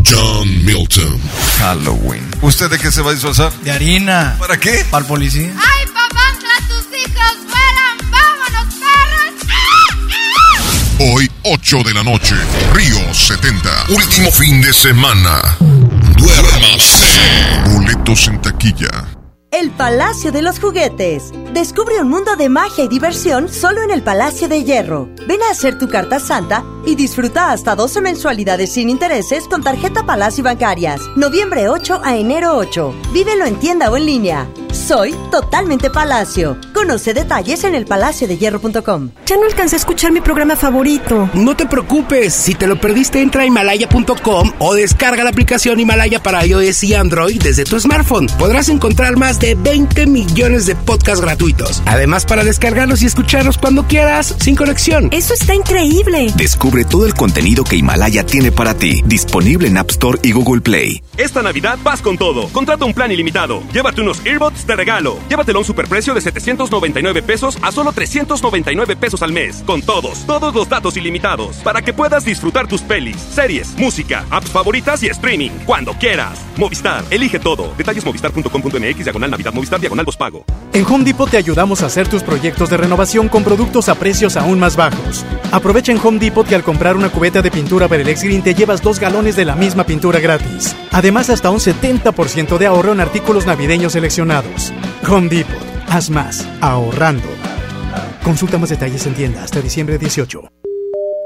John 0.09 0.65
Milton. 0.65 1.21
Halloween. 1.59 2.29
¿Usted 2.43 2.69
de 2.71 2.79
qué 2.79 2.91
se 2.91 3.03
va 3.03 3.11
a 3.11 3.15
disfrazar? 3.15 3.53
De 3.63 3.71
harina. 3.71 4.37
¿Para 4.39 4.59
qué? 4.59 4.85
Para 4.91 5.03
el 5.03 5.09
policía. 5.09 5.53
¡Ay, 5.57 5.87
papá! 5.87 6.23
¡Tus 6.69 6.87
hijos 6.99 7.37
vuelan! 7.47 8.11
¡Vámonos, 8.11 8.75
perros! 8.75 9.49
Hoy, 11.15 11.31
8 11.45 11.83
de 11.85 11.95
la 11.95 12.03
noche, 12.03 12.35
Río 12.75 13.15
70. 13.15 13.87
Último 13.89 14.31
fin 14.31 14.61
de 14.61 14.73
semana. 14.73 15.57
Duérmase. 16.17 17.07
Boletos 17.71 18.29
en 18.29 18.41
taquilla. 18.41 19.12
El 19.53 19.71
Palacio 19.71 20.33
de 20.33 20.41
los 20.41 20.59
Juguetes. 20.59 21.31
Descubre 21.53 22.01
un 22.01 22.09
mundo 22.09 22.37
de 22.37 22.49
magia 22.49 22.85
y 22.85 22.89
diversión 22.89 23.51
solo 23.51 23.83
en 23.83 23.91
el 23.91 24.03
Palacio 24.03 24.49
de 24.49 24.65
Hierro. 24.65 25.11
Ven 25.29 25.43
a 25.43 25.51
hacer 25.51 25.79
tu 25.79 25.91
carta 25.91 26.19
santa 26.21 26.65
y 26.87 26.95
disfruta 26.95 27.53
hasta 27.53 27.77
12 27.77 28.01
mensualidades 28.01 28.73
sin 28.73 28.89
intereses 28.89 29.47
con 29.49 29.63
tarjeta 29.63 30.07
Palacio 30.07 30.43
Bancarias. 30.43 31.03
Noviembre 31.17 31.69
8 31.69 32.01
a 32.03 32.17
enero 32.17 32.57
8. 32.57 32.95
Vívelo 33.13 33.45
en 33.45 33.57
tienda 33.57 33.91
o 33.91 33.97
en 33.99 34.07
línea. 34.07 34.49
Soy 34.73 35.15
totalmente 35.31 35.91
Palacio. 35.91 36.57
Conoce 36.73 37.13
detalles 37.13 37.63
en 37.65 37.75
elpalaciodehierro.com. 37.75 39.11
Ya 39.27 39.37
no 39.37 39.45
alcancé 39.45 39.77
a 39.77 39.79
escuchar 39.79 40.13
mi 40.13 40.23
programa 40.23 40.57
favorito. 40.57 41.29
No 41.35 41.55
te 41.55 41.67
preocupes, 41.67 42.33
si 42.33 42.55
te 42.55 42.67
lo 42.67 42.81
perdiste 42.81 43.21
entra 43.21 43.43
a 43.43 43.47
himalaya.com 43.47 44.53
o 44.59 44.75
descarga 44.75 45.25
la 45.25 45.31
aplicación 45.31 45.79
Himalaya 45.79 46.23
para 46.23 46.47
iOS 46.47 46.85
y 46.85 46.95
Android 46.95 47.41
desde 47.43 47.65
tu 47.65 47.79
smartphone. 47.79 48.29
Podrás 48.39 48.71
encontrar 48.71 49.17
más 49.17 49.39
de 49.43 49.57
20 49.57 50.07
millones 50.07 50.67
de 50.67 50.77
podcasts 50.77 51.21
gratuitos. 51.21 51.83
Además 51.85 52.25
para 52.25 52.45
descargarlos 52.45 53.03
y 53.03 53.07
escucharlos 53.07 53.59
cuando 53.59 53.89
quieras, 53.89 54.37
sin 54.39 54.55
conexión. 54.55 55.09
Eso 55.11 55.35
está 55.35 55.53
increíble. 55.53 56.33
Descubre 56.37 56.85
todo 56.85 57.07
el 57.07 57.15
contenido 57.15 57.65
que 57.65 57.75
Himalaya 57.75 58.25
tiene 58.25 58.53
para 58.53 58.75
ti, 58.75 59.03
disponible 59.05 59.67
en 59.67 59.79
App 59.79 59.91
Store 59.91 60.21
y 60.23 60.31
Google 60.31 60.61
Play. 60.61 61.03
Esta 61.17 61.43
Navidad 61.43 61.77
vas 61.83 62.01
con 62.01 62.17
todo. 62.17 62.49
Contrata 62.51 62.85
un 62.85 62.95
plan 62.95 63.11
ilimitado. 63.11 63.65
Llévate 63.73 64.01
unos 64.01 64.25
earbuds 64.25 64.65
de 64.65 64.77
regalo. 64.77 65.19
Llévatelo 65.29 65.59
a 65.59 65.63
un 65.63 65.67
superprecio 65.67 66.15
de 66.15 66.21
799 66.21 67.23
pesos 67.23 67.59
a 67.63 67.73
solo 67.73 67.93
399 67.93 68.95
pesos 68.95 69.23
al 69.23 69.33
mes. 69.33 69.65
Con 69.67 69.83
todos, 69.83 70.25
todos 70.25 70.55
los 70.55 70.69
datos 70.69 70.97
ilimitados. 70.97 71.57
Para 71.57 71.83
que 71.83 71.93
puedas 71.93 72.25
disfrutar 72.25 72.69
tus 72.69 72.83
pelis, 72.83 73.17
series, 73.17 73.77
música, 73.77 74.25
apps 74.31 74.51
favoritas 74.51 75.03
y 75.03 75.09
streaming. 75.09 75.51
Cuando 75.67 75.95
quieras. 75.95 76.39
Movistar, 76.57 77.05
elige 77.11 77.41
todo. 77.41 77.75
Detalles 77.77 78.05
movistar.com.mx, 78.05 79.05
diagonal 79.05 79.32
Navidad, 79.33 79.53
Movistar, 79.53 79.81
diagonal 79.81 80.07
pago. 80.17 80.45
En 80.73 80.85
Home 80.87 81.05
Depot 81.05 81.29
te 81.29 81.37
ayudamos 81.37 81.83
a 81.83 81.87
hacer 81.87 82.07
tus 82.07 82.23
proyectos 82.23 82.71
de 82.71 82.77
renovación 82.77 83.29
con 83.29 83.43
productos 83.43 83.89
a 83.89 83.95
precios 83.97 84.37
aún 84.37 84.59
más 84.59 84.77
bajos. 84.77 85.25
Aprovecha 85.51 85.91
en 85.91 85.99
Home 86.03 86.19
Depot 86.19 86.47
que 86.47 86.55
al 86.55 86.63
comprar 86.63 86.97
una 86.97 87.11
cubeta 87.11 87.43
de 87.43 87.51
pintura 87.51 87.89
Berelex 87.89 88.23
Green 88.23 88.43
te 88.43 88.55
llevas 88.55 88.83
dos 88.83 88.99
galones 89.01 89.35
de 89.35 89.45
la 89.45 89.57
misma 89.57 89.85
pintura 89.85 90.21
gratis. 90.21 90.77
Además, 90.93 91.31
hasta 91.31 91.51
un 91.51 91.59
70% 91.59 92.59
de 92.59 92.67
ahorro 92.67 92.93
en 92.93 93.01
artículos 93.01 93.47
navideños 93.47 93.95
seleccionados. 93.95 94.73
Home 95.09 95.29
Depot. 95.29 95.57
Haz 95.89 96.11
más. 96.11 96.47
Ahorrando. 96.61 97.29
Consulta 98.23 98.59
más 98.59 98.71
detalles 98.71 99.05
en 99.07 99.15
tienda 99.15 99.43
hasta 99.43 99.61
diciembre 99.61 99.99
18. 99.99 100.62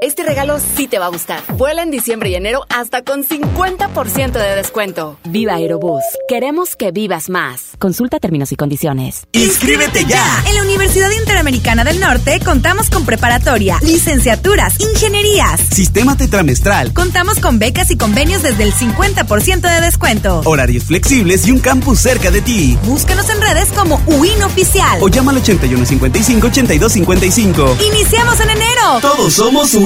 Este 0.02 0.24
regalo 0.24 0.58
sí 0.76 0.88
te 0.88 0.98
va 0.98 1.06
a 1.06 1.08
gustar. 1.08 1.40
Vuela 1.56 1.82
en 1.82 1.90
diciembre 1.90 2.28
y 2.28 2.34
enero 2.34 2.66
hasta 2.68 3.02
con 3.02 3.24
50% 3.24 4.32
de 4.32 4.54
descuento. 4.54 5.16
Viva 5.24 5.54
Aerobús. 5.54 6.02
Queremos 6.28 6.76
que 6.76 6.92
vivas 6.92 7.30
más. 7.30 7.70
Consulta 7.78 8.18
términos 8.18 8.52
y 8.52 8.56
condiciones. 8.56 9.26
¡Inscríbete 9.32 10.04
ya! 10.04 10.44
En 10.46 10.54
la 10.54 10.60
Universidad 10.64 11.10
Interamericana 11.12 11.82
del 11.82 11.98
Norte 11.98 12.40
contamos 12.44 12.90
con 12.90 13.06
preparatoria, 13.06 13.78
licenciaturas, 13.80 14.78
ingenierías, 14.80 15.62
sistema 15.62 16.14
tetramestral. 16.14 16.92
Contamos 16.92 17.40
con 17.40 17.58
becas 17.58 17.90
y 17.90 17.96
convenios 17.96 18.42
desde 18.42 18.64
el 18.64 18.74
50% 18.74 19.60
de 19.62 19.80
descuento. 19.80 20.42
Horarios 20.44 20.84
flexibles 20.84 21.48
y 21.48 21.52
un 21.52 21.60
campus 21.60 22.00
cerca 22.00 22.30
de 22.30 22.42
ti. 22.42 22.76
Búscanos 22.84 23.30
en 23.30 23.40
redes 23.40 23.72
como 23.72 23.98
UIN 24.06 24.42
Oficial. 24.42 24.98
O 25.00 25.08
llama 25.08 25.32
al 25.32 25.42
8155-8255. 25.42 27.80
Iniciamos 27.86 28.38
en 28.40 28.50
enero. 28.50 28.98
Todos 29.00 29.32
somos 29.32 29.72
UIN. 29.72 29.85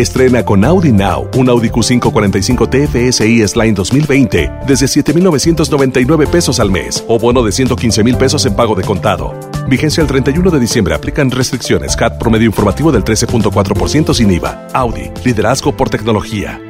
Estrena 0.00 0.44
con 0.44 0.64
Audi 0.64 0.92
Now 0.92 1.28
un 1.36 1.48
Audi 1.48 1.70
Q5 1.70 2.12
45 2.12 2.68
TFSI 2.68 3.42
S-Line 3.42 3.72
2020 3.72 4.50
desde 4.64 4.86
7,999 4.86 6.28
pesos 6.28 6.60
al 6.60 6.70
mes 6.70 7.04
o 7.08 7.18
bono 7.18 7.42
de 7.42 7.50
115 7.50 8.04
mil 8.04 8.16
pesos 8.16 8.46
en 8.46 8.54
pago 8.54 8.76
de 8.76 8.84
contado. 8.84 9.34
Vigencia 9.68 10.00
el 10.00 10.06
31 10.06 10.50
de 10.50 10.60
diciembre. 10.60 10.94
Aplican 10.94 11.32
restricciones. 11.32 11.96
CAT 11.96 12.16
promedio 12.18 12.46
informativo 12.46 12.92
del 12.92 13.02
13.4% 13.02 14.14
sin 14.14 14.30
IVA. 14.30 14.68
Audi. 14.72 15.10
Liderazgo 15.24 15.76
por 15.76 15.90
tecnología. 15.90 16.60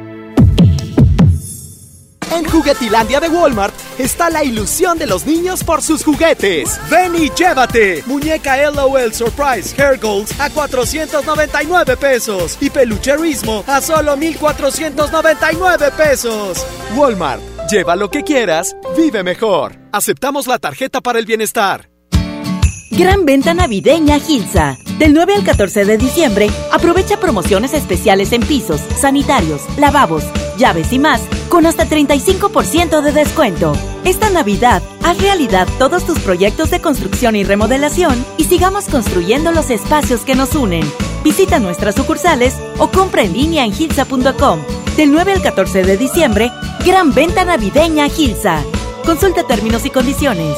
En 2.39 2.45
Juguetilandia 2.45 3.19
de 3.19 3.27
Walmart 3.27 3.75
está 3.97 4.29
la 4.29 4.45
ilusión 4.45 4.97
de 4.97 5.05
los 5.05 5.25
niños 5.25 5.61
por 5.61 5.81
sus 5.81 6.05
juguetes. 6.05 6.79
Ven 6.89 7.13
y 7.13 7.29
llévate. 7.31 8.01
Muñeca 8.05 8.55
LOL 8.71 9.13
Surprise 9.13 9.75
Hair 9.77 9.99
Goals 9.99 10.39
a 10.39 10.49
499 10.49 11.97
pesos 11.97 12.57
y 12.61 12.69
pelucherismo 12.69 13.65
a 13.67 13.81
solo 13.81 14.15
1499 14.15 15.91
pesos. 15.97 16.65
Walmart, 16.95 17.41
lleva 17.69 17.97
lo 17.97 18.09
que 18.09 18.23
quieras, 18.23 18.73
vive 18.95 19.21
mejor. 19.21 19.75
Aceptamos 19.91 20.47
la 20.47 20.59
tarjeta 20.59 21.01
para 21.01 21.19
el 21.19 21.25
bienestar. 21.25 21.89
Gran 22.91 23.23
venta 23.25 23.53
navideña 23.53 24.19
Gilsa. 24.19 24.77
Del 24.97 25.13
9 25.13 25.35
al 25.35 25.43
14 25.43 25.85
de 25.85 25.97
diciembre, 25.97 26.49
aprovecha 26.71 27.19
promociones 27.19 27.73
especiales 27.73 28.31
en 28.33 28.41
pisos, 28.41 28.81
sanitarios, 28.97 29.61
lavabos, 29.77 30.23
llaves 30.57 30.91
y 30.91 30.99
más, 30.99 31.21
con 31.49 31.65
hasta 31.65 31.85
35% 31.85 33.01
de 33.01 33.11
descuento. 33.11 33.73
Esta 34.03 34.29
Navidad, 34.29 34.81
haz 35.03 35.21
realidad 35.21 35.67
todos 35.77 36.05
tus 36.05 36.19
proyectos 36.19 36.71
de 36.71 36.81
construcción 36.81 37.35
y 37.35 37.43
remodelación 37.43 38.25
y 38.37 38.45
sigamos 38.45 38.85
construyendo 38.85 39.51
los 39.51 39.69
espacios 39.69 40.21
que 40.21 40.35
nos 40.35 40.55
unen. 40.55 40.83
Visita 41.23 41.59
nuestras 41.59 41.95
sucursales 41.95 42.55
o 42.79 42.89
compra 42.89 43.21
en 43.21 43.33
línea 43.33 43.65
en 43.65 43.71
gilsa.com. 43.71 44.59
Del 44.97 45.11
9 45.11 45.33
al 45.33 45.41
14 45.41 45.83
de 45.83 45.95
diciembre, 45.95 46.51
gran 46.85 47.13
venta 47.13 47.45
navideña 47.45 48.09
Gilsa. 48.09 48.63
Consulta 49.05 49.43
términos 49.43 49.85
y 49.85 49.89
condiciones. 49.91 50.57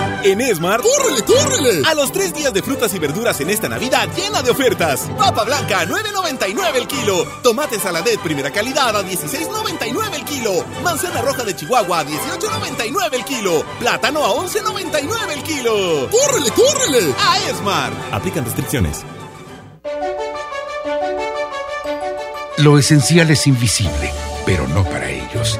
En 0.23 0.39
Esmar, 0.39 0.81
¡córrele, 0.81 1.23
córrele! 1.23 1.81
A 1.87 1.95
los 1.95 2.11
tres 2.11 2.33
días 2.33 2.53
de 2.53 2.61
frutas 2.61 2.93
y 2.93 2.99
verduras 2.99 3.39
en 3.41 3.49
esta 3.49 3.67
Navidad 3.67 4.07
llena 4.15 4.43
de 4.43 4.51
ofertas. 4.51 5.09
Papa 5.17 5.43
blanca, 5.43 5.83
9.99 5.85 6.75
el 6.75 6.87
kilo. 6.87 7.25
Tomate 7.41 7.79
saladet 7.79 8.19
primera 8.19 8.51
calidad 8.51 8.95
a 8.95 9.03
16.99 9.03 10.13
el 10.13 10.25
kilo. 10.25 10.63
Manzana 10.83 11.21
roja 11.21 11.43
de 11.43 11.55
Chihuahua 11.55 12.01
a 12.01 12.05
18.99 12.05 13.13
el 13.13 13.25
kilo. 13.25 13.65
Plátano 13.79 14.23
a 14.23 14.29
11.99 14.35 15.31
el 15.33 15.43
kilo. 15.43 16.09
¡Córrele, 16.11 16.51
córrele! 16.51 17.15
A 17.19 17.39
Esmar. 17.49 17.91
Aplican 18.11 18.45
restricciones. 18.45 19.03
Lo 22.57 22.77
esencial 22.77 23.31
es 23.31 23.47
invisible, 23.47 24.13
pero 24.45 24.67
no 24.67 24.83
para 24.83 25.09
ellos. 25.09 25.59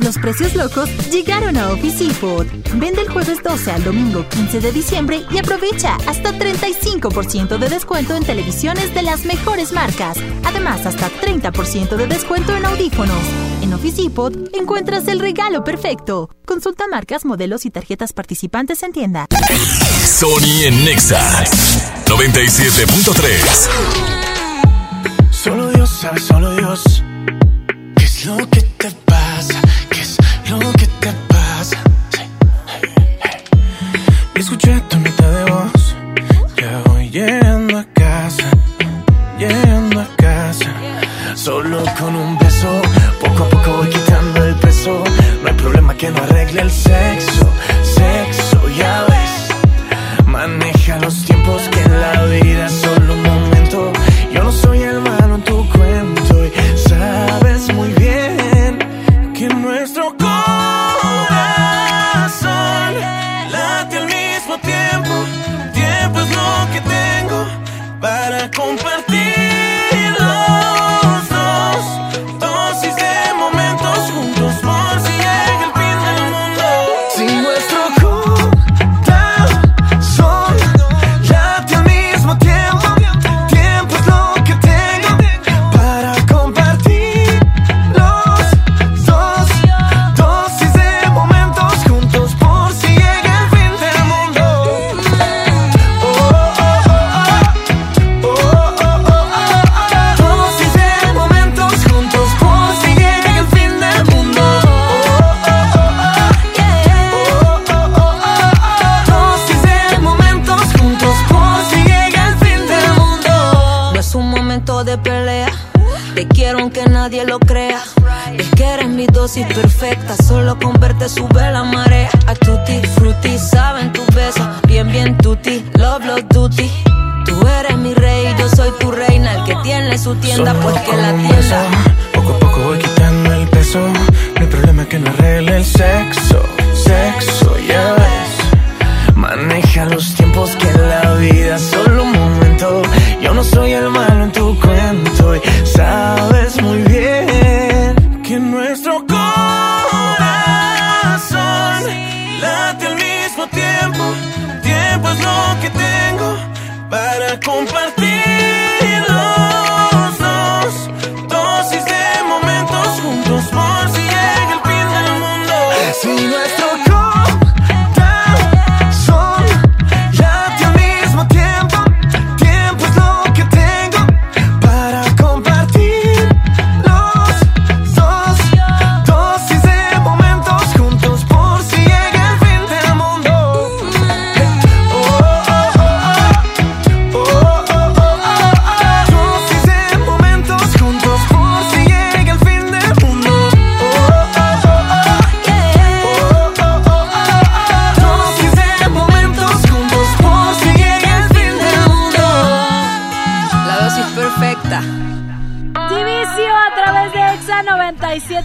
Los 0.00 0.16
precios 0.16 0.54
locos 0.54 0.88
llegaron 1.10 1.56
a 1.56 1.70
Office 1.72 2.04
Depot. 2.04 2.46
Vende 2.74 3.02
el 3.02 3.08
jueves 3.08 3.42
12 3.42 3.72
al 3.72 3.82
domingo 3.84 4.24
15 4.28 4.60
de 4.60 4.72
diciembre 4.72 5.24
y 5.30 5.38
aprovecha 5.38 5.96
hasta 6.06 6.32
35% 6.32 7.58
de 7.58 7.68
descuento 7.68 8.14
en 8.14 8.24
televisiones 8.24 8.94
de 8.94 9.02
las 9.02 9.24
mejores 9.24 9.72
marcas. 9.72 10.18
Además, 10.44 10.86
hasta 10.86 11.10
30% 11.10 11.96
de 11.96 12.06
descuento 12.06 12.56
en 12.56 12.64
audífonos. 12.64 13.18
En 13.62 13.74
Office 13.74 14.00
Depot 14.02 14.32
encuentras 14.54 15.08
el 15.08 15.18
regalo 15.18 15.64
perfecto. 15.64 16.30
Consulta 16.46 16.86
marcas, 16.86 17.24
modelos 17.24 17.66
y 17.66 17.70
tarjetas 17.70 18.12
participantes 18.12 18.84
en 18.84 18.92
tienda. 18.92 19.26
Sony 20.04 20.64
en 20.64 20.84
Nexa 20.84 21.44
97.3. 22.06 23.68
Solo 25.30 25.70
Dios 25.70 25.90
sabe, 25.90 26.20
solo 26.20 26.54
Dios. 26.54 27.02
¿Qué 27.96 28.04
es 28.04 28.26
lo 28.26 28.36
que 28.48 28.60
te 28.62 28.90
pasa? 29.04 29.60
¿Qué 29.90 30.00
es 30.00 30.18
lo 30.50 30.72
que 30.72 30.86
te 30.86 31.12
pasa? 31.28 31.78
Sí. 32.10 32.22
Escuché 34.34 34.80
tu 34.88 34.98
nota 35.00 35.30
de 35.30 35.50
voz. 35.50 35.96
Ya 36.56 36.82
voy 36.86 37.10
llegando 37.10 37.78
a 37.78 37.84
casa. 37.92 38.48
Llegando 39.38 40.00
a 40.00 40.08
casa. 40.16 40.72
Solo 41.34 41.82
con 41.98 42.14
un 42.14 42.38
beso. 42.38 42.68
Poco 43.20 43.44
a 43.44 43.48
poco 43.48 43.72
voy 43.78 43.88
quitando 43.88 44.44
el 44.44 44.54
peso. 44.56 45.04
No 45.42 45.48
hay 45.48 45.54
problema 45.54 45.94
que 45.96 46.10
no 46.10 46.22
arregle 46.22 46.62
el. 46.62 46.70
Sexo, 46.70 47.48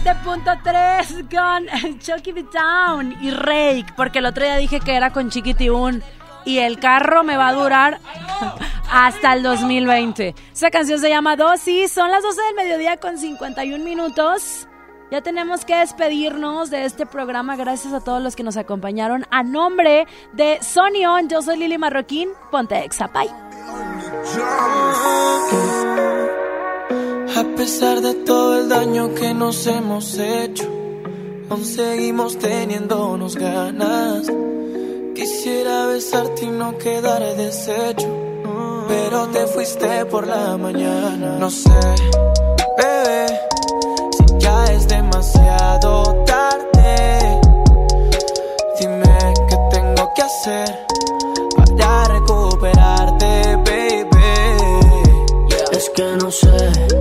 97.3 0.04 1.30
con 1.30 1.98
Chucky 1.98 2.32
B. 2.32 2.44
Town 2.44 3.16
y 3.22 3.30
Rake, 3.30 3.86
porque 3.96 4.18
el 4.18 4.26
otro 4.26 4.44
día 4.44 4.56
dije 4.56 4.78
que 4.80 4.94
era 4.94 5.10
con 5.10 5.30
Chiquitiún 5.30 6.02
y 6.44 6.58
el 6.58 6.78
carro 6.78 7.24
me 7.24 7.38
va 7.38 7.48
a 7.48 7.52
durar 7.54 8.00
hasta 8.92 9.32
el 9.32 9.42
2020. 9.42 10.34
Esa 10.52 10.70
canción 10.70 11.00
se 11.00 11.08
llama 11.08 11.36
Dosis, 11.36 11.90
son 11.90 12.10
las 12.10 12.22
12 12.22 12.42
del 12.42 12.54
mediodía 12.54 12.98
con 12.98 13.16
51 13.16 13.82
minutos. 13.82 14.68
Ya 15.10 15.22
tenemos 15.22 15.64
que 15.64 15.76
despedirnos 15.76 16.68
de 16.68 16.84
este 16.84 17.06
programa. 17.06 17.56
Gracias 17.56 17.94
a 17.94 18.04
todos 18.04 18.22
los 18.22 18.36
que 18.36 18.42
nos 18.42 18.58
acompañaron. 18.58 19.24
A 19.30 19.42
nombre 19.42 20.06
de 20.32 20.58
Sony 20.60 21.06
On, 21.08 21.30
yo 21.30 21.40
soy 21.40 21.56
Lili 21.56 21.78
Marroquín. 21.78 22.28
Ponte 22.50 22.84
Exa, 22.84 23.06
bye. 23.06 23.30
A 27.26 27.56
pesar 27.56 28.00
de 28.00 28.14
todo 28.14 28.60
el 28.60 28.68
daño 28.68 29.14
que 29.14 29.32
nos 29.34 29.66
hemos 29.66 30.18
hecho, 30.18 30.64
aún 31.48 31.64
seguimos 31.64 32.38
teniéndonos 32.38 33.36
ganas. 33.36 34.30
Quisiera 35.14 35.86
besarte 35.86 36.44
y 36.44 36.50
no 36.50 36.76
quedar 36.76 37.22
deshecho, 37.36 38.06
pero 38.88 39.26
te 39.28 39.46
fuiste 39.46 40.04
por 40.06 40.26
la 40.26 40.56
mañana. 40.56 41.38
No 41.38 41.50
sé, 41.50 41.70
bebé, 42.78 43.26
si 44.16 44.38
ya 44.38 44.64
es 44.66 44.86
demasiado 44.86 46.24
tarde. 46.26 47.40
Dime 48.78 49.34
qué 49.48 49.56
tengo 49.70 50.12
que 50.14 50.22
hacer 50.22 50.86
para 51.56 52.04
recuperarte, 52.04 53.56
baby. 53.56 54.08
Es 55.72 55.90
que 55.90 56.04
no 56.20 56.30
sé, 56.30 56.93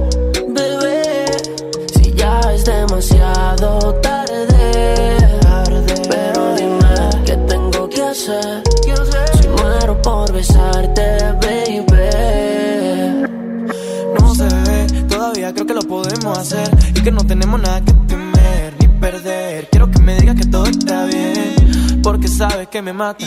y 16.01 17.01
que 17.01 17.11
no 17.11 17.23
tenemos 17.23 17.61
nada 17.61 17.81
que 17.81 17.93
temer 17.93 18.73
ni 18.79 18.87
perder. 18.99 19.67
Quiero 19.69 19.91
que 19.91 19.99
me 19.99 20.15
digas 20.15 20.35
que 20.35 20.45
todo 20.45 20.65
está 20.65 21.05
bien, 21.05 22.01
porque 22.01 22.27
sabes 22.27 22.67
que 22.69 22.81
me 22.81 22.93
mata. 22.93 23.25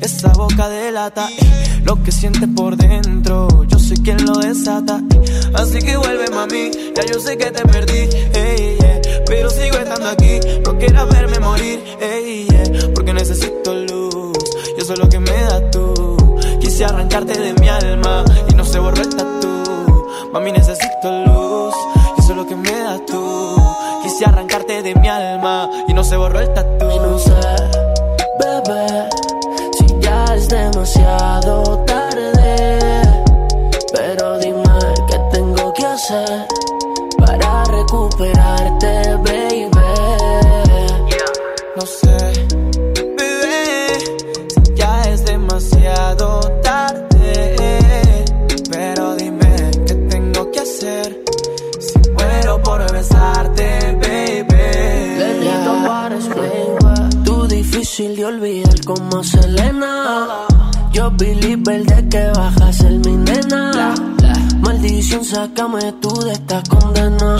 Esa 0.00 0.28
boca 0.32 0.68
delata 0.68 1.28
eh, 1.28 1.82
lo 1.84 2.02
que 2.02 2.10
sientes 2.10 2.48
por 2.56 2.76
dentro. 2.76 3.64
Yo 3.66 3.78
soy 3.78 3.98
quien 3.98 4.24
lo 4.24 4.38
desata, 4.38 5.02
eh. 5.10 5.52
así 5.54 5.80
que 5.80 5.96
vuelve 5.96 6.30
mami. 6.30 6.70
Ya 6.96 7.04
yo 7.04 7.20
sé 7.20 7.36
que 7.36 7.50
te 7.50 7.62
perdí, 7.64 8.08
ey, 8.34 8.78
yeah, 8.80 9.00
pero 9.26 9.50
sigo 9.50 9.76
estando 9.76 10.08
aquí. 10.08 10.40
No 10.64 10.78
quieras 10.78 11.08
verme 11.10 11.38
morir, 11.40 11.82
ey, 12.00 12.46
yeah, 12.48 12.88
porque 12.94 13.12
necesito 13.12 13.74
luz. 13.74 14.38
Y 14.78 14.80
eso 14.80 14.94
es 14.94 14.98
lo 14.98 15.08
que 15.08 15.18
me 15.20 15.42
das 15.42 15.70
tú. 15.72 16.16
Quise 16.60 16.84
arrancarte 16.86 17.38
de 17.38 17.52
mi 17.54 17.68
alma 17.68 18.24
y 18.50 18.54
no 18.54 18.64
se 18.64 18.78
borró 18.78 19.02
el 19.02 19.14
tatu. 19.14 20.06
Mami, 20.32 20.52
necesito 20.52 21.24
luz. 21.26 21.97
Eso 22.28 22.34
es 22.34 22.44
lo 22.44 22.46
que 22.46 22.56
me 22.56 22.70
das 22.70 23.06
tú. 23.06 23.56
Quise 24.02 24.26
arrancarte 24.26 24.82
de 24.82 24.94
mi 24.96 25.08
alma 25.08 25.70
y 25.88 25.94
no 25.94 26.04
se 26.04 26.14
borró 26.14 26.40
el 26.40 26.52
tatu. 26.52 26.90
Y 26.90 26.98
no 26.98 27.18
sé, 27.18 27.32
bebé, 28.38 29.08
si 29.78 29.86
ya 29.98 30.24
es 30.34 30.46
demasiado 30.46 31.78
tarde. 31.86 33.00
Pero 33.94 34.38
dime 34.40 34.62
qué 35.08 35.18
tengo 35.32 35.72
que 35.72 35.86
hacer 35.86 36.46
para 37.16 37.64
recuperarte, 37.64 39.14
baby. 39.24 39.70
No 41.76 41.86
sé, 41.86 42.46
difícil 57.98 58.16
de 58.16 58.24
olvidar 58.24 58.84
como 58.84 59.24
Selena. 59.24 60.46
Yo 60.92 61.10
believer 61.10 61.84
de 61.84 62.08
que 62.08 62.30
bajas 62.36 62.80
el 62.80 63.00
mi 63.00 63.16
nena. 63.16 63.94
Maldición, 64.60 65.24
sácame 65.24 65.92
tú 66.00 66.10
de 66.20 66.32
esta 66.32 66.62
condena. 66.68 67.36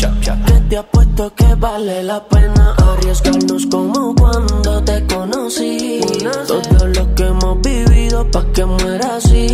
Que 0.47 0.53
te 0.69 0.77
apuesto 0.77 1.33
que 1.35 1.55
vale 1.55 2.03
la 2.03 2.25
pena 2.25 2.75
arriesgarnos 2.77 3.67
como 3.67 4.15
cuando 4.15 4.83
te 4.83 5.07
conocí. 5.07 6.01
Todo 6.47 6.87
lo 6.87 7.15
que 7.15 7.25
hemos 7.25 7.61
vivido 7.61 8.29
pa' 8.31 8.45
que 8.53 8.65
muera 8.65 9.17
así. 9.17 9.47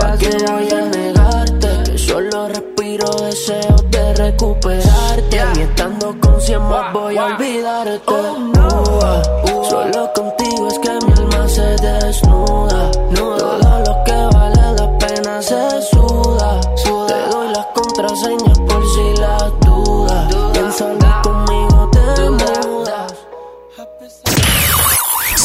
Pa' 0.00 0.16
que 0.16 0.30
voy 0.30 0.68
a 0.72 0.84
negarte. 0.86 1.67
Solo 2.08 2.48
respiro 2.48 3.10
deseos 3.20 3.90
de 3.90 4.14
recuperarte. 4.14 5.44
Ni 5.54 5.62
estando 5.62 6.18
con 6.18 6.40
cien 6.40 6.62
más 6.62 6.90
voy 6.90 7.18
a 7.18 7.26
olvidarte. 7.26 8.00
Uh, 8.10 9.64
Solo 9.68 10.10
contigo 10.14 10.68
es 10.68 10.78
que 10.78 10.90
mi 11.04 11.12
alma 11.12 11.46
se 11.46 11.76
desnuda. 11.76 12.90
Todo 13.14 13.58
lo 13.84 14.04
que 14.04 14.36
vale 14.36 14.72
la 14.78 14.98
pena 14.98 15.42
se 15.42 15.82
suda. 15.82 16.60
Te 16.82 17.30
doy 17.30 17.48
las 17.52 17.66
contraseñas 17.74 18.58
por 18.58 18.82
si 18.88 19.20
las 19.20 19.60
dudas. 19.60 20.34
Piénsalo 20.54 21.22
conmigo, 21.22 21.46
te 21.46 21.47